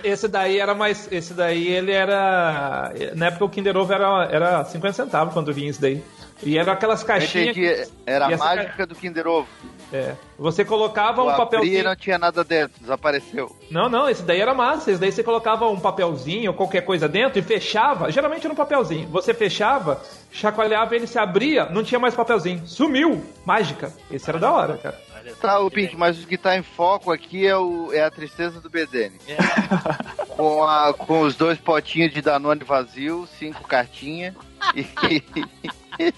[0.04, 1.10] Esse daí era mais.
[1.12, 2.92] Esse daí ele era.
[3.16, 6.04] Na época o Kinder Ovo era, era 50 centavos quando vinha isso daí.
[6.42, 7.56] E eram aquelas caixinhas.
[7.56, 9.48] entendi, era a mágica do Kinder Ovo.
[9.92, 10.16] É.
[10.40, 11.84] Você colocava um abria e papelzinho.
[11.84, 13.56] não tinha nada dentro, desapareceu.
[13.70, 14.92] Não, não, esse daí era massa.
[14.92, 18.12] Esse daí você colocava um papelzinho ou qualquer coisa dentro e fechava.
[18.12, 19.08] Geralmente era um papelzinho.
[19.10, 20.02] Você fechava,
[20.32, 22.66] chacoalhava, ele se abria, não tinha mais papelzinho.
[22.66, 23.24] Sumiu!
[23.46, 23.94] Mágica.
[24.12, 25.00] Esse era da hora, cara.
[25.40, 28.60] Tá, o Pink, mas o que tá em foco aqui é, o, é a tristeza
[28.60, 29.18] do BDN.
[30.36, 34.34] com, a, com os dois potinhos de Danone vazio, cinco cartinhas.
[34.76, 34.86] E,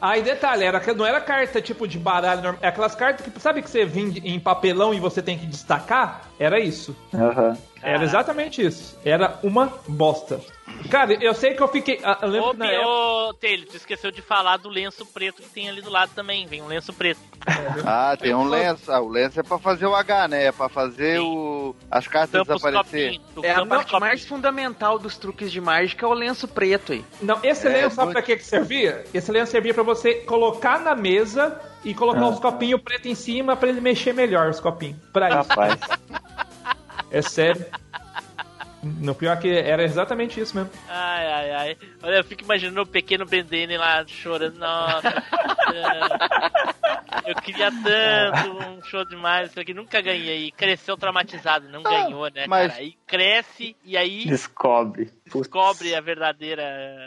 [0.00, 2.60] Aí detalhe, era, não era carta tipo de baralho normal.
[2.62, 6.28] É aquelas cartas que sabe que você vende em papelão e você tem que destacar?
[6.38, 6.94] Era isso.
[7.14, 7.56] Aham.
[7.82, 8.98] Era exatamente isso.
[9.04, 10.40] Era uma bosta.
[10.90, 12.00] Cara, eu sei que eu fiquei.
[12.02, 12.88] ah, Eu lembro Ô, que na época.
[12.88, 16.46] ô, Taylor, tu esqueceu de falar do lenço preto que tem ali do lado também.
[16.46, 17.20] Vem um lenço preto.
[17.84, 18.90] ah, tem um lenço.
[18.90, 20.44] Ah, o lenço é pra fazer o H, né?
[20.46, 23.20] É pra fazer o, as cartas desaparecer.
[23.42, 27.04] É parte mais fundamental dos truques de mágica é o lenço preto aí.
[27.20, 29.04] Não, esse É, lenço sabe muito- pra que, que servia?
[29.12, 33.56] Esse lenço servia pra você colocar na mesa e colocar os copinhos preto em cima
[33.56, 34.96] pra ele mexer melhor os copinhos.
[35.12, 35.36] Pra isso.
[35.48, 35.78] Rapaz.
[37.12, 37.64] É sério.
[38.82, 40.72] No pior que era exatamente isso mesmo.
[40.88, 41.76] Ai, ai, ai.
[42.02, 44.58] Olha, eu fico imaginando o pequeno Bendene lá chorando.
[44.58, 45.22] Nossa.
[47.24, 49.50] eu queria tanto um show demais.
[49.50, 50.50] Isso aqui nunca ganhei.
[50.50, 51.68] Cresceu traumatizado.
[51.68, 52.80] Não ganhou, né, mas- cara?
[52.82, 55.12] Aí cresce e aí Descobre.
[55.32, 55.48] Putz.
[55.48, 56.62] descobre a verdadeira.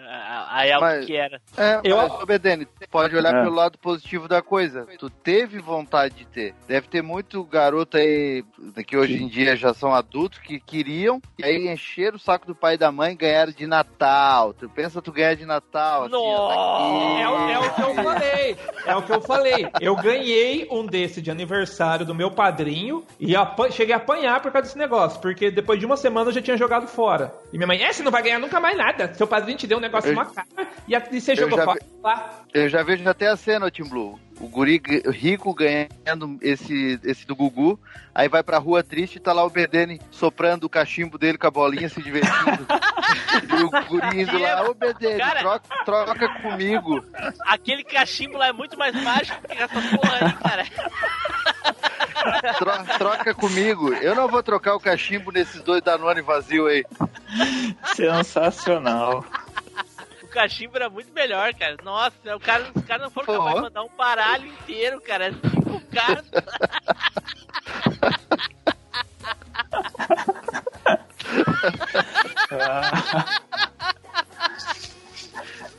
[0.10, 1.42] A, a Mas- que era.
[1.58, 3.44] É, Eu- mas, tu pode olhar É.
[3.44, 4.88] pelo lado positivo da coisa.
[4.98, 6.54] Tu teve vontade de ter.
[6.68, 8.44] Deve ter muito garoto aí,
[8.88, 12.56] que hoje em dia já são adultos, que queriam, e aí encheram o saco do
[12.56, 14.54] pai e da mãe e ganharam de Natal.
[14.54, 16.18] Tu pensa tu ganhar de Natal, assim, tá.
[17.22, 18.58] É, o- é o que eu falei.
[18.86, 19.68] É o que eu falei.
[19.82, 23.34] Eu ganhei um desse de aniversário do meu padrinho e
[23.72, 25.20] cheguei a apanhar por causa desse negócio.
[25.22, 27.34] Porque depois de uma semana eu já tinha jogado fora.
[27.52, 29.14] E minha mãe, é, você não vai ganhar nunca mais nada.
[29.14, 30.48] Seu padrinho te deu um negócio Eu- uma cara
[30.88, 31.80] e, a- e você jogou já fora.
[32.54, 34.18] Eu já vejo até a cena, Tim Blue.
[34.40, 34.82] O guri
[35.12, 37.80] rico ganhando esse, esse do Gugu,
[38.14, 41.48] aí vai pra rua triste e tá lá o BDN soprando o cachimbo dele com
[41.48, 42.68] a bolinha, se divertindo.
[43.58, 47.04] e o guri indo lá, ô BDN, Cara- troca, troca comigo.
[47.46, 49.68] Aquele cachimbo lá é muito mais mágico que essa
[49.98, 50.66] porra aí, cara.
[52.58, 53.94] Tro- troca comigo.
[53.94, 56.84] Eu não vou trocar o cachimbo nesses dois Danone vazio aí.
[57.96, 59.24] Sensacional.
[60.24, 61.78] O cachimbo era muito melhor, cara.
[61.84, 65.32] Nossa, o cara, os caras não foram capazes de mandar um baralho inteiro, cara.
[65.32, 66.44] Cinco cartas.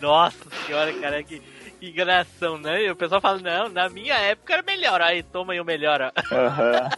[0.00, 0.36] Nossa
[0.66, 1.40] senhora, cara, que,
[1.86, 2.84] que enganação, né?
[2.84, 5.00] E o pessoal fala, não, na minha época era melhor.
[5.00, 6.10] Aí, toma aí o melhor, ó.
[6.34, 6.88] Aham.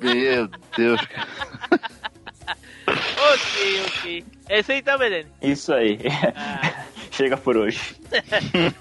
[0.00, 1.00] Meu Deus.
[2.86, 4.24] ok, ok.
[4.48, 5.30] É isso aí então, Belene.
[5.40, 5.98] Isso aí.
[6.34, 7.96] Ah, Chega por hoje.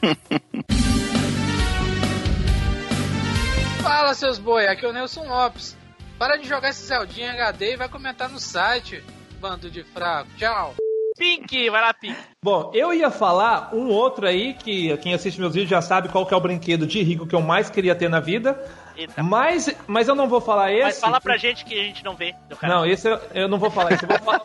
[3.81, 5.77] Fala, seus boi, aqui é o Nelson Lopes.
[6.19, 9.03] Para de jogar esse Zeldinha HD e vai comentar no site,
[9.39, 10.29] bando de fraco.
[10.37, 10.75] Tchau.
[11.17, 12.15] Pink, vai lá, Pink.
[12.43, 16.25] Bom, eu ia falar um outro aí que quem assiste meus vídeos já sabe qual
[16.25, 18.59] que é o brinquedo de rico que eu mais queria ter na vida.
[18.97, 19.21] Eita.
[19.23, 20.83] Mas, mas eu não vou falar esse.
[20.83, 22.33] Mas fala pra gente que a gente não vê.
[22.61, 23.91] Não, esse eu, eu não vou falar.
[23.93, 24.41] Esse eu, vou falar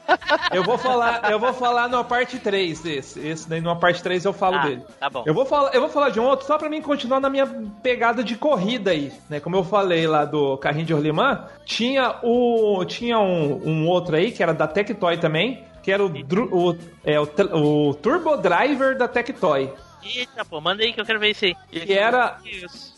[0.53, 1.31] eu vou falar.
[1.31, 3.21] Eu vou falar numa parte 3 desse.
[3.21, 4.83] Esse daí numa parte 3 eu falo Ah, dele.
[4.99, 5.23] tá bom.
[5.27, 7.47] Eu vou falar, eu vou falar de um outro só pra mim continuar na minha
[7.83, 9.39] pegada de corrida aí, né?
[9.39, 14.33] Como eu falei lá do carrinho de rolimã, tinha o tinha um, um outro aí
[14.33, 19.09] que era da Tectoy também, que era o, o, é, o, o Turbo Driver da
[19.09, 19.71] Tectoy.
[20.03, 21.55] Eita, pô, manda aí que eu quero ver isso aí.
[21.71, 22.39] Que era.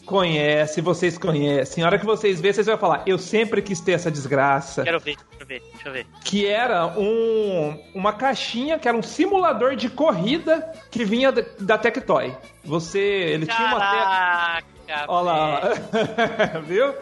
[0.06, 1.82] Conhece, vocês conhecem.
[1.82, 4.85] A hora que vocês verem, vocês vão falar: Eu sempre quis ter essa desgraça.
[4.85, 6.06] Quero ver, deixa eu ver, deixa eu ver.
[6.24, 11.78] Que era um, uma caixinha que era um simulador de corrida que vinha da, da
[11.78, 12.32] Tectoy.
[12.64, 13.01] Você.
[13.01, 13.78] Ele tinha uma.
[13.81, 14.66] Caraca,
[15.09, 15.60] Olha lá,
[16.66, 16.94] viu?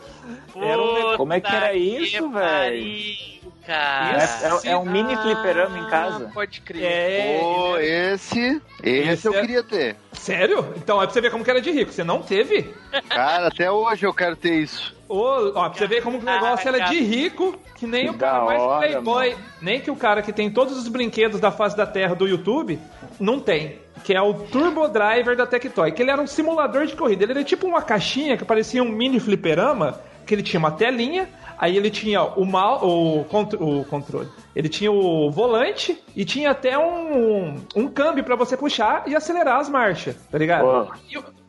[0.56, 3.39] Era um negócio- Como é que era isso, velho?
[3.70, 4.18] Cara.
[4.18, 6.28] É, é- é um mini fliperama em casa.
[6.34, 6.82] Pode crer.
[6.82, 8.60] É, Pô, esse.
[8.82, 9.94] Esse eu é- queria ter.
[10.12, 10.74] Sério?
[10.76, 11.92] Então é pra você ver como que era de rico.
[11.92, 12.74] Você não teve?
[13.08, 14.92] Cara, até hoje eu quero ter isso.
[15.08, 18.14] Ô, ó, pra você ver como que o negócio era de rico, que nem o
[18.14, 21.76] cara mais hora, playboy, nem que o cara que tem todos os brinquedos da face
[21.76, 22.76] da terra do YouTube,
[23.20, 23.78] não tem.
[24.02, 27.22] Que é o Turbo Driver da Tectoy, que ele era um simulador de corrida.
[27.22, 31.28] Ele era tipo uma caixinha que parecia um mini fliperama, que ele tinha uma telinha,
[31.60, 34.28] aí ele tinha o, mal, o, contro- o controle.
[34.56, 39.60] Ele tinha o volante e tinha até um, um câmbio pra você puxar e acelerar
[39.60, 40.64] as marchas, tá ligado?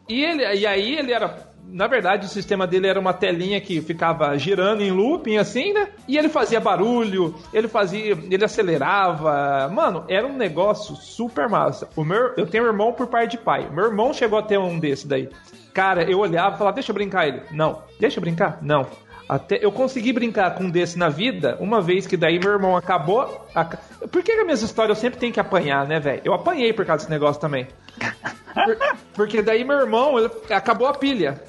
[0.08, 1.50] E, e ele, e aí ele era.
[1.64, 5.88] Na verdade, o sistema dele era uma telinha que ficava girando em looping, assim, né?
[6.06, 8.18] E ele fazia barulho, ele fazia.
[8.30, 9.70] Ele acelerava.
[9.74, 11.88] Mano, era um negócio super massa.
[11.96, 13.70] O meu, eu tenho um irmão por pai de pai.
[13.72, 15.30] Meu irmão chegou a ter um desse daí.
[15.74, 17.42] Cara, eu olhava e falava, deixa eu brincar ele.
[17.52, 17.84] Não.
[18.00, 18.58] Deixa eu brincar?
[18.62, 18.86] Não.
[19.30, 22.76] Até eu consegui brincar com um desse na vida, uma vez que daí meu irmão
[22.76, 23.48] acabou.
[23.56, 23.78] aca-
[24.12, 26.22] Por que, que as minhas histórias eu sempre tenho que apanhar, né, velho?
[26.26, 27.68] Eu apanhei por causa desse negócio também.
[28.54, 28.78] Por-
[29.14, 31.42] porque daí meu irmão, ele- acabou a pilha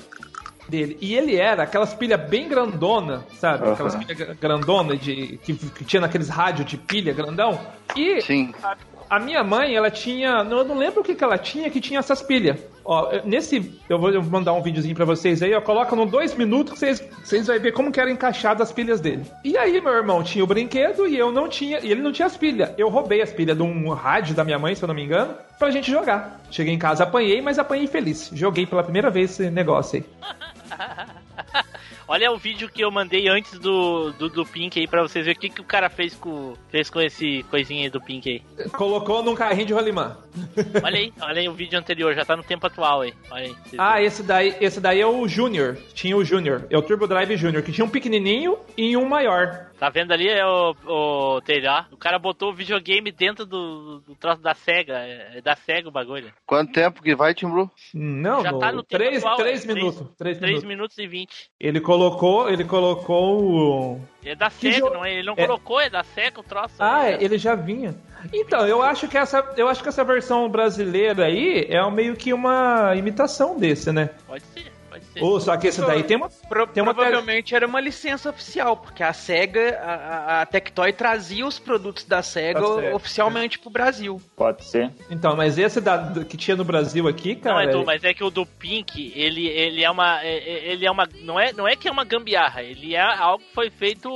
[0.68, 0.96] dele.
[1.00, 3.68] E ele era aquelas pilhas bem grandona, sabe?
[3.70, 7.58] Aquelas pilhas grandona de, que, que tinha naqueles rádios de pilha grandão.
[7.96, 8.20] E
[8.62, 8.76] a,
[9.12, 10.38] a minha mãe, ela tinha.
[10.38, 12.58] Eu não lembro o que, que ela tinha que tinha essas pilhas.
[12.82, 13.78] Ó, nesse.
[13.86, 15.60] Eu vou mandar um videozinho pra vocês aí, ó.
[15.60, 19.02] Coloca no dois minutos que vocês, vocês vão ver como que eram encaixadas as pilhas
[19.02, 19.26] dele.
[19.44, 21.78] E aí, meu irmão tinha o brinquedo e eu não tinha.
[21.80, 22.70] E ele não tinha as pilhas.
[22.78, 25.34] Eu roubei as pilhas de um rádio da minha mãe, se eu não me engano,
[25.58, 26.40] pra gente jogar.
[26.50, 28.30] Cheguei em casa, apanhei, mas apanhei feliz.
[28.32, 31.62] Joguei pela primeira vez esse negócio aí.
[32.12, 35.38] Olha o vídeo que eu mandei antes do, do, do Pink aí pra vocês verem
[35.38, 38.68] o que, que o cara fez com, fez com esse coisinha aí do Pink aí.
[38.68, 40.18] Colocou num carrinho de rolimã.
[40.84, 43.14] Olha aí, olha aí o vídeo anterior, já tá no tempo atual aí.
[43.30, 43.54] Aí.
[43.78, 45.78] Ah, esse daí, esse daí é o Júnior.
[45.94, 46.66] Tinha o Júnior.
[46.68, 49.71] É o Turbo Drive Júnior, que tinha um pequenininho e um maior.
[49.82, 51.86] Tá vendo ali é o, o Telha?
[51.90, 54.96] O cara botou o videogame dentro do, do troço da SEGA.
[54.98, 56.32] É é da SEGA o bagulho.
[56.46, 57.68] Quanto tempo que vai, Tim Blue?
[57.92, 60.06] Não, Já no- tá no tempo três, atual, três é, minutos.
[60.16, 60.68] Três, 3 minutos.
[60.68, 61.50] minutos e 20.
[61.58, 64.00] Ele colocou, ele colocou o.
[64.24, 65.14] É da SEGA, jo- não é?
[65.14, 66.76] Ele não é- colocou, é da SEGA o troço.
[66.78, 67.20] Ah, é.
[67.20, 67.92] ele já vinha.
[68.32, 72.32] Então, eu acho que essa, eu acho que essa versão brasileira aí é meio que
[72.32, 74.10] uma imitação desse, né?
[74.28, 75.22] Pode ser, pode ser.
[75.22, 78.76] Ou só que esse daí tem uma Pro- tem uma provavelmente era uma licença oficial,
[78.76, 82.60] porque a SEGA, a, a- Tectoy trazia os produtos da SEGA
[82.94, 84.20] oficialmente pro Brasil.
[84.36, 84.90] Pode ser.
[85.10, 87.64] Então, mas esse da, que tinha no Brasil aqui, Não, cara.
[87.64, 90.22] Edu, mas é que o do Pink, ele, ele é uma.
[90.22, 91.08] é- é- Ele é uma.
[91.20, 94.10] Não é, não é que é uma gambiarra, ele é algo que foi feito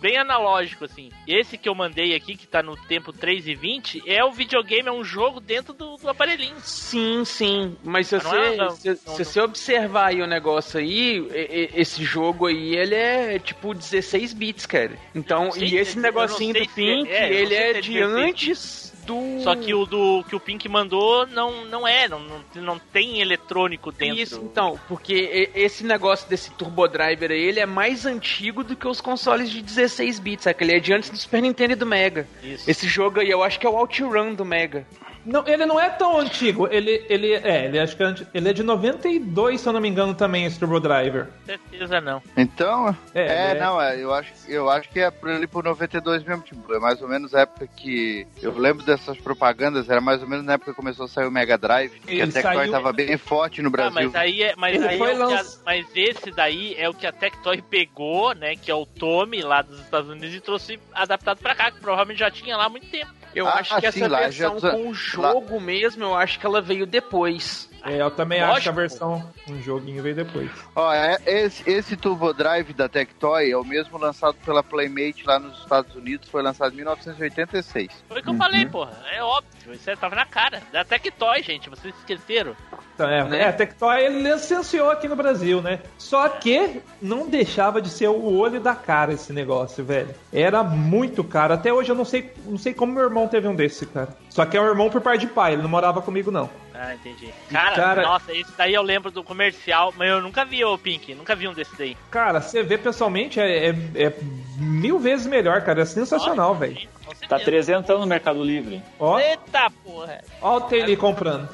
[0.00, 1.10] bem analógico, assim.
[1.26, 4.88] Esse que eu mandei aqui, que tá no tempo 3 e 20, é o videogame,
[4.88, 6.56] é um jogo dentro do, do aparelhinho.
[6.60, 7.76] Sim, sim.
[7.82, 9.14] Mas se Não você, é, não, se, não, se não.
[9.16, 11.26] você observar aí o negócio aí,
[11.74, 14.92] esse jogo aí, ele é tipo 16 bits, cara.
[15.14, 17.92] Então, sei e se- esse negocinho do se Pink, é- é, ele é é de
[17.92, 19.40] 16 antes do...
[19.42, 23.20] Só que o do que o Pink mandou não, não é, não, não, não tem
[23.20, 24.18] eletrônico dentro.
[24.18, 28.88] Isso, então, porque esse negócio desse Turbo Driver aí, ele é mais antigo do que
[28.88, 30.56] os consoles de 16 bits, sabe?
[30.64, 32.26] Ele é de antes do Super Nintendo e do Mega.
[32.42, 32.68] Isso.
[32.70, 34.86] Esse jogo aí, eu acho que é o OutRun do Mega.
[35.24, 36.68] Não, ele não é tão antigo.
[36.70, 39.88] Ele, ele é, ele acho que é ele é de 92, se eu não me
[39.88, 41.28] engano, também, esse Turbo Driver.
[41.46, 42.22] certeza não.
[42.36, 43.54] Então, É, é, é.
[43.60, 46.78] não, é, eu acho, eu acho que é por ali por 92 mesmo, tipo, é
[46.78, 50.54] mais ou menos a época que eu lembro dessas propagandas, era mais ou menos na
[50.54, 53.16] época que começou a sair o Mega Drive, que Ele a Tectoy saiu- tava bem
[53.16, 53.92] forte no Ah, Brasil.
[53.94, 56.88] mas aí é, mas Ele aí foi é que a- lanç- mas esse daí é
[56.88, 60.40] o que a Tectoy pegou, né, que é o Tommy lá dos Estados Unidos e
[60.40, 63.10] trouxe adaptado pra cá, que provavelmente já tinha lá há muito tempo.
[63.34, 66.38] Eu Ah, acho que sim, essa lá versão já- com o jogo mesmo, eu acho
[66.38, 67.68] que ela veio depois.
[67.86, 68.56] É, eu também Lógico.
[68.56, 70.50] acho que a versão, um joguinho veio depois.
[70.74, 75.38] Ó, é- esse, esse Turbo Drive da Tectoy é o mesmo lançado pela Playmate lá
[75.38, 77.90] nos Estados Unidos, foi lançado em 1986.
[78.08, 78.96] Foi o que eu falei, porra.
[79.12, 80.62] É óbvio, isso tava na cara.
[80.72, 82.56] Da Tectoy, gente, vocês esqueceram.
[82.94, 83.40] Então, é, Né?
[83.42, 85.80] é, a Tectoy ele licenciou aqui no Brasil, né?
[85.98, 90.14] Só que não deixava de ser o olho da cara esse negócio, velho.
[90.32, 91.54] Era muito caro.
[91.54, 94.16] Até hoje eu não sei, não sei como meu irmão teve um desse, cara.
[94.30, 96.48] Só que é um irmão por pai de pai, ele não morava comigo, não.
[96.72, 97.32] Ah, entendi.
[97.50, 101.14] Cara, Cara- nossa, esse daí eu lembro do comercial, mas eu nunca vi o Pink,
[101.14, 101.96] nunca vi um desse daí.
[102.10, 104.12] Cara, você vê pessoalmente é, é- é
[104.56, 105.82] mil vezes melhor, cara.
[105.82, 106.88] É sensacional, velho.
[107.28, 108.82] Tá 300 no Mercado Livre.
[108.98, 110.20] Ó, Eita porra!
[110.40, 111.48] ó o Taylor comprando.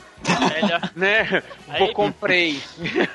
[0.52, 0.80] Melhor.
[0.94, 1.42] Né?
[1.68, 2.60] Aí- Vou comprei.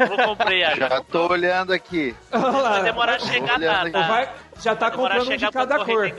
[0.07, 0.95] Vou comprei agora.
[0.95, 2.15] Já tô olhando aqui.
[2.31, 3.81] Vai demorar a chegar na.
[3.81, 4.29] Olhando na- Vai-
[4.61, 6.11] já tá comprando um de cada cor.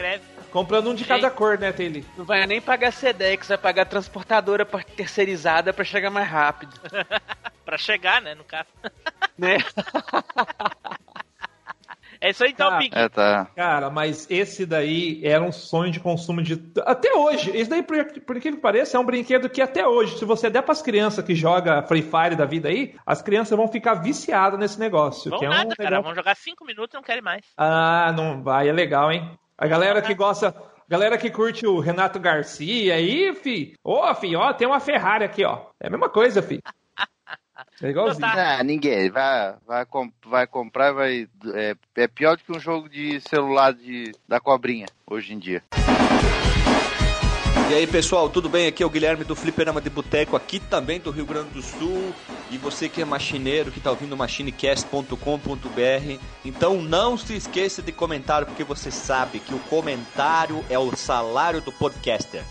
[0.52, 2.02] Comprando um de cada cor, né, Taylor?
[2.16, 4.64] Não vai nem pagar Sedex, vai pagar transportadora
[4.96, 6.72] terceirizada pra chegar mais rápido.
[7.66, 8.68] Pra chegar, né, no caso.
[9.36, 9.56] Né?
[12.20, 12.96] É isso aí então, Cara, Pink.
[12.98, 13.46] É, tá.
[13.54, 16.62] Cara, mas esse daí era um sonho de consumo de.
[16.84, 20.24] Até hoje, esse daí, por, por que pareça, é um brinquedo que até hoje, se
[20.24, 23.94] você der pras crianças que joga Free Fire da vida aí, as crianças vão ficar
[23.94, 25.30] viciadas nesse negócio.
[25.30, 25.90] Vão que é um nada, cara.
[25.90, 27.44] negócio- Vão jogar 5 minutos e não querem mais.
[27.56, 29.30] Ah, não vai, é legal, hein?
[29.58, 30.54] A galera que gosta.
[30.88, 33.74] Galera que curte o Renato Garcia aí, fi.
[33.82, 35.62] Ô, fi, ó, tem uma Ferrari aqui, ó.
[35.80, 36.60] É a mesma coisa, fi.
[37.82, 38.26] É igualzinho.
[38.26, 39.10] Ah, ninguém.
[39.10, 39.86] Vai, vai,
[40.24, 41.28] vai comprar, vai.
[41.54, 45.62] É, é pior do que um jogo de celular de, da cobrinha hoje em dia.
[47.68, 48.68] E aí pessoal, tudo bem?
[48.68, 52.14] Aqui é o Guilherme do Fliperama de Boteco, aqui também do Rio Grande do Sul.
[52.48, 58.46] E você que é machineiro, que tá ouvindo machinecast.com.br, então não se esqueça de comentar,
[58.46, 62.44] porque você sabe que o comentário é o salário do podcaster.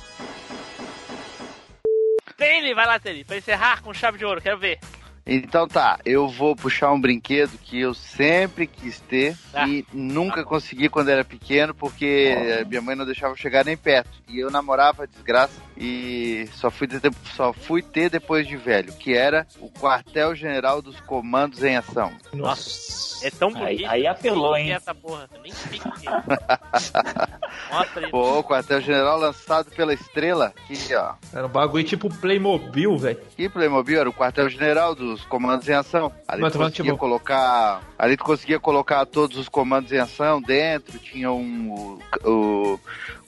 [2.36, 3.24] Tele, vai lá, Tele.
[3.24, 4.80] Pra encerrar com chave de ouro, quero ver.
[5.28, 9.68] Então tá, eu vou puxar um brinquedo que eu sempre quis ter Ah.
[9.68, 12.36] e nunca consegui quando era pequeno, porque
[12.68, 14.10] minha mãe não deixava eu chegar nem perto.
[14.28, 17.02] E eu namorava desgraça e só fui, ter,
[17.36, 22.12] só fui ter depois de velho, que era o quartel-general dos comandos em ação.
[22.32, 23.90] Nossa, é tão Aí- bonito.
[23.90, 24.74] aí apelou, Nem sei o que hein?
[24.74, 25.30] é Essa porra.
[25.42, 26.12] Nem sei o que é.
[27.72, 28.12] Mostra aí.
[28.12, 31.14] Pô, o quartel-general lançado pela Estrela, aqui ó.
[31.34, 33.20] Era um bagulho tipo Playmobil, velho.
[33.36, 36.12] Que Playmobil era o quartel-general dos comandos em ação.
[36.28, 37.82] Ali Mas tu conseguia tipo- colocar.
[37.98, 42.80] Ali tu conseguia colocar todos os comandos em ação dentro, tinha um, o,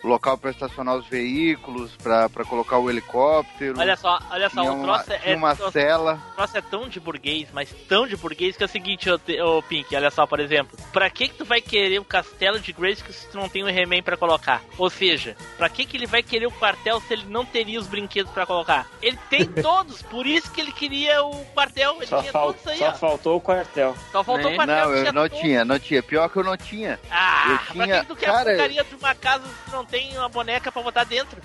[0.04, 3.80] o- local para estacionar os veículos, para colocar o helicóptero.
[3.80, 5.36] Olha só, olha só, o uma, troço é.
[5.36, 6.20] uma troço- cela.
[6.32, 9.58] O troço é tão de burguês, mas tão de burguês que é o seguinte, ô,
[9.58, 10.78] ô Pink, olha só, por exemplo.
[10.92, 13.70] Pra que que tu vai querer o castelo de Grayskull se tu não tem o
[13.70, 14.62] He-Man pra colocar?
[14.78, 17.88] Ou seja, pra que que ele vai querer o quartel se ele não teria os
[17.88, 18.88] brinquedos pra colocar?
[19.02, 22.78] Ele tem todos, por isso que ele queria o quartel, ele Só, fal- todos aí,
[22.78, 22.94] só ó.
[22.94, 23.96] faltou o quartel.
[24.12, 24.76] Só faltou o quartel.
[24.90, 26.02] Não, eu não tinha, não tinha.
[26.04, 27.00] Pior que eu não tinha.
[27.10, 28.00] Ah, eu pra tinha.
[28.02, 31.04] que tu quer a Cara, de uma casa se não tem uma boneca pra botar
[31.04, 31.42] dentro?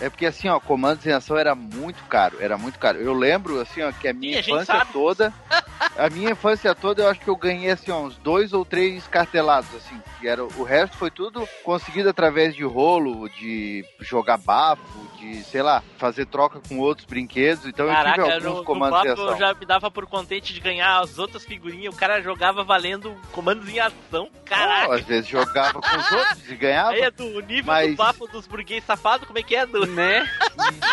[0.00, 2.98] É porque assim, ó, comandos em ação era muito caro, era muito caro.
[2.98, 4.92] Eu lembro, assim, ó, que a minha Sim, a infância sabe.
[4.92, 5.32] toda,
[5.96, 9.06] a minha infância toda, eu acho que eu ganhei, assim, ó, uns dois ou três
[9.06, 10.00] cartelados, assim.
[10.20, 14.82] Que era, o resto foi tudo conseguido através de rolo, de jogar bafo,
[15.16, 17.66] de, sei lá, fazer troca com outros brinquedos.
[17.66, 19.30] Então eu Caraca, tive alguns no, no comandos em papo ação.
[19.32, 21.94] eu já me dava por contente de ganhar as outras figurinhas.
[21.94, 24.28] O cara jogava valendo comandos em ação.
[24.44, 24.94] Caraca.
[24.94, 26.90] Às vezes jogava com os outros e ganhava.
[26.90, 29.86] Aí é do nível mas- do papo dos burguês safados, como é que é, do...
[29.86, 30.28] Né?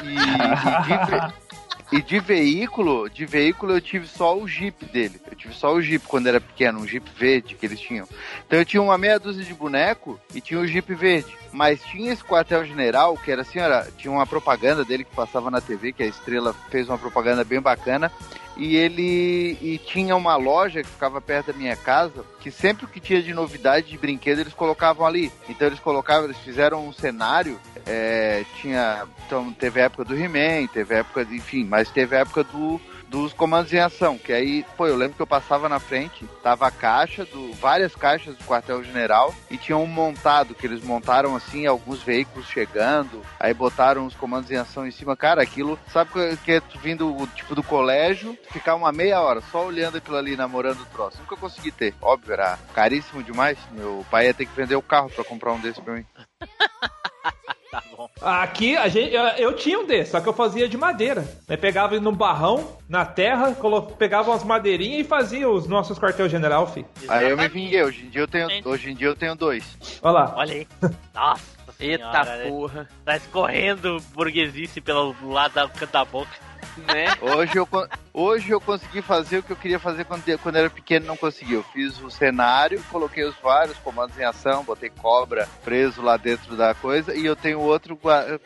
[0.03, 1.33] E, e ve-
[1.93, 5.21] e de veículo, de veículo eu tive só o Jeep dele.
[5.29, 8.07] Eu tive só o Jeep quando era pequeno, um Jeep verde que eles tinham.
[8.47, 11.31] Então eu tinha uma meia dúzia de boneco e tinha o Jeep verde.
[11.51, 15.61] Mas tinha esse quartel-general, que era assim, era, tinha uma propaganda dele que passava na
[15.61, 18.11] TV, que a Estrela fez uma propaganda bem bacana.
[18.55, 22.99] E ele e tinha uma loja que ficava perto da minha casa, que sempre que
[22.99, 25.31] tinha de novidade de brinquedo, eles colocavam ali.
[25.49, 29.07] Então eles colocavam, eles fizeram um cenário, é, tinha.
[29.25, 32.43] Então teve a época do He-Man, teve a época, de, enfim, mas teve a época
[32.43, 32.79] do,
[33.13, 34.17] dos comandos em ação.
[34.17, 37.95] Que aí, pô, eu lembro que eu passava na frente, tava a caixa, do, várias
[37.95, 43.53] caixas do quartel-general, e tinha um montado, que eles montaram assim, alguns veículos chegando, aí
[43.53, 45.15] botaram os comandos em ação em cima.
[45.15, 46.09] Cara, aquilo, sabe
[46.43, 50.35] que- é tu vindo tipo do colégio, ficar uma meia hora só olhando aquilo ali,
[50.35, 51.19] namorando o troço.
[51.19, 51.93] Nunca consegui ter.
[52.01, 53.59] Óbvio, era caríssimo demais.
[53.71, 56.05] Meu pai ia ter que vender o carro pra comprar um desses pra mim.
[57.73, 58.07] Tá bom.
[58.21, 61.25] Aqui, a gente, eu, eu tinha um desse, só que eu fazia de madeira.
[61.49, 65.97] Eu pegava ele no barrão, na terra, colo- pegava umas madeirinhas e fazia os nossos
[65.97, 66.85] quartel-general, fi.
[67.07, 67.81] Aí eu me vinguei.
[67.81, 69.75] Hoje em dia eu tenho, hoje em dia eu tenho dois.
[70.03, 70.33] Olha lá.
[70.37, 70.67] Olha aí.
[71.15, 71.43] Nossa
[71.79, 72.49] Eita senhora, né?
[72.49, 72.89] porra.
[73.03, 76.29] Tá escorrendo burguesice pelo lado da, da boca.
[76.77, 77.05] Né?
[77.21, 77.67] Hoje eu,
[78.13, 81.17] hoje eu consegui fazer o que eu queria fazer quando, quando era pequeno e não
[81.17, 81.53] consegui.
[81.53, 86.55] Eu fiz o cenário, coloquei os vários comandos em ação, botei cobra preso lá dentro
[86.55, 87.99] da coisa e eu tenho outro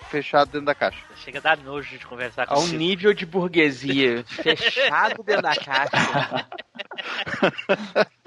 [0.10, 1.00] fechado dentro da caixa.
[1.18, 2.76] Chega a dar nojo de conversar com Ao você.
[2.78, 6.48] nível de burguesia, fechado dentro da caixa.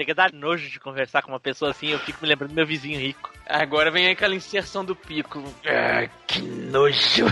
[0.00, 2.54] Chega a dar nojo de conversar com uma pessoa assim, eu fico me lembrando do
[2.54, 3.30] meu vizinho rico.
[3.46, 5.44] Agora vem aquela inserção do pico.
[5.66, 7.26] Ah, que nojo.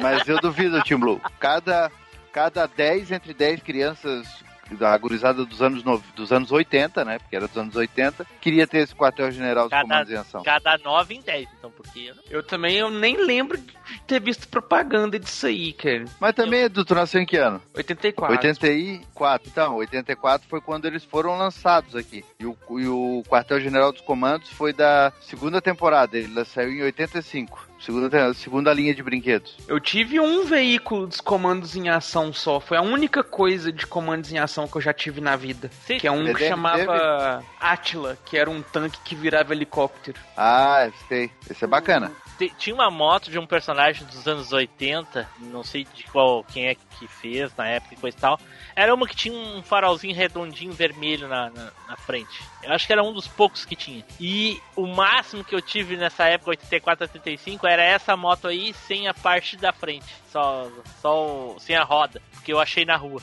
[0.00, 1.20] Mas eu duvido, Tim Blue.
[1.38, 1.92] Cada,
[2.32, 4.26] cada 10 entre 10 crianças
[4.74, 7.18] da gurizada dos anos, no- dos anos 80, né?
[7.18, 10.42] Porque era dos anos 80, queria ter esse quartel-general dos comandos em ação.
[10.42, 12.14] cada 9 em 10, então, porque eu.
[12.30, 13.72] Eu também eu nem lembro de
[14.06, 16.04] ter visto propaganda disso aí, cara.
[16.20, 17.60] Mas também, Edu, tu nasceu em que ano?
[17.74, 18.34] 84.
[18.34, 19.48] 84.
[19.50, 22.24] Então, 84 foi quando eles foram lançados aqui.
[22.38, 26.16] E o, e o quartel-general dos comandos foi da segunda temporada.
[26.16, 27.68] Ele saiu em 85.
[27.84, 29.56] Segunda, segunda linha de brinquedos.
[29.66, 32.60] Eu tive um veículo dos comandos em ação só.
[32.60, 35.68] Foi a única coisa de comandos em ação que eu já tive na vida.
[35.86, 35.98] Sim.
[35.98, 40.18] Que é um que Deve- chamava Atila, que era um tanque que virava helicóptero.
[40.36, 41.30] Ah, sei.
[41.50, 42.12] Esse é bacana.
[42.38, 46.66] Te- Tinha uma moto de um personagem dos anos 80, não sei de qual quem
[46.68, 48.40] é que fez na época e coisa e tal.
[48.74, 52.40] Era uma que tinha um farolzinho redondinho vermelho na, na, na frente.
[52.62, 54.02] Eu acho que era um dos poucos que tinha.
[54.18, 58.74] E o máximo que eu tive nessa época, 84 a 85, era essa moto aí
[58.74, 60.04] sem a parte da frente.
[60.30, 60.68] Só,
[61.00, 62.20] só o- sem a roda.
[62.32, 63.22] Porque eu achei na rua.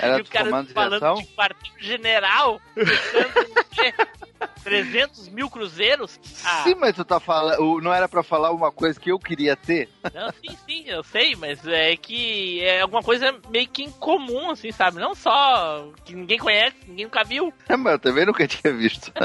[0.00, 1.14] Era e o cara falando ação?
[1.16, 3.92] de quartel general, pensando em quê?
[4.62, 6.20] 300 mil cruzeiros?
[6.44, 7.80] Ah, Sim, mas tu tá falando.
[7.80, 9.88] Não era pra falar uma coisa que eu queria ter?
[10.14, 14.70] Não, sim, sim, eu sei, mas é que é alguma coisa meio que incomum, assim,
[14.70, 15.00] sabe?
[15.00, 17.52] Não só que ninguém conhece, ninguém nunca viu.
[17.76, 19.12] mas eu também nunca tinha visto.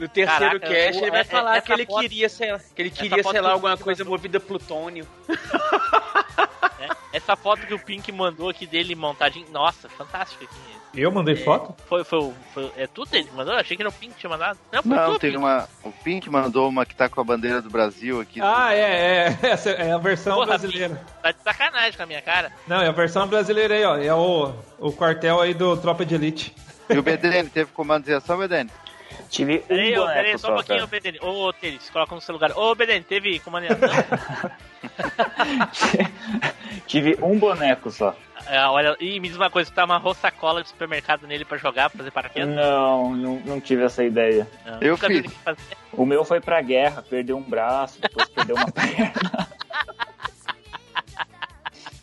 [0.00, 2.58] No terceiro Caraca, cast o- ele vai é- falar que ele foto- queria, sei lá,
[2.58, 5.06] que ele queria, sei lá, alguma coisa movida a plutônio.
[6.78, 6.88] né?
[7.12, 10.56] Essa foto que o Pink mandou aqui dele montadinho, nossa, fantástico aqui.
[11.02, 11.74] Eu mandei foto?
[11.86, 13.54] Foi, foi, o- foi, é tudo ele que mandou?
[13.54, 14.58] Achei que era o Pink que tinha mandado.
[14.72, 15.36] Não, foi Não, Pink.
[15.36, 15.68] uma.
[15.84, 18.40] O Pink mandou uma que tá com a bandeira do Brasil aqui.
[18.42, 19.38] Ah, é, é.
[19.52, 20.96] Essa é a versão Porra, brasileira.
[20.96, 22.50] Pink, tá de sacanagem com a minha cara.
[22.66, 23.96] Não, é a versão brasileira aí, ó.
[23.98, 26.54] É o, o quartel aí do Tropa de Elite.
[26.88, 28.68] E o BDN teve comandos em ação, BDN?
[29.28, 30.84] Tive um Peraí, ô, peraí, boneco só um só, pouquinho, cara.
[30.84, 31.18] ô, BDN.
[31.22, 32.52] Ô, Teles, coloca no seu lugar.
[32.56, 33.78] Ô, BDN, teve comandação?
[36.86, 38.16] Tive um boneco só.
[38.46, 41.58] É, olha, e me diz uma coisa, tu tá amarrou sacola de supermercado nele pra
[41.58, 42.54] jogar, pra fazer paraquedas?
[42.54, 44.48] Não, não, não tive essa ideia.
[44.64, 45.30] Não, Eu fiz.
[45.44, 45.60] fazer.
[45.92, 49.12] O meu foi pra guerra, perdeu um braço, depois perdeu uma perna.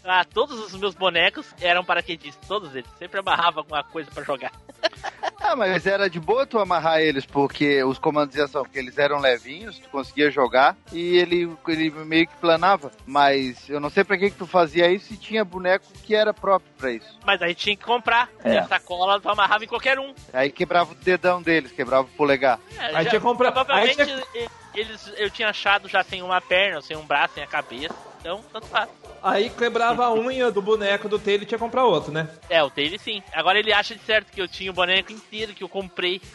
[0.09, 2.89] Ah, todos os meus bonecos eram paraquedistas, todos eles.
[2.97, 4.51] Sempre amarrava alguma coisa pra jogar.
[5.49, 8.97] Ah, mas era de boa tu amarrar eles, porque os comandos de ação, porque eles
[8.97, 12.91] eram levinhos, tu conseguia jogar e ele, ele meio que planava.
[13.05, 16.33] Mas eu não sei pra que, que tu fazia isso e tinha boneco que era
[16.33, 17.17] próprio pra isso.
[17.25, 18.29] Mas aí tinha que comprar.
[18.43, 18.55] É.
[18.55, 20.13] E a sacola tu amarrava em qualquer um.
[20.33, 22.59] Aí quebrava o dedão deles, quebrava o polegar.
[22.77, 26.21] É, Aí já- tinha que comprar- Provavelmente aí tinha- eles, eu tinha achado já sem
[26.21, 27.95] uma perna, sem um braço, sem a cabeça.
[28.19, 28.89] Então, tanto faz.
[29.21, 32.27] Aí quebrava a unha do boneco do Taylor e tinha que comprar outro, né?
[32.49, 33.21] É, o dele sim.
[33.33, 36.21] Agora ele acha de certo que eu tinha o boneco inteiro que eu comprei.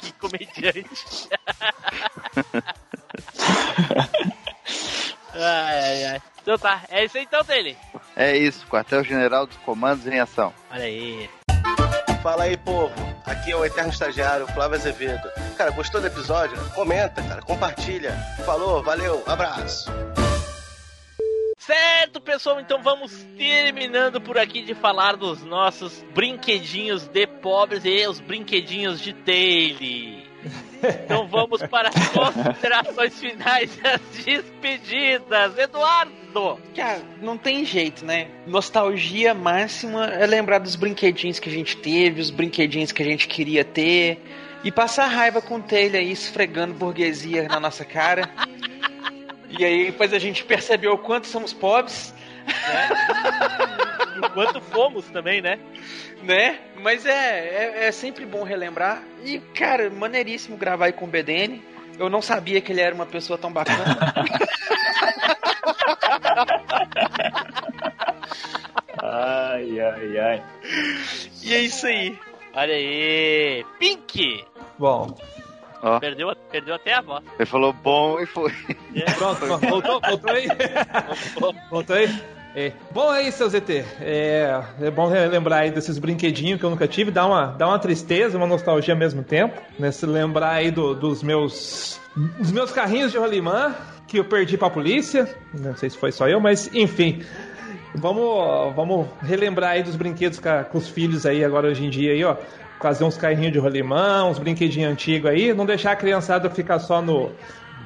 [0.00, 1.28] que comediante.
[5.34, 6.22] ai, ai, ai.
[6.42, 7.76] Então tá, é isso aí então dele.
[8.16, 10.52] É isso, quartel-general dos comandos em ação.
[10.70, 11.28] Olha aí.
[12.22, 12.92] Fala aí, povo.
[13.24, 15.26] Aqui é o eterno estagiário Flávio Azevedo.
[15.56, 16.56] Cara, gostou do episódio?
[16.74, 18.12] Comenta, cara, compartilha.
[18.44, 19.90] Falou, valeu, abraço.
[21.56, 28.06] Certo, pessoal, então vamos terminando por aqui de falar dos nossos brinquedinhos de pobres e
[28.06, 30.29] os brinquedinhos de Taylor.
[31.04, 35.58] Então vamos para as considerações finais e as despedidas.
[35.58, 36.58] Eduardo!
[36.74, 38.28] Cara, não tem jeito, né?
[38.46, 43.28] Nostalgia máxima é lembrar dos brinquedinhos que a gente teve, os brinquedinhos que a gente
[43.28, 44.22] queria ter.
[44.62, 48.28] E passar raiva com o Taylor aí, esfregando burguesia na nossa cara.
[49.48, 52.14] E aí depois a gente percebeu o quanto somos pobres,
[54.26, 55.58] Enquanto fomos também, né?
[56.22, 56.58] né?
[56.76, 59.02] Mas é, é, é sempre bom relembrar.
[59.24, 61.62] E, cara, maneiríssimo gravar aí com o BDN.
[61.98, 63.84] Eu não sabia que ele era uma pessoa tão bacana.
[69.02, 70.42] Ai, ai, ai.
[71.42, 72.18] e é isso aí.
[72.54, 73.64] Olha aí.
[74.78, 75.16] Bom.
[75.82, 75.98] Ó.
[75.98, 77.24] Perdeu, perdeu até a voz.
[77.38, 78.52] Ele falou bom e foi.
[79.16, 79.66] Pronto, pronto.
[79.66, 80.46] voltou, voltou aí?
[81.70, 82.39] voltou aí?
[82.54, 82.72] É.
[82.90, 83.84] Bom aí, seu ZT.
[84.00, 87.10] É, é bom lembrar aí desses brinquedinhos que eu nunca tive.
[87.10, 89.60] Dá uma, dá uma tristeza, uma nostalgia ao mesmo tempo.
[89.78, 89.90] Né?
[89.92, 92.00] Se lembrar aí do- dos meus.
[92.38, 93.74] Dos meus carrinhos de rolimã
[94.08, 95.32] que eu perdi pra polícia.
[95.54, 97.22] Não sei se foi só eu, mas enfim.
[97.94, 100.40] Vamos, vamos relembrar aí dos brinquedos
[100.70, 102.36] com os filhos aí agora hoje em dia aí, ó.
[102.80, 105.52] Fazer uns carrinhos de rolimã, uns brinquedinhos antigos aí.
[105.54, 107.30] Não deixar a criançada ficar só no,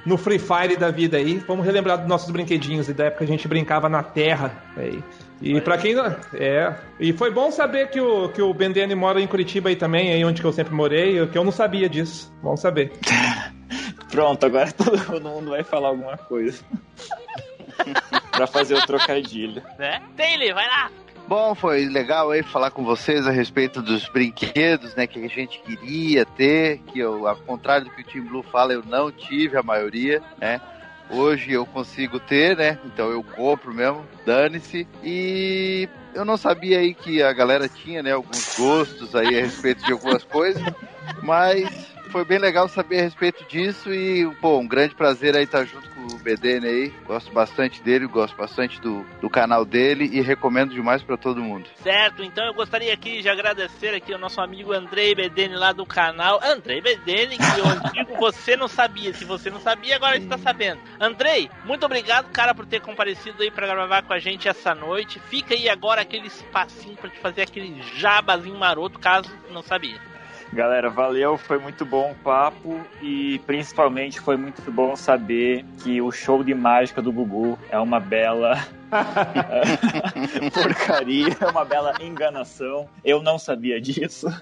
[0.05, 1.39] no Free Fire da vida aí.
[1.39, 4.62] Vamos relembrar dos nossos brinquedinhos e da época que a gente brincava na terra.
[4.76, 5.02] Aí.
[5.40, 6.16] E pra quem não.
[6.35, 6.74] É.
[6.98, 10.24] E foi bom saber que o, que o Bendene mora em Curitiba aí também, aí
[10.24, 12.32] onde que eu sempre morei, que eu não sabia disso.
[12.43, 12.93] Bom saber.
[14.10, 16.62] Pronto, agora todo mundo vai falar alguma coisa.
[18.31, 19.62] pra fazer o trocadilho.
[19.78, 20.01] Né?
[20.16, 21.03] Taylor, vai lá!
[21.27, 25.59] Bom, foi legal aí falar com vocês a respeito dos brinquedos, né, que a gente
[25.61, 29.57] queria ter, que eu, ao contrário do que o Team Blue fala, eu não tive
[29.57, 30.61] a maioria, né?
[31.09, 32.79] Hoje eu consigo ter, né?
[32.85, 34.87] Então eu compro mesmo, dane-se.
[35.03, 39.83] E eu não sabia aí que a galera tinha, né, alguns gostos aí a respeito
[39.85, 40.63] de algumas coisas,
[41.23, 45.65] mas foi bem legal saber a respeito disso e, pô, um grande prazer aí estar
[45.65, 46.95] junto com o BDN aí.
[47.05, 51.69] Gosto bastante dele, gosto bastante do, do canal dele e recomendo demais pra todo mundo.
[51.82, 55.85] Certo, então eu gostaria aqui de agradecer aqui ao nosso amigo Andrei Bedene lá do
[55.85, 56.39] canal.
[56.41, 59.12] Andrei Bedene, que eu digo você não sabia.
[59.12, 60.81] Se você não sabia, agora está sabendo.
[61.01, 65.19] Andrei, muito obrigado, cara, por ter comparecido aí pra gravar com a gente essa noite.
[65.19, 70.14] Fica aí agora aquele espacinho pra te fazer aquele jabazinho maroto, caso não sabia.
[70.55, 76.12] Galera, valeu, foi muito bom o papo e principalmente foi muito bom saber que o
[76.12, 78.64] show de mágica do Gugu é uma bela
[80.55, 82.89] porcaria, é uma bela enganação.
[83.05, 84.28] Eu não sabia disso.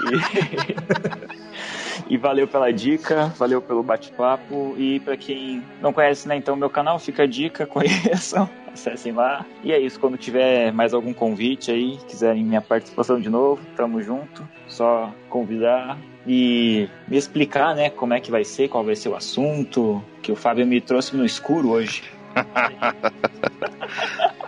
[0.00, 6.56] E, e valeu pela dica, valeu pelo bate-papo e pra quem não conhece, né, então
[6.56, 9.44] meu canal fica a dica, conheçam, acessem lá.
[9.62, 14.02] E é isso, quando tiver mais algum convite aí, quiserem minha participação de novo, tamo
[14.02, 14.46] junto.
[14.66, 19.16] Só convidar e me explicar, né, como é que vai ser, qual vai ser o
[19.16, 22.04] assunto, que o Fábio me trouxe no escuro hoje.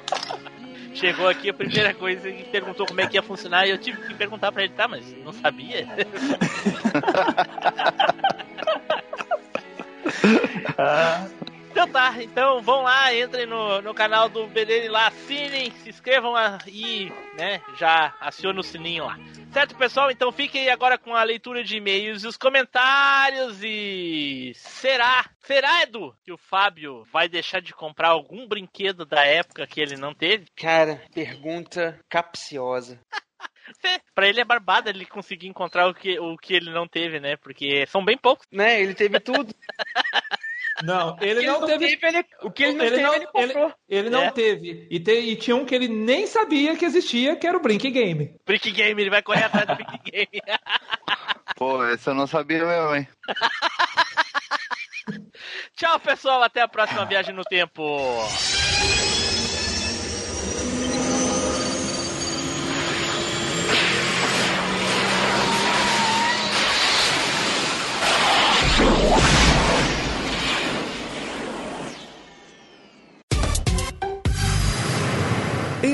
[1.03, 4.01] Chegou aqui a primeira coisa e perguntou como é que ia funcionar e eu tive
[4.07, 5.85] que perguntar pra ele, tá, mas não sabia?
[11.73, 16.35] Então tá, então vão lá, entrem no, no canal do Belene lá, assinem, se inscrevam
[16.67, 19.19] e, né, já acionem o sininho lá.
[19.51, 20.11] Certo, pessoal?
[20.11, 24.53] Então fiquem agora com a leitura de e-mails e os comentários e...
[24.55, 29.81] Será, será, Edu, que o Fábio vai deixar de comprar algum brinquedo da época que
[29.81, 30.49] ele não teve?
[30.55, 33.01] Cara, pergunta capciosa.
[34.15, 37.37] Pra ele é barbada ele conseguir encontrar o que, o que ele não teve, né?
[37.37, 38.47] Porque são bem poucos.
[38.53, 38.83] Né?
[38.83, 39.55] Ele teve tudo.
[40.83, 41.99] Não, ele não teve.
[42.03, 43.73] ele- o que ele não teve, ele comprou.
[43.89, 44.31] ele não É.
[44.31, 44.87] teve.
[44.91, 47.89] E, te- e tinha um que ele nem sabia que existia, que era o Brink
[47.91, 48.35] Game.
[48.45, 50.29] Brick Game, ele vai correr atrás do Brick Game.
[51.57, 53.09] Pô, essa eu não sabia mesmo, hein?
[55.77, 56.43] Tchau, pessoal.
[56.43, 57.83] Até a próxima viagem no tempo.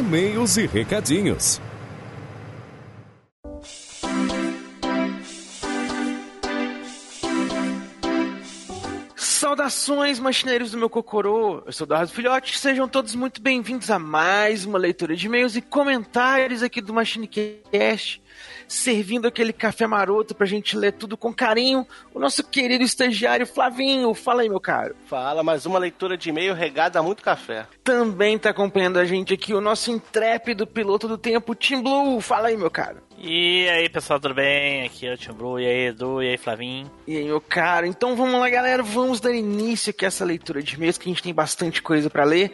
[0.09, 1.61] E-mails e recadinhos.
[9.15, 11.63] Saudações, machineiros do meu Cocorô!
[11.67, 15.61] Eu sou Eduardo Filhote, sejam todos muito bem-vindos a mais uma leitura de e-mails e
[15.61, 18.23] comentários aqui do MachineCast,
[18.67, 21.87] servindo aquele café maroto pra gente ler tudo com carinho.
[22.15, 24.95] O nosso querido estagiário Flavinho, fala aí, meu caro.
[25.07, 27.67] Fala, mais uma leitura de e-mail regada a muito café.
[27.83, 32.49] Também tá acompanhando a gente aqui o nosso intrépido piloto do tempo, Tim Blue, fala
[32.49, 33.09] aí, meu caro.
[33.21, 34.85] E aí, pessoal, tudo bem?
[34.85, 36.89] Aqui é o Tio Bru, e aí, Edu, e aí, Flavinho.
[37.05, 40.63] E aí, meu caro, então vamos lá, galera, vamos dar início aqui a essa leitura
[40.63, 42.53] de e-mails, que a gente tem bastante coisa pra ler.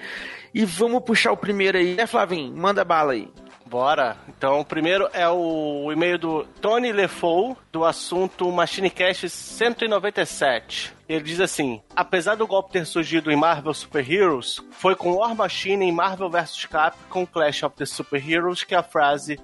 [0.54, 2.56] E vamos puxar o primeiro aí, né, Flavinho?
[2.56, 3.28] Manda bala aí.
[3.74, 4.16] Bora.
[4.28, 10.94] Então, o primeiro é o e-mail do Tony Lefou, do assunto MachineCast 197.
[11.08, 15.34] Ele diz assim: Apesar do golpe ter surgido em Marvel Super Heroes, foi com War
[15.34, 19.40] Machine em Marvel vs Capcom Clash of the Super Heroes que a frase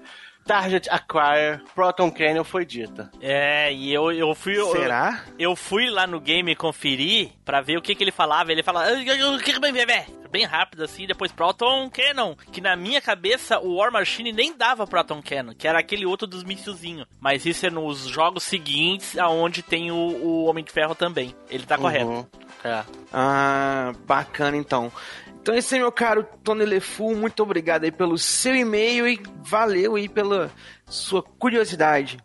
[0.51, 3.10] Target Acquire Proton Canyon foi dita.
[3.20, 4.59] É, e eu, eu fui.
[4.59, 5.24] eu- Será?
[5.39, 8.51] Eu, fui lá no game conferir pra ver o que, que ele falava.
[8.51, 8.86] Ele falava.
[8.89, 12.60] "Ah, ah, ah, que que vai ver, vé?" bem rápido assim, depois Proton Cannon, que
[12.60, 16.44] na minha cabeça o War Machine nem dava Proton Cannon, que era aquele outro dos
[16.44, 17.09] míssilzinhos.
[17.20, 21.35] Mas isso é nos jogos seguintes, aonde tem o, o Homem de Ferro também.
[21.48, 21.82] Ele tá Uhum.
[21.82, 22.28] correto.
[22.62, 22.85] É.
[23.12, 24.93] Ah, bacana então.
[25.40, 29.96] Então esse aí, meu caro Tony Lefu, muito obrigado aí pelo seu e-mail e valeu
[29.96, 30.50] aí pela
[30.86, 32.18] sua curiosidade.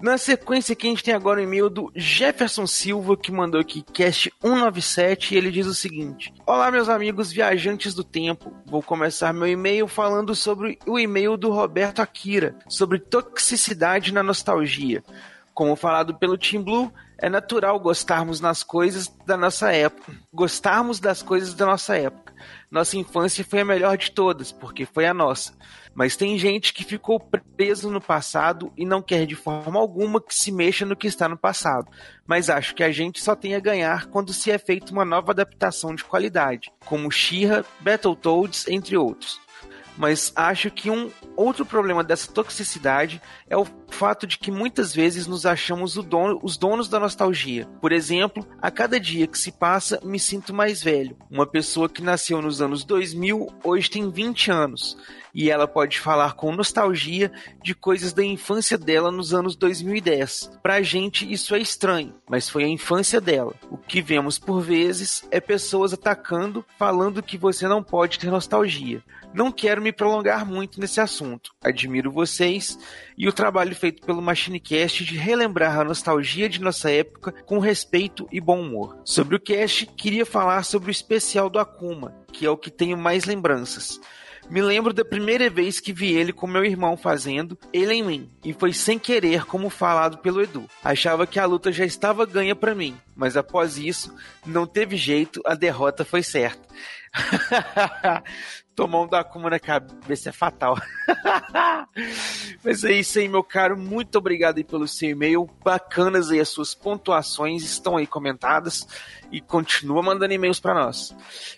[0.00, 3.82] Na sequência aqui a gente tem agora o e-mail do Jefferson Silva que mandou aqui
[3.82, 8.52] cast 197 e ele diz o seguinte: Olá meus amigos viajantes do tempo.
[8.66, 15.02] Vou começar meu e-mail falando sobre o e-mail do Roberto Akira, sobre toxicidade na nostalgia.
[15.54, 16.92] Como falado pelo Team Blue,
[17.24, 22.34] é natural gostarmos nas coisas da nossa época, gostarmos das coisas da nossa época.
[22.70, 25.56] Nossa infância foi a melhor de todas, porque foi a nossa.
[25.94, 30.34] Mas tem gente que ficou preso no passado e não quer de forma alguma que
[30.34, 31.90] se mexa no que está no passado.
[32.26, 35.32] Mas acho que a gente só tem a ganhar quando se é feita uma nova
[35.32, 39.43] adaptação de qualidade, como She-Ra, Battletoads, entre outros
[39.96, 45.26] mas acho que um outro problema dessa toxicidade é o fato de que muitas vezes
[45.26, 47.66] nos achamos dono, os donos da nostalgia.
[47.80, 51.16] Por exemplo, a cada dia que se passa, me sinto mais velho.
[51.30, 54.96] Uma pessoa que nasceu nos anos 2000 hoje tem 20 anos.
[55.34, 57.32] E ela pode falar com nostalgia
[57.62, 60.58] de coisas da infância dela nos anos 2010.
[60.62, 63.54] Pra gente isso é estranho, mas foi a infância dela.
[63.70, 69.02] O que vemos por vezes é pessoas atacando, falando que você não pode ter nostalgia.
[69.34, 71.50] Não quero me prolongar muito nesse assunto.
[71.60, 72.78] Admiro vocês
[73.18, 78.28] e o trabalho feito pelo MachineCast de relembrar a nostalgia de nossa época com respeito
[78.30, 78.96] e bom humor.
[79.04, 82.96] Sobre o cast, queria falar sobre o especial do Akuma, que é o que tenho
[82.96, 84.00] mais lembranças.
[84.50, 88.30] Me lembro da primeira vez que vi ele com meu irmão fazendo ele em mim,
[88.44, 90.68] e foi sem querer, como falado pelo Edu.
[90.82, 94.14] Achava que a luta já estava ganha para mim, mas após isso,
[94.46, 96.62] não teve jeito, a derrota foi certa.
[98.74, 100.76] Tomar um da Akuma na cabeça é fatal.
[102.64, 103.76] Mas é isso aí, meu caro.
[103.76, 105.48] Muito obrigado aí pelo seu e-mail.
[105.62, 108.86] Bacanas aí as suas pontuações estão aí comentadas.
[109.30, 111.14] E continua mandando e-mails para nós.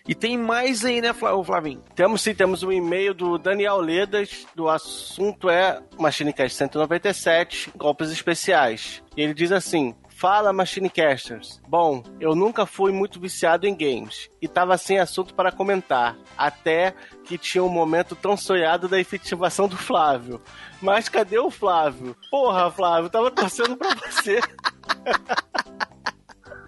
[0.06, 1.82] E tem mais aí, né, Flavinho?
[1.94, 9.02] Temos sim, temos um e-mail do Daniel Ledas, do assunto é Machinecast 197, golpes especiais.
[9.16, 11.60] E ele diz assim: Fala Machinecasters.
[11.68, 16.94] Bom, eu nunca fui muito viciado em games e tava sem assunto para comentar, até
[17.24, 20.40] que tinha um momento tão sonhado da efetivação do Flávio.
[20.80, 22.16] Mas cadê o Flávio?
[22.30, 24.40] Porra, Flávio, tava torcendo pra você.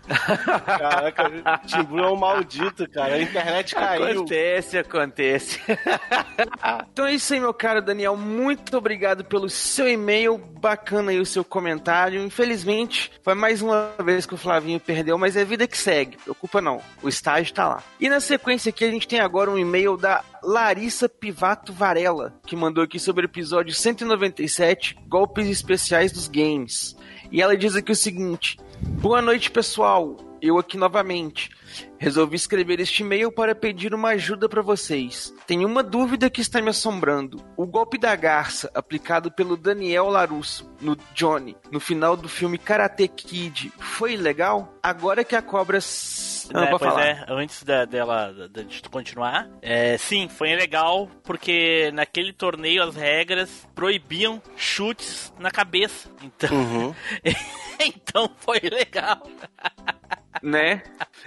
[0.09, 1.31] Caraca,
[1.67, 3.15] Timbu é um maldito, cara.
[3.15, 4.05] A internet caiu.
[4.05, 5.61] Acontece, acontece.
[6.93, 8.17] então é isso aí, meu caro Daniel.
[8.17, 10.39] Muito obrigado pelo seu e-mail.
[10.39, 12.23] Bacana aí o seu comentário.
[12.23, 16.17] Infelizmente, foi mais uma vez que o Flavinho perdeu, mas é vida que segue.
[16.17, 16.81] Preocupa não.
[17.03, 17.83] O estágio tá lá.
[18.01, 22.57] E na sequência aqui, a gente tem agora um e-mail da Larissa Pivato Varela, que
[22.57, 26.97] mandou aqui sobre o episódio 197, Golpes Especiais dos Games.
[27.31, 30.17] E ela diz aqui o seguinte: Boa noite, pessoal.
[30.41, 31.51] Eu aqui novamente.
[31.99, 35.33] Resolvi escrever este e-mail para pedir uma ajuda para vocês.
[35.47, 37.43] Tenho uma dúvida que está me assombrando.
[37.57, 43.09] O golpe da garça, aplicado pelo Daniel Larusso no Johnny, no final do filme Karate
[43.09, 44.73] Kid, foi legal?
[44.83, 45.79] Agora que a cobra.
[45.79, 47.05] s- Ah, É, pois falar.
[47.07, 52.83] é, antes da, dela da- de tu continuar, é, sim, foi legal porque naquele torneio
[52.83, 56.09] as regras proibiam chutes na cabeça.
[56.23, 56.95] Então, Uhum.
[57.79, 59.23] então foi legal.
[60.43, 60.83] né?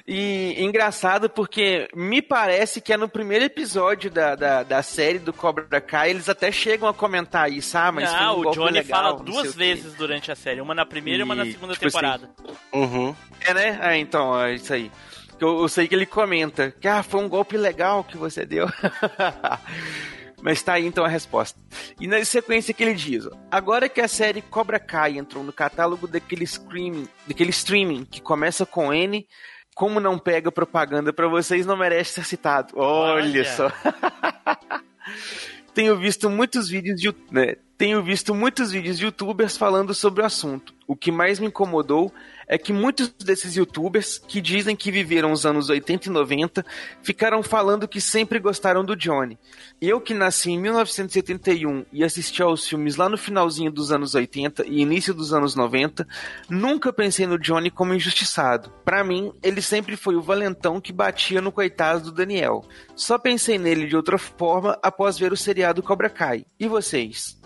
[0.08, 5.34] E engraçado porque me parece que é no primeiro episódio da, da, da série do
[5.34, 8.58] Cobra Kai, eles até chegam a comentar isso, ah, mas foi Não, um o golpe
[8.60, 11.52] Johnny legal, fala duas vezes durante a série, uma na primeira e uma na E,
[11.52, 12.30] segunda tipo assim, temporada.
[12.74, 13.16] Uhum.
[13.42, 13.80] É, né?
[13.82, 14.92] Ah, então, é isso aí.
[15.40, 18.68] Eu, eu sei que ele comenta que ah, foi um golpe legal que você deu.
[20.42, 21.60] Mas tá aí então a resposta.
[22.00, 25.54] E na sequência que ele diz: ó, agora que a série Cobra Kai entrou no
[25.54, 29.28] catálogo daquele streaming, daquele streaming que começa com N,
[29.76, 32.74] como não pega propaganda pra vocês, não merece ser citado.
[32.76, 33.46] Olha, Olha.
[33.46, 33.72] só.
[35.74, 40.26] Tenho visto muitos vídeos de, né, tenho visto muitos vídeos de youtubers falando sobre o
[40.26, 40.74] assunto.
[40.86, 42.14] O que mais me incomodou
[42.52, 46.66] é que muitos desses youtubers que dizem que viveram os anos 80 e 90
[47.02, 49.40] ficaram falando que sempre gostaram do Johnny.
[49.82, 54.66] Eu que nasci em 1981 e assisti aos filmes lá no finalzinho dos anos 80
[54.68, 56.06] e início dos anos 90,
[56.50, 58.70] nunca pensei no Johnny como injustiçado.
[58.84, 62.66] Pra mim, ele sempre foi o valentão que batia no coitado do Daniel.
[62.98, 66.46] Só pensei nele de outra forma após ver o seriado Cobra Kai.
[66.60, 67.40] E vocês?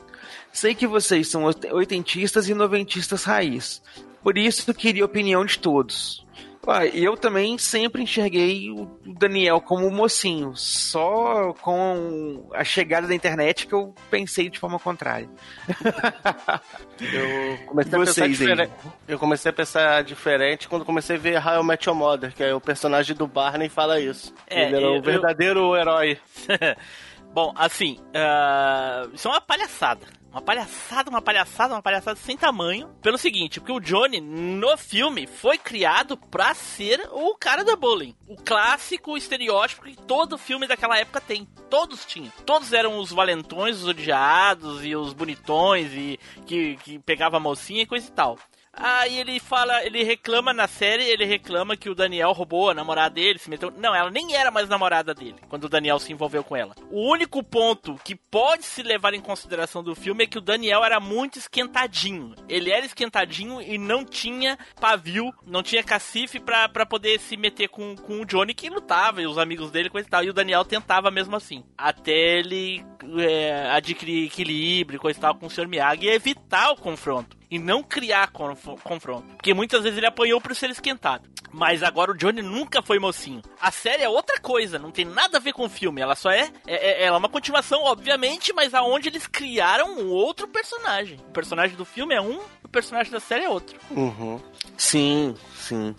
[0.51, 3.81] Sei que vocês são oit- oitentistas e noventistas raiz.
[4.25, 6.25] Por isso, queria a opinião de todos.
[6.67, 10.55] Ah, e eu também sempre enxerguei o Daniel como mocinho.
[10.55, 15.29] Só com a chegada da internet que eu pensei de forma contrária.
[16.99, 18.71] Eu comecei, a pensar Vocês diferente.
[19.07, 22.41] eu comecei a pensar diferente quando comecei a ver How I Met Your Mother, que
[22.43, 24.33] é o personagem do Barney fala isso.
[24.47, 26.17] É, Ele era eu- o verdadeiro herói.
[27.33, 30.07] Bom, assim, ah, isso é uma palhaçada.
[30.35, 32.89] Uma palhaçada, uma palhaçada, uma palhaçada sem tamanho.
[33.01, 38.13] Pelo seguinte, porque o Johnny, no filme, foi criado pra ser o cara da bullying.
[38.27, 41.45] O clássico estereótipo que todo filme daquela época tem.
[41.69, 42.33] Todos tinham.
[42.45, 47.83] Todos eram os valentões, os odiados e os bonitões e que, que pegava a mocinha
[47.83, 48.37] e coisa e tal.
[48.75, 53.15] Aí ele fala, ele reclama na série, ele reclama que o Daniel roubou a namorada
[53.15, 53.71] dele, se meteu.
[53.71, 56.75] Não, ela nem era mais namorada dele quando o Daniel se envolveu com ela.
[56.91, 60.83] O único ponto que pode se levar em consideração do filme é que o Daniel
[60.83, 62.35] era muito esquentadinho.
[62.49, 67.95] Ele era esquentadinho e não tinha pavio, não tinha cacife pra poder se meter com,
[67.95, 70.23] com o Johnny que lutava e os amigos dele, coisa e tal.
[70.23, 71.63] E o Daniel tentava mesmo assim.
[71.77, 72.83] Até ele
[73.19, 75.67] é, adquirir equilíbrio, coisa e tal, com o Sr.
[75.67, 79.27] Miyagi e evitar o confronto e não criar conf- confronto.
[79.35, 81.27] Porque muitas vezes ele apanhou por ser esquentado.
[81.51, 83.41] Mas agora o Johnny nunca foi mocinho.
[83.61, 86.01] A série é outra coisa, não tem nada a ver com o filme.
[86.01, 90.09] Ela só é, é, é- ela é uma continuação, obviamente, mas aonde eles criaram um
[90.09, 91.17] outro personagem.
[91.29, 93.77] O personagem do filme é um, o personagem da série é outro.
[93.89, 94.41] Uhum.
[94.77, 95.95] Sim, sim.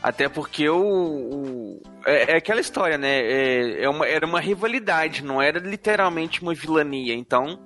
[0.00, 0.80] Até porque o.
[0.80, 3.20] o- é, é aquela história, né?
[3.22, 7.14] É, é uma, era uma rivalidade, não era literalmente uma vilania.
[7.14, 7.58] Então,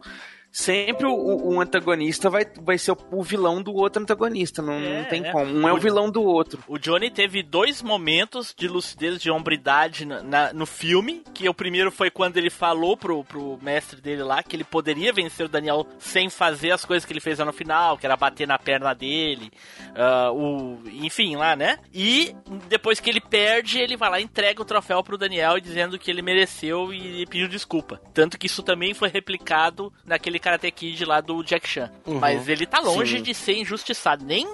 [0.57, 4.62] sempre o, o- antagonista vai, vai ser o, o vilão do outro antagonista.
[4.62, 5.31] Não, não tem é.
[5.33, 5.53] como.
[5.53, 6.62] Um é o vilão do outro.
[6.66, 11.23] O Johnny teve dois momentos de lucidez, de hombridade na- na- no filme.
[11.35, 15.12] Que o primeiro foi quando ele falou pro, pro mestre dele lá que ele poderia
[15.12, 18.16] vencer o Daniel sem fazer as coisas que ele fez lá no final, que era
[18.16, 19.51] bater na perna dele,
[19.95, 21.78] ah, o, enfim, lá, né?
[21.93, 22.35] E
[22.69, 26.11] depois que ele perde, ele vai lá e entrega o troféu pro Daniel dizendo que
[26.11, 28.01] ele mereceu e pediu desculpa.
[28.15, 31.90] Tanto que isso também foi replicado naquele Karate Kid lá do Jack Chan.
[32.06, 32.20] Uhum.
[32.20, 33.23] Mas ele tá longe Sim.
[33.24, 34.24] de ser injustiçado.
[34.24, 34.47] Nem.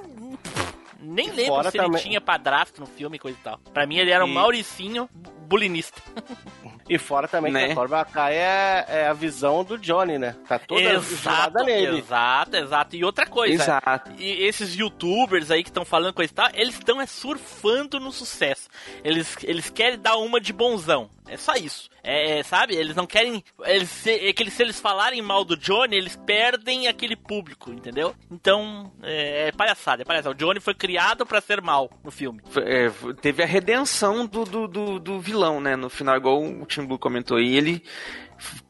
[0.99, 3.59] Nem lembro fora se ele também- tinha padrasto no filme e coisa e tal.
[3.75, 6.01] Pra mim, ele era um E- Mauricinho bu- bulinista.
[6.89, 7.67] E fora também Né?
[7.67, 10.35] que a Cobra Kai é, é a visão do Johnny, né?
[10.49, 11.99] Tá toda jurada nele.
[11.99, 12.97] exato, exato.
[12.97, 14.11] E outra coisa, Exato.
[14.19, 18.13] e esses youtubers aí que estão falando coisa e tal, eles estão é, surfando no
[18.13, 18.69] sucesso.
[19.05, 21.11] Eles, eles querem dar uma de bonzão.
[21.29, 21.89] É só isso.
[22.05, 22.75] É, é, sabe?
[22.75, 23.45] Eles não querem.
[23.65, 27.71] Eles, se, é que eles- se eles falarem mal do Johnny, eles perdem aquele público,
[27.71, 28.13] entendeu?
[28.31, 30.35] Então, é, é palhaçada, é palhaçada.
[30.35, 32.41] O Johnny foi criado pra ser mal no filme.
[32.57, 32.91] É,
[33.21, 35.77] teve a redenção do, do, do, do vilão, né?
[35.77, 37.41] No final, igual o Tim Blue comentou.
[37.41, 37.83] E ele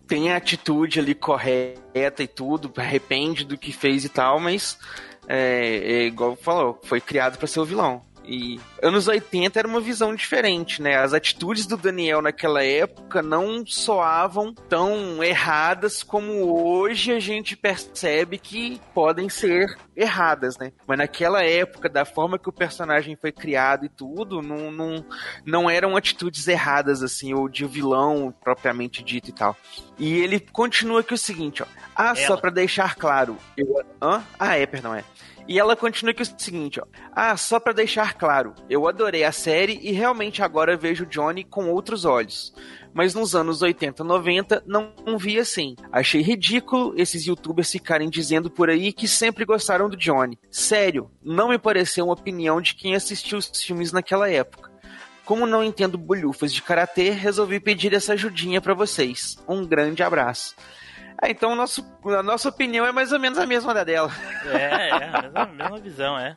[0.07, 4.79] tem a atitude ali correta e tudo, arrepende do que fez e tal, mas
[5.27, 8.03] é, é igual falou, foi criado pra ser o vilão.
[8.25, 10.97] E anos 80 era uma visão diferente, né?
[10.97, 18.39] As atitudes do Daniel naquela época não soavam tão erradas como hoje a gente percebe
[18.39, 20.73] que podem ser erradas, né?
[20.87, 25.05] Mas naquela época, da forma que o personagem foi criado e tudo, não, não,
[25.45, 29.57] não eram atitudes erradas, assim, ou de vilão propriamente dito e tal.
[29.99, 31.67] E ele continua aqui o seguinte, ó.
[31.95, 32.41] Ah, só Ela.
[32.41, 33.37] pra deixar claro.
[33.57, 33.83] Eu...
[34.01, 34.23] Hã?
[34.39, 35.05] Ah, é, perdão, é.
[35.49, 36.85] E ela continua aqui o seguinte, ó.
[37.13, 41.69] Ah, só pra deixar claro, eu adorei a série e realmente agora vejo Johnny com
[41.71, 42.55] outros olhos.
[42.95, 45.75] Mas nos anos 80, 90, não vi assim.
[45.91, 50.39] Achei ridículo esses youtubers ficarem dizendo por aí que sempre gostaram do Johnny.
[50.51, 54.71] Sério, não me pareceu uma opinião de quem assistiu os filmes naquela época.
[55.25, 59.39] Como não entendo bolhufas de karatê, resolvi pedir essa ajudinha pra vocês.
[59.49, 60.55] Um grande abraço.
[61.25, 64.11] Ah, então nosso, a nossa opinião é mais ou menos a mesma da dela.
[64.47, 66.37] É, é, a mesma, mesma visão, é.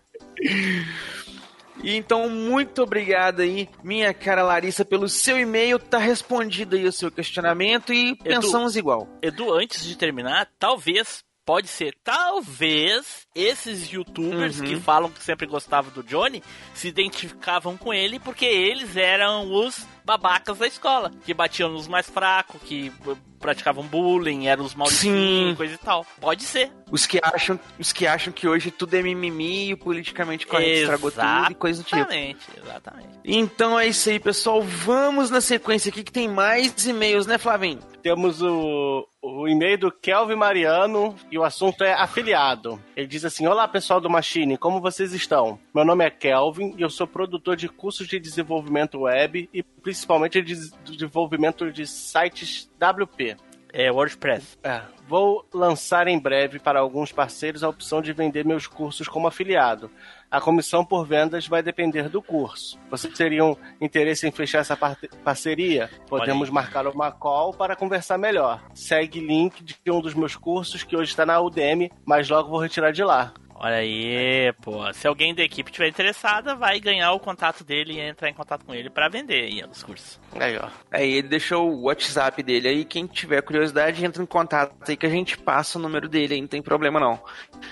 [1.83, 5.77] E então, muito obrigado aí, minha cara Larissa, pelo seu e-mail.
[5.77, 9.07] Tá respondido aí o seu questionamento e pensamos igual.
[9.21, 14.65] Edu, antes de terminar, talvez, pode ser, talvez esses youtubers Uhum.
[14.67, 16.41] que falam que sempre gostavam do Johnny
[16.73, 22.09] se identificavam com ele porque eles eram os babacas da escola, que batiam nos mais
[22.09, 22.91] fracos, que
[23.39, 26.05] praticavam bullying, eram os malditos, coisa e tal.
[26.19, 26.71] Pode ser.
[26.91, 30.81] Os que acham, os que acham que hoje tudo é mimimi e o politicamente correto
[30.81, 31.97] estragou tudo e coisa do tipo.
[31.97, 33.09] Exatamente, exatamente.
[33.23, 34.61] Então é isso aí, pessoal.
[34.61, 37.79] Vamos na sequência aqui que tem mais e-mails, né, Flavinho?
[38.01, 42.79] Temos o, o e-mail do Kelvin Mariano e o assunto é afiliado.
[42.95, 45.59] Ele diz assim: Olá pessoal do Machine, como vocês estão?
[45.73, 49.63] Meu nome é Kelvin e eu sou produtor de cursos de desenvolvimento web e
[49.99, 53.37] principalmente de des- desenvolvimento de sites WP.
[53.71, 54.57] É WordPress.
[54.63, 59.27] É, Vou lançar em breve para alguns parceiros a opção de vender meus cursos como
[59.27, 59.91] afiliado.
[60.31, 62.79] A comissão por vendas vai depender do curso.
[62.89, 65.89] Vocês teriam interesse em fechar essa parte- parceria?
[66.07, 68.63] Podemos marcar uma call para conversar melhor.
[68.73, 72.59] Segue link de um dos meus cursos que hoje está na Udemy, mas logo vou
[72.59, 73.33] retirar de lá.
[73.57, 74.91] Olha aí, pô.
[74.93, 78.65] Se alguém da equipe tiver interessada, vai ganhar o contato dele e entrar em contato
[78.65, 80.19] com ele pra vender aí os cursos.
[80.37, 80.67] Aí, ó.
[80.91, 85.05] Aí ele deixou o WhatsApp dele aí, quem tiver curiosidade entra em contato aí que
[85.05, 87.17] a gente passa o número dele aí, não tem problema não.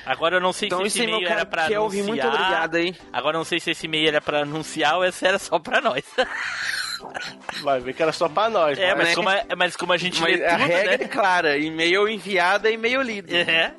[0.06, 2.08] Agora eu não sei Então, se esse aí, meu e-mail cara era pra Kelvin, anunciar.
[2.28, 2.96] muito obrigado aí.
[3.12, 5.82] Agora eu não sei se esse e-mail era pra anunciar ou esse era só pra
[5.82, 6.04] nós.
[7.62, 8.80] Vai ver que era só pra nós.
[8.80, 9.16] É, mas né?
[9.16, 11.04] como a, mas como a gente Mas lê a tudo, regra né?
[11.04, 13.36] é clara, e-mail enviado é e-mail lido.
[13.36, 13.74] É.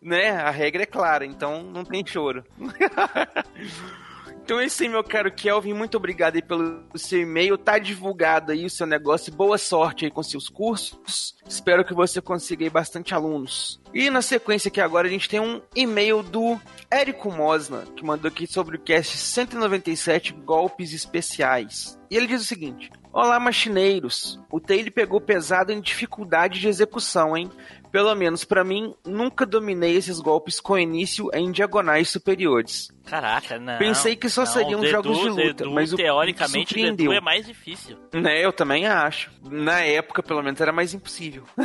[0.00, 0.30] né?
[0.30, 2.44] A regra é clara, então não tem choro.
[4.48, 5.74] Então é isso aí, meu caro Kelvin.
[5.74, 7.58] Muito obrigado aí pelo seu e-mail.
[7.58, 9.30] Tá divulgado aí o seu negócio.
[9.30, 11.36] Boa sorte aí com seus cursos.
[11.46, 13.78] Espero que você consiga aí bastante alunos.
[13.92, 16.58] E na sequência aqui agora a gente tem um e-mail do
[16.90, 22.00] Érico Mosna, que mandou aqui sobre o cast 197 Golpes Especiais.
[22.10, 24.38] E ele diz o seguinte: Olá, machineiros.
[24.50, 27.50] O Taylor pegou pesado em dificuldade de execução, hein?
[27.90, 32.88] Pelo menos pra mim, nunca dominei esses golpes com início em diagonais superiores.
[33.06, 33.78] Caraca, não.
[33.78, 36.86] Pensei que só não, seriam Dedu- jogos de luta, Dedu, mas o teoricamente, o Dedu
[36.88, 37.12] surpreendeu.
[37.12, 37.96] é mais difícil.
[38.12, 39.30] Né, eu também acho.
[39.50, 41.44] Na época, pelo menos, era mais impossível.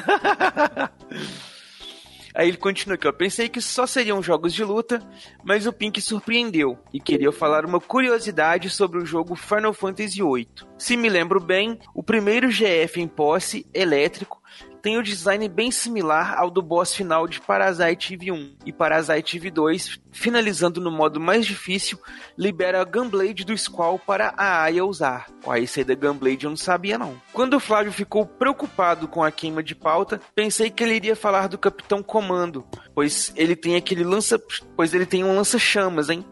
[2.35, 3.11] Aí ele continua aqui, ó.
[3.11, 4.99] Pensei que só seriam jogos de luta,
[5.43, 10.47] mas o Pink surpreendeu e queria falar uma curiosidade sobre o jogo Final Fantasy VIII.
[10.75, 14.41] Se me lembro bem, o primeiro GF em posse, elétrico,
[14.83, 19.37] tem o design bem similar ao do boss final de Parasite Eve 1 e Parasite
[19.37, 21.97] Eve 2, finalizando no modo mais difícil,
[22.37, 25.27] libera a Gunblade do Squall para a Aya usar.
[25.45, 27.15] Ó, isso aí da Gunblade eu não sabia não.
[27.31, 31.47] Quando o Flávio ficou preocupado com a queima de pauta, pensei que ele iria falar
[31.47, 34.37] do Capitão Comando, pois ele tem aquele lança,
[34.75, 36.25] pois ele tem um lança-chamas, hein?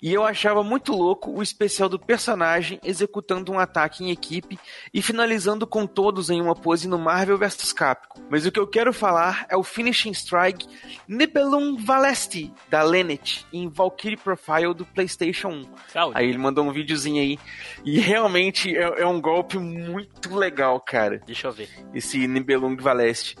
[0.00, 4.58] E eu achava muito louco o especial do personagem executando um ataque em equipe
[4.94, 8.22] e finalizando com todos em uma pose no Marvel vs Capcom.
[8.30, 10.68] Mas o que eu quero falar é o Finishing Strike
[11.08, 15.64] Nibelung Valesti, da Lenet, em Valkyrie Profile do PlayStation 1.
[15.88, 16.18] Saúde.
[16.18, 17.38] Aí ele mandou um videozinho aí.
[17.84, 21.20] E realmente é, é um golpe muito legal, cara.
[21.26, 21.68] Deixa eu ver.
[21.92, 23.36] Esse Nibelung Valeste.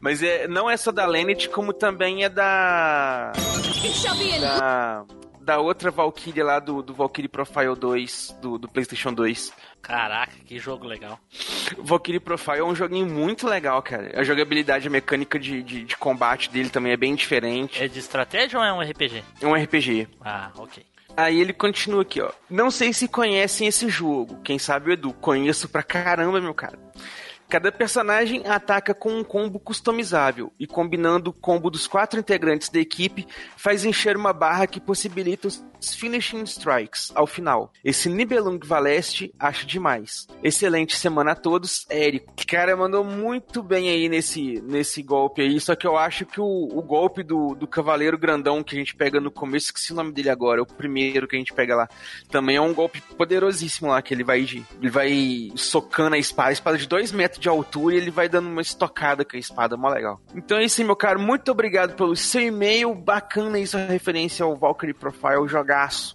[0.00, 3.32] Mas é, não é só da Lenet, como também é da.
[4.40, 5.04] Da,
[5.50, 9.52] da outra Valkyrie lá do, do Valkyrie Profile 2, do, do PlayStation 2.
[9.82, 11.18] Caraca, que jogo legal.
[11.76, 14.12] Valkyrie Profile é um joguinho muito legal, cara.
[14.14, 17.82] A jogabilidade, a mecânica de, de, de combate dele também é bem diferente.
[17.82, 19.24] É de estratégia ou é um RPG?
[19.40, 20.06] É um RPG.
[20.20, 20.86] Ah, ok.
[21.16, 22.30] Aí ele continua aqui, ó.
[22.48, 24.40] Não sei se conhecem esse jogo.
[24.44, 25.12] Quem sabe o Edu.
[25.14, 26.78] Conheço pra caramba, meu cara.
[27.50, 32.78] Cada personagem ataca com um combo customizável e combinando o combo dos quatro integrantes da
[32.78, 37.72] equipe faz encher uma barra que possibilita os finishing strikes ao final.
[37.84, 40.28] Esse Nibelung Valeste acho demais.
[40.44, 42.32] Excelente semana a todos, Érico.
[42.46, 46.44] Cara, mandou muito bem aí nesse, nesse golpe aí, só que eu acho que o,
[46.44, 50.12] o golpe do, do Cavaleiro Grandão que a gente pega no começo, esqueci o nome
[50.12, 51.88] dele agora, é o primeiro que a gente pega lá,
[52.30, 56.52] também é um golpe poderosíssimo lá, que ele vai ele vai socando a espada, a
[56.52, 59.76] espada de 2 metros de altura e ele vai dando uma estocada com a espada,
[59.76, 60.20] mó legal.
[60.34, 64.44] Então é isso aí, meu caro, muito obrigado pelo seu e-mail, bacana isso, a referência
[64.44, 66.14] ao Valkyrie Profile, jogaço.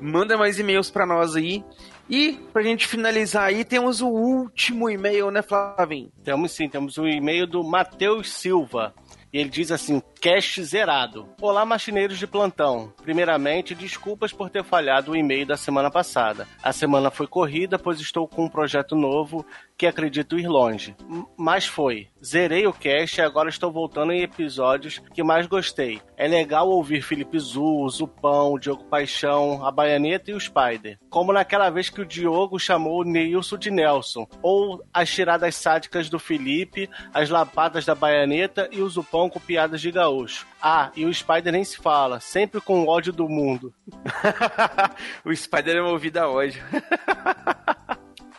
[0.00, 1.64] Manda mais e-mails pra nós aí.
[2.08, 6.10] E pra gente finalizar aí, temos o último e-mail, né, Flavinho?
[6.22, 8.94] Temos sim, temos um e-mail do Matheus Silva.
[9.32, 11.26] E ele diz assim: cache zerado.
[11.40, 12.92] Olá, machineiros de plantão.
[13.02, 16.46] Primeiramente, desculpas por ter falhado o e-mail da semana passada.
[16.62, 19.46] A semana foi corrida, pois estou com um projeto novo
[19.82, 20.94] que acredito ir longe.
[21.36, 22.06] Mas foi.
[22.24, 26.00] Zerei o cast e agora estou voltando em episódios que mais gostei.
[26.16, 31.00] É legal ouvir Felipe Zu, Zupão, Diogo Paixão, a Baianeta e o Spider.
[31.10, 34.24] Como naquela vez que o Diogo chamou o Neilson de Nelson.
[34.40, 39.80] Ou as tiradas sádicas do Felipe, as lapadas da Baianeta e o Zupão com piadas
[39.80, 40.46] de gaúcho.
[40.62, 43.74] Ah, e o Spider nem se fala, sempre com ódio do mundo.
[45.26, 46.62] o Spider é movido a ódio.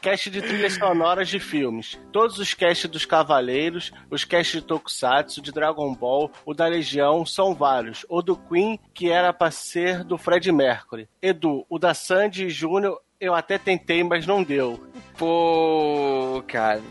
[0.03, 1.97] Cast de trilhas sonoras de filmes.
[2.11, 7.25] Todos os casts dos Cavaleiros, os casts de Tokusatsu, de Dragon Ball, o da Legião,
[7.25, 8.05] são vários.
[8.09, 11.07] O do Queen, que era pra ser do Fred Mercury.
[11.21, 14.77] Edu, o da Sandy Júnior, eu até tentei, mas não deu.
[15.17, 16.81] Pô, cara,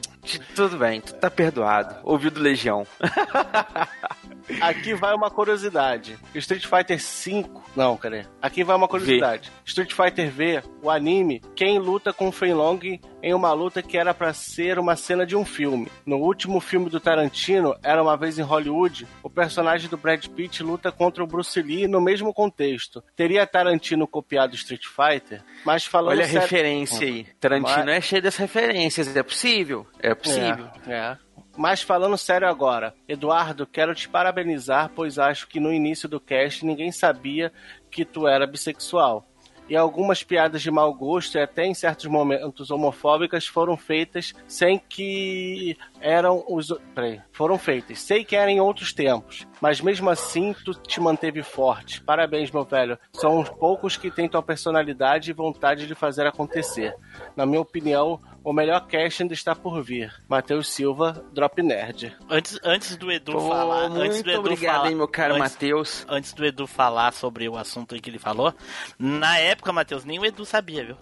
[0.55, 1.97] tudo bem, tu tá perdoado.
[2.05, 2.87] Ouviu do Legião.
[4.61, 6.19] Aqui vai uma curiosidade.
[6.35, 7.47] Street Fighter V.
[7.77, 8.25] Não, cadê?
[8.41, 9.51] Aqui vai uma curiosidade.
[9.65, 12.79] Street Fighter V, o anime, quem luta com o Fei Long
[13.23, 15.89] em uma luta que era pra ser uma cena de um filme.
[16.05, 20.63] No último filme do Tarantino, Era uma vez em Hollywood, o personagem do Brad Pitt
[20.63, 23.03] luta contra o Bruce Lee no mesmo contexto.
[23.17, 25.43] Teria Tarantino copiado Street Fighter?
[25.65, 27.27] Mas falando Olha a sério- referência aí.
[27.41, 29.17] Tarantino Mas- é cheio das referências.
[29.17, 29.87] É possível.
[30.01, 30.69] É possível.
[30.87, 31.17] É, é.
[31.57, 36.65] Mas falando sério agora, Eduardo, quero te parabenizar, pois acho que no início do cast
[36.65, 37.53] ninguém sabia
[37.91, 39.27] que tu era bissexual.
[39.69, 44.79] E algumas piadas de mau gosto e até em certos momentos homofóbicas foram feitas sem
[44.79, 46.69] que eram os.
[46.95, 47.21] Peraí.
[47.33, 48.01] Foram feitas.
[48.01, 49.47] Sei que eram em outros tempos.
[49.61, 52.03] Mas mesmo assim, tu te manteve forte.
[52.03, 52.99] Parabéns, meu velho.
[53.13, 56.95] São os poucos que têm tua personalidade e vontade de fazer acontecer.
[57.35, 60.13] Na minha opinião, o melhor cast ainda está por vir.
[60.29, 62.15] Matheus Silva, Drop Nerd.
[62.29, 63.89] Antes, antes do Edu Pô, falar.
[63.89, 66.05] muito antes do Edu obrigado, falar, hein, meu caro Matheus.
[66.09, 68.53] Antes do Edu falar sobre o assunto aí que ele falou,
[68.99, 70.97] na época, Matheus, nem o Edu sabia, viu?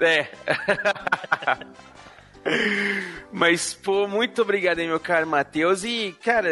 [0.00, 0.26] É.
[3.32, 5.84] Mas, pô, muito obrigado aí, meu caro Matheus.
[5.84, 6.48] E, cara,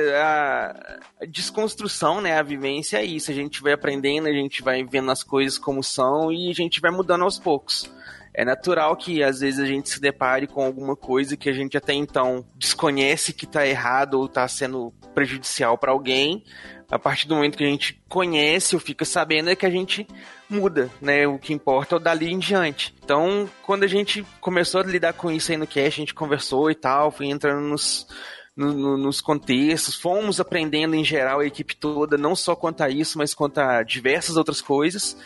[1.21, 3.31] a desconstrução, né, a vivência é isso.
[3.31, 6.81] A gente vai aprendendo, a gente vai vendo as coisas como são e a gente
[6.81, 7.91] vai mudando aos poucos.
[8.33, 11.77] É natural que às vezes a gente se depare com alguma coisa que a gente
[11.77, 16.45] até então desconhece que tá errado ou tá sendo prejudicial para alguém.
[16.91, 20.07] A partir do momento que a gente conhece ou fica sabendo é que a gente
[20.49, 21.27] muda, né?
[21.27, 22.93] O que importa é o dali em diante.
[23.05, 26.69] Então, quando a gente começou a lidar com isso aí no cast, a gente conversou
[26.71, 28.09] e tal, foi entrando nos,
[28.57, 32.91] no- no- nos contextos, fomos aprendendo em geral a equipe toda, não só quanto a
[32.91, 35.17] isso, mas quanto a diversas outras coisas.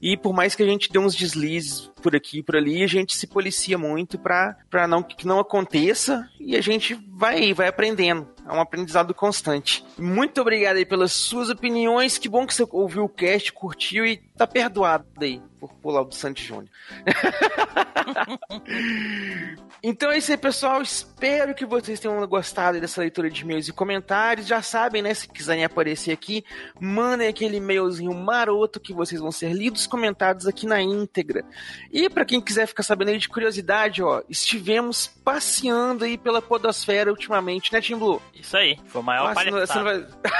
[0.00, 2.86] E por mais que a gente dê uns deslizes por aqui e por ali, a
[2.86, 4.56] gente se policia muito pra
[4.88, 8.28] não, que não aconteça e a gente vai, vai aprendendo.
[8.46, 9.84] É um aprendizado constante.
[9.98, 12.16] Muito obrigado aí pelas suas opiniões.
[12.16, 16.04] Que bom que você ouviu o cast, curtiu e tá perdoado aí por pular o
[16.06, 16.70] do Santos Júnior.
[19.80, 20.82] Então é isso aí, pessoal.
[20.82, 24.46] Espero que vocês tenham gostado dessa leitura de e-mails e comentários.
[24.46, 25.14] Já sabem, né?
[25.14, 26.44] Se quiserem aparecer aqui,
[26.80, 31.44] mandem aquele e-mailzinho maroto que vocês vão ser lidos comentados aqui na íntegra.
[31.90, 37.10] E para quem quiser ficar sabendo aí de curiosidade, ó, estivemos passeando aí pela podosfera
[37.10, 38.20] ultimamente, né, Tim Blue?
[38.34, 40.20] Isso aí, foi o maior Nossa, não- você não palhaçada.
[40.22, 40.30] vai-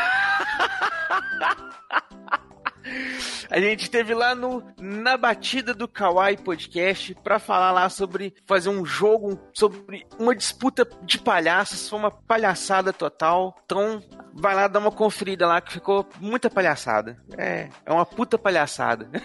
[3.50, 8.68] A gente esteve lá no Na Batida do Kawaii Podcast pra falar lá sobre fazer
[8.68, 11.88] um jogo, sobre uma disputa de palhaços.
[11.88, 13.56] Foi uma palhaçada total.
[13.64, 14.02] Então,
[14.34, 17.16] vai lá dar uma conferida lá que ficou muita palhaçada.
[17.38, 19.08] É, é uma puta palhaçada.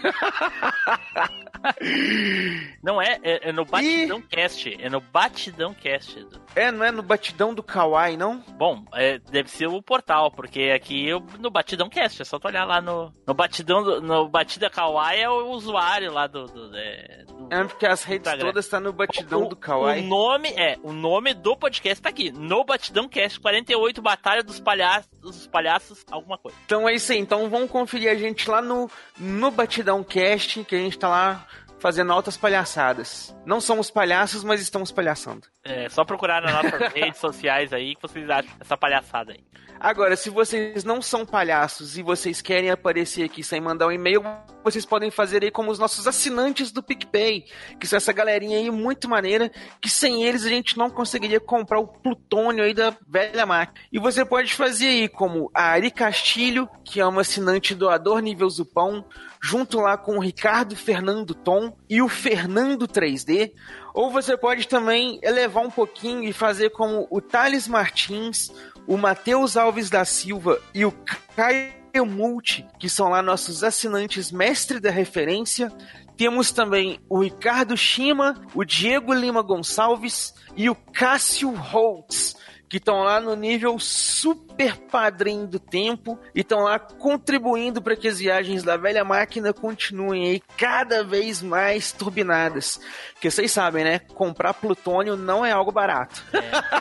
[2.82, 4.76] Não é, é, é no Batidão Cast.
[4.82, 6.18] É no Batidão Cast.
[6.18, 6.40] Edu.
[6.54, 8.38] É, não é no Batidão do Kawaii, não?
[8.58, 12.46] Bom, é, deve ser o portal, porque aqui eu, no Batidão Cast, é só tu
[12.48, 16.76] olhar lá no, no Batidão, do- no Batida Kawaii é o usuário lá do, do,
[16.76, 18.46] é, do- É porque as redes Instagram.
[18.46, 20.02] todas estão no Batidão do O Kawaii.
[20.06, 25.10] nome é, o nome do podcast tá aqui, no Batidão Cast 48 Batalha dos Palhaços,
[25.20, 26.56] dos Palhaços, alguma coisa.
[26.66, 27.18] Então é isso aí.
[27.18, 31.46] Então vamos conferir a gente lá no, no Batidão Cast, que a gente tá lá
[31.84, 33.36] fazendo altas palhaçadas.
[33.44, 35.46] Não somos palhaços, mas estamos palhaçando.
[35.62, 39.44] É só procurar nas nossas redes sociais aí que vocês acham essa palhaçada aí.
[39.78, 44.22] Agora, se vocês não são palhaços e vocês querem aparecer aqui sem mandar um e-mail,
[44.62, 47.44] vocês podem fazer aí como os nossos assinantes do PicPay,
[47.78, 49.50] que são essa galerinha aí muito maneira,
[49.82, 53.78] que sem eles a gente não conseguiria comprar o plutônio aí da velha máquina.
[53.92, 58.48] E você pode fazer aí como a Ari Castilho, que é uma assinante doador nível
[58.48, 59.04] Zupão,
[59.44, 63.52] junto lá com o Ricardo Fernando Tom e o Fernando 3D.
[63.92, 68.50] Ou você pode também elevar um pouquinho e fazer como o Thales Martins,
[68.86, 70.92] o Matheus Alves da Silva e o
[71.36, 75.70] Caio Multi, que são lá nossos assinantes mestre da referência.
[76.16, 82.34] Temos também o Ricardo Shima, o Diego Lima Gonçalves e o Cássio Holtz,
[82.68, 88.08] que estão lá no nível super padrinho do tempo e estão lá contribuindo para que
[88.08, 92.80] as viagens da velha máquina continuem aí cada vez mais turbinadas.
[93.12, 93.98] Porque vocês sabem, né?
[93.98, 96.24] Comprar plutônio não é algo barato.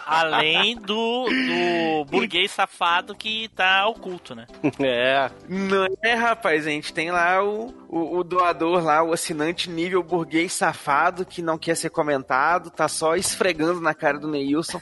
[0.06, 4.48] Além do, do burguês safado que tá oculto, né?
[4.80, 5.30] É.
[5.48, 10.04] Não é, rapaz, a gente tem lá o, o, o doador lá, o assinante nível
[10.04, 14.82] burguês safado que não quer ser comentado, tá só esfregando na cara do Neilson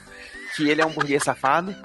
[0.56, 1.76] que ele é um burguês safado.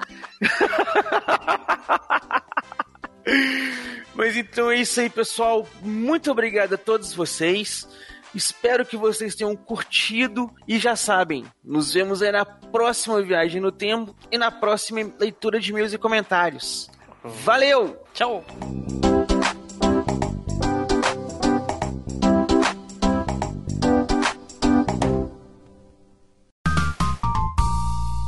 [4.15, 5.67] Mas então é isso aí, pessoal.
[5.81, 7.87] Muito obrigado a todos vocês.
[8.33, 13.71] Espero que vocês tenham curtido e já sabem, nos vemos aí na próxima viagem no
[13.71, 16.89] tempo e na próxima leitura de e-mails e comentários.
[17.23, 18.03] Valeu!
[18.13, 18.45] Tchau!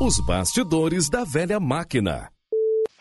[0.02, 2.32] Os bastidores da velha máquina.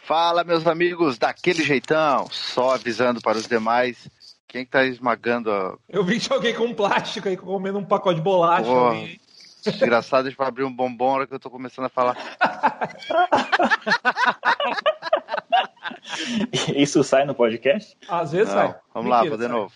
[0.02, 2.26] Fala, meus amigos, daquele jeitão.
[2.30, 4.08] Só avisando para os demais.
[4.48, 5.76] Quem que tá esmagando a.
[5.88, 8.68] Eu vi que alguém com plástico aí comendo um pacote de bolacha.
[8.70, 9.20] Ali.
[9.64, 12.16] Desgraçado, deixa eu abrir um bombom na hora que eu tô começando a falar.
[16.74, 17.96] Isso sai no podcast?
[18.08, 18.74] Às vezes Não, sai.
[18.94, 19.60] Vamos lá, Mentira, vou de sai.
[19.60, 19.72] novo.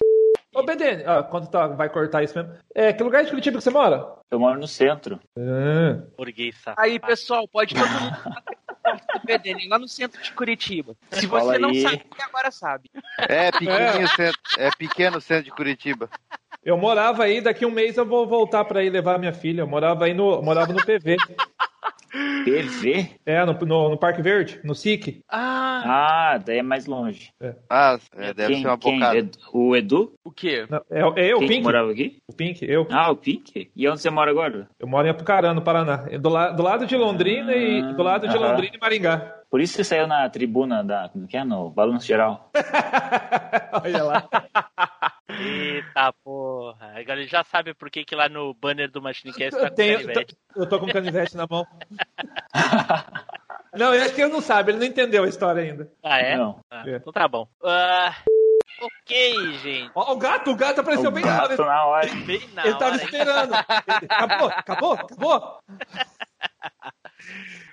[0.55, 2.55] Ô, BDN, ah, quando tá, vai cortar isso mesmo.
[2.75, 4.07] É, que lugar de Curitiba que você mora?
[4.31, 5.19] Eu moro no centro.
[5.39, 6.03] Ah.
[6.17, 8.17] Burguês Aí, pessoal, pode todo mundo
[9.15, 10.95] do PDN, lá no centro de Curitiba.
[11.11, 11.81] Se Fala você não aí.
[11.81, 12.91] sabe, agora sabe.
[13.19, 16.11] É pequenininho, centro, é pequeno o centro de Curitiba.
[16.63, 19.63] Eu morava aí, daqui um mês eu vou voltar pra ir levar minha filha.
[19.63, 21.17] Eu morava aí no, morava no PV.
[22.13, 23.11] PV?
[23.25, 25.23] É, no, no, no Parque Verde, no SIC.
[25.29, 27.31] Ah, daí é mais longe.
[27.71, 28.95] Ah, é, deve Quem- ser uma quem?
[28.99, 29.17] bocada.
[29.19, 30.13] Ed- O Edu?
[30.25, 30.67] O quê?
[30.69, 31.63] Não, É, é eu, o Quem que Pink.
[31.63, 32.19] morava aqui?
[32.29, 32.87] O Pink, eu.
[32.91, 33.71] Ah, o Pink?
[33.75, 34.69] E onde você mora agora?
[34.79, 35.97] Eu moro em Apucarana, no Paraná.
[36.21, 38.51] Do, la, do lado de Londrina e do lado de aham.
[38.51, 39.37] Londrina e Maringá.
[39.51, 41.09] Por isso você saiu na tribuna da.
[41.11, 41.45] Como que é?
[41.45, 42.51] No Balanço Geral.
[43.85, 44.29] Olha lá.
[45.41, 46.93] Eita porra.
[46.99, 49.69] Agora ele já sabe por que, que lá no banner do Machine Cast tá Eu,
[49.71, 50.37] com tenho, canivete.
[50.57, 51.67] eu tô com canivete na mão.
[53.75, 55.91] Não, eu acho que ele não sabe, ele não entendeu a história ainda.
[56.03, 56.37] Ah, é?
[56.37, 56.61] Não.
[56.71, 56.97] Ah, É.
[56.97, 57.49] Então tá bom.
[57.65, 58.15] Ah,
[58.83, 59.91] ok, gente.
[59.95, 61.49] Ó, o gato, o gato apareceu O bem na hora.
[61.49, 62.07] gato na hora.
[62.27, 63.05] Bem na Ele tava hora, hein?
[63.05, 63.55] esperando.
[64.09, 65.61] Acabou, acabou, acabou.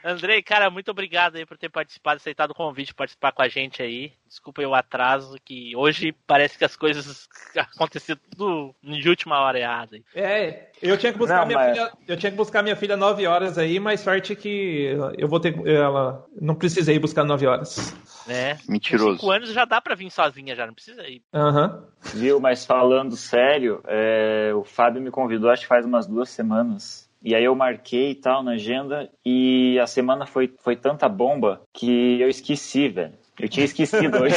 [0.03, 3.81] Andrei, cara, muito obrigado aí por ter participado, aceitado o convite, participar com a gente
[3.81, 4.13] aí.
[4.27, 7.27] Desculpa aí o atraso, que hoje parece que as coisas
[7.57, 9.95] aconteceram tudo de última hora errada.
[9.95, 10.03] aí.
[10.15, 12.95] É, eu tinha que buscar Não, minha mas- filha, eu tinha que buscar minha filha
[12.95, 17.93] 9 horas aí, mas sorte que eu vou ter ela não precisei buscar 9 horas.
[18.27, 18.57] Né?
[18.67, 19.05] Mentiroso.
[19.13, 21.23] Com cinco anos já dá pra vir sozinha, já não precisa ir.
[21.33, 21.83] Aham.
[22.13, 22.39] Viu?
[22.39, 27.08] Mas falando sério, é, o Fábio me convidou, acho que faz umas duas semanas.
[27.21, 29.09] E aí eu marquei e tal na agenda.
[29.25, 33.13] E a semana foi, foi tanta bomba que eu esqueci, velho.
[33.39, 34.35] Eu tinha esquecido hoje.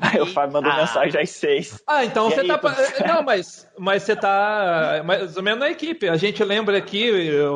[0.00, 0.82] Aí o Fábio mandou Eita.
[0.82, 1.82] mensagem às seis.
[1.86, 2.58] Ah, então E você aí, tá.
[2.58, 2.74] como-
[3.06, 6.08] Não, mas, mas você tá mais ou menos na equipe.
[6.08, 7.10] A gente lembra aqui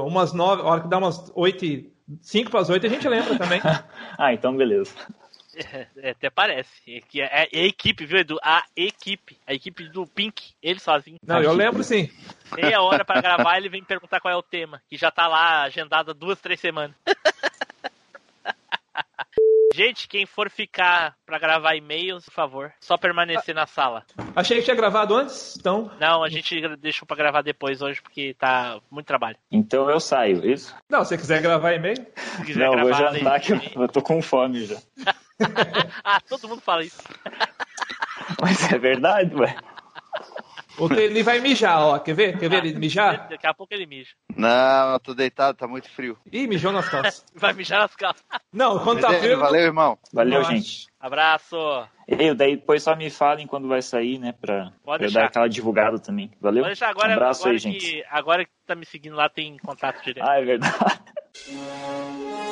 [0.05, 1.85] umas 9, a hora que dá umas 8,
[2.21, 3.61] 5 para as 8, a gente lembra também.
[4.19, 4.93] Ah, então beleza.
[5.97, 6.71] É, até parece.
[6.89, 8.39] É, que é, é a equipe, viu, Edu?
[8.43, 9.37] A equipe.
[9.47, 11.17] A equipe do Pink, ele sozinho.
[11.27, 12.09] Não, eu lembro sim.
[12.55, 14.81] Meia hora pra gravar, ele vem perguntar qual é o tema.
[14.89, 16.97] Que já tá lá agendado há duas, três semanas.
[19.75, 24.05] Gente, quem for ficar pra gravar e-mails, por favor, só permanecer na sala.
[24.37, 25.91] Achei que tinha gravado antes, então.
[25.99, 29.39] Não, a gente deixou pra gravar depois hoje, porque tá muito trabalho.
[29.51, 30.77] Então eu saio, isso?
[30.91, 31.97] Não, se você quiser gravar e-mail.
[31.97, 34.77] Se quiser Não, eu vou gravar, jantar que eu tô com fome já.
[36.05, 37.03] ah, todo mundo fala isso.
[38.43, 39.57] Mas é verdade, ué.
[40.97, 41.99] Ele vai mijar, ó.
[41.99, 42.39] Quer ver?
[42.39, 43.29] Quer ver ele mijar?
[43.31, 44.11] Daqui a pouco ele mija.
[44.35, 46.19] Não, eu tô deitado, tá muito frio.
[46.33, 47.25] Ih, mijou nas calças.
[47.35, 48.25] Vai mijar nas calças.
[48.53, 49.39] Não, quando tá frio.
[49.39, 49.99] Valeu, irmão.
[50.13, 50.53] Valeu, Nossa.
[50.53, 50.87] gente.
[50.99, 51.57] Abraço.
[52.09, 54.33] Eu, daí depois só me falem quando vai sair, né?
[54.33, 55.21] Pra, Pode pra eu deixar.
[55.21, 56.31] dar aquela divulgada também.
[56.41, 56.63] Valeu?
[56.63, 57.79] Pode deixar agora, um abraço agora, aí, gente.
[57.79, 60.27] que, agora que tá me seguindo lá, tem contato direto.
[60.29, 60.75] Ah, é verdade.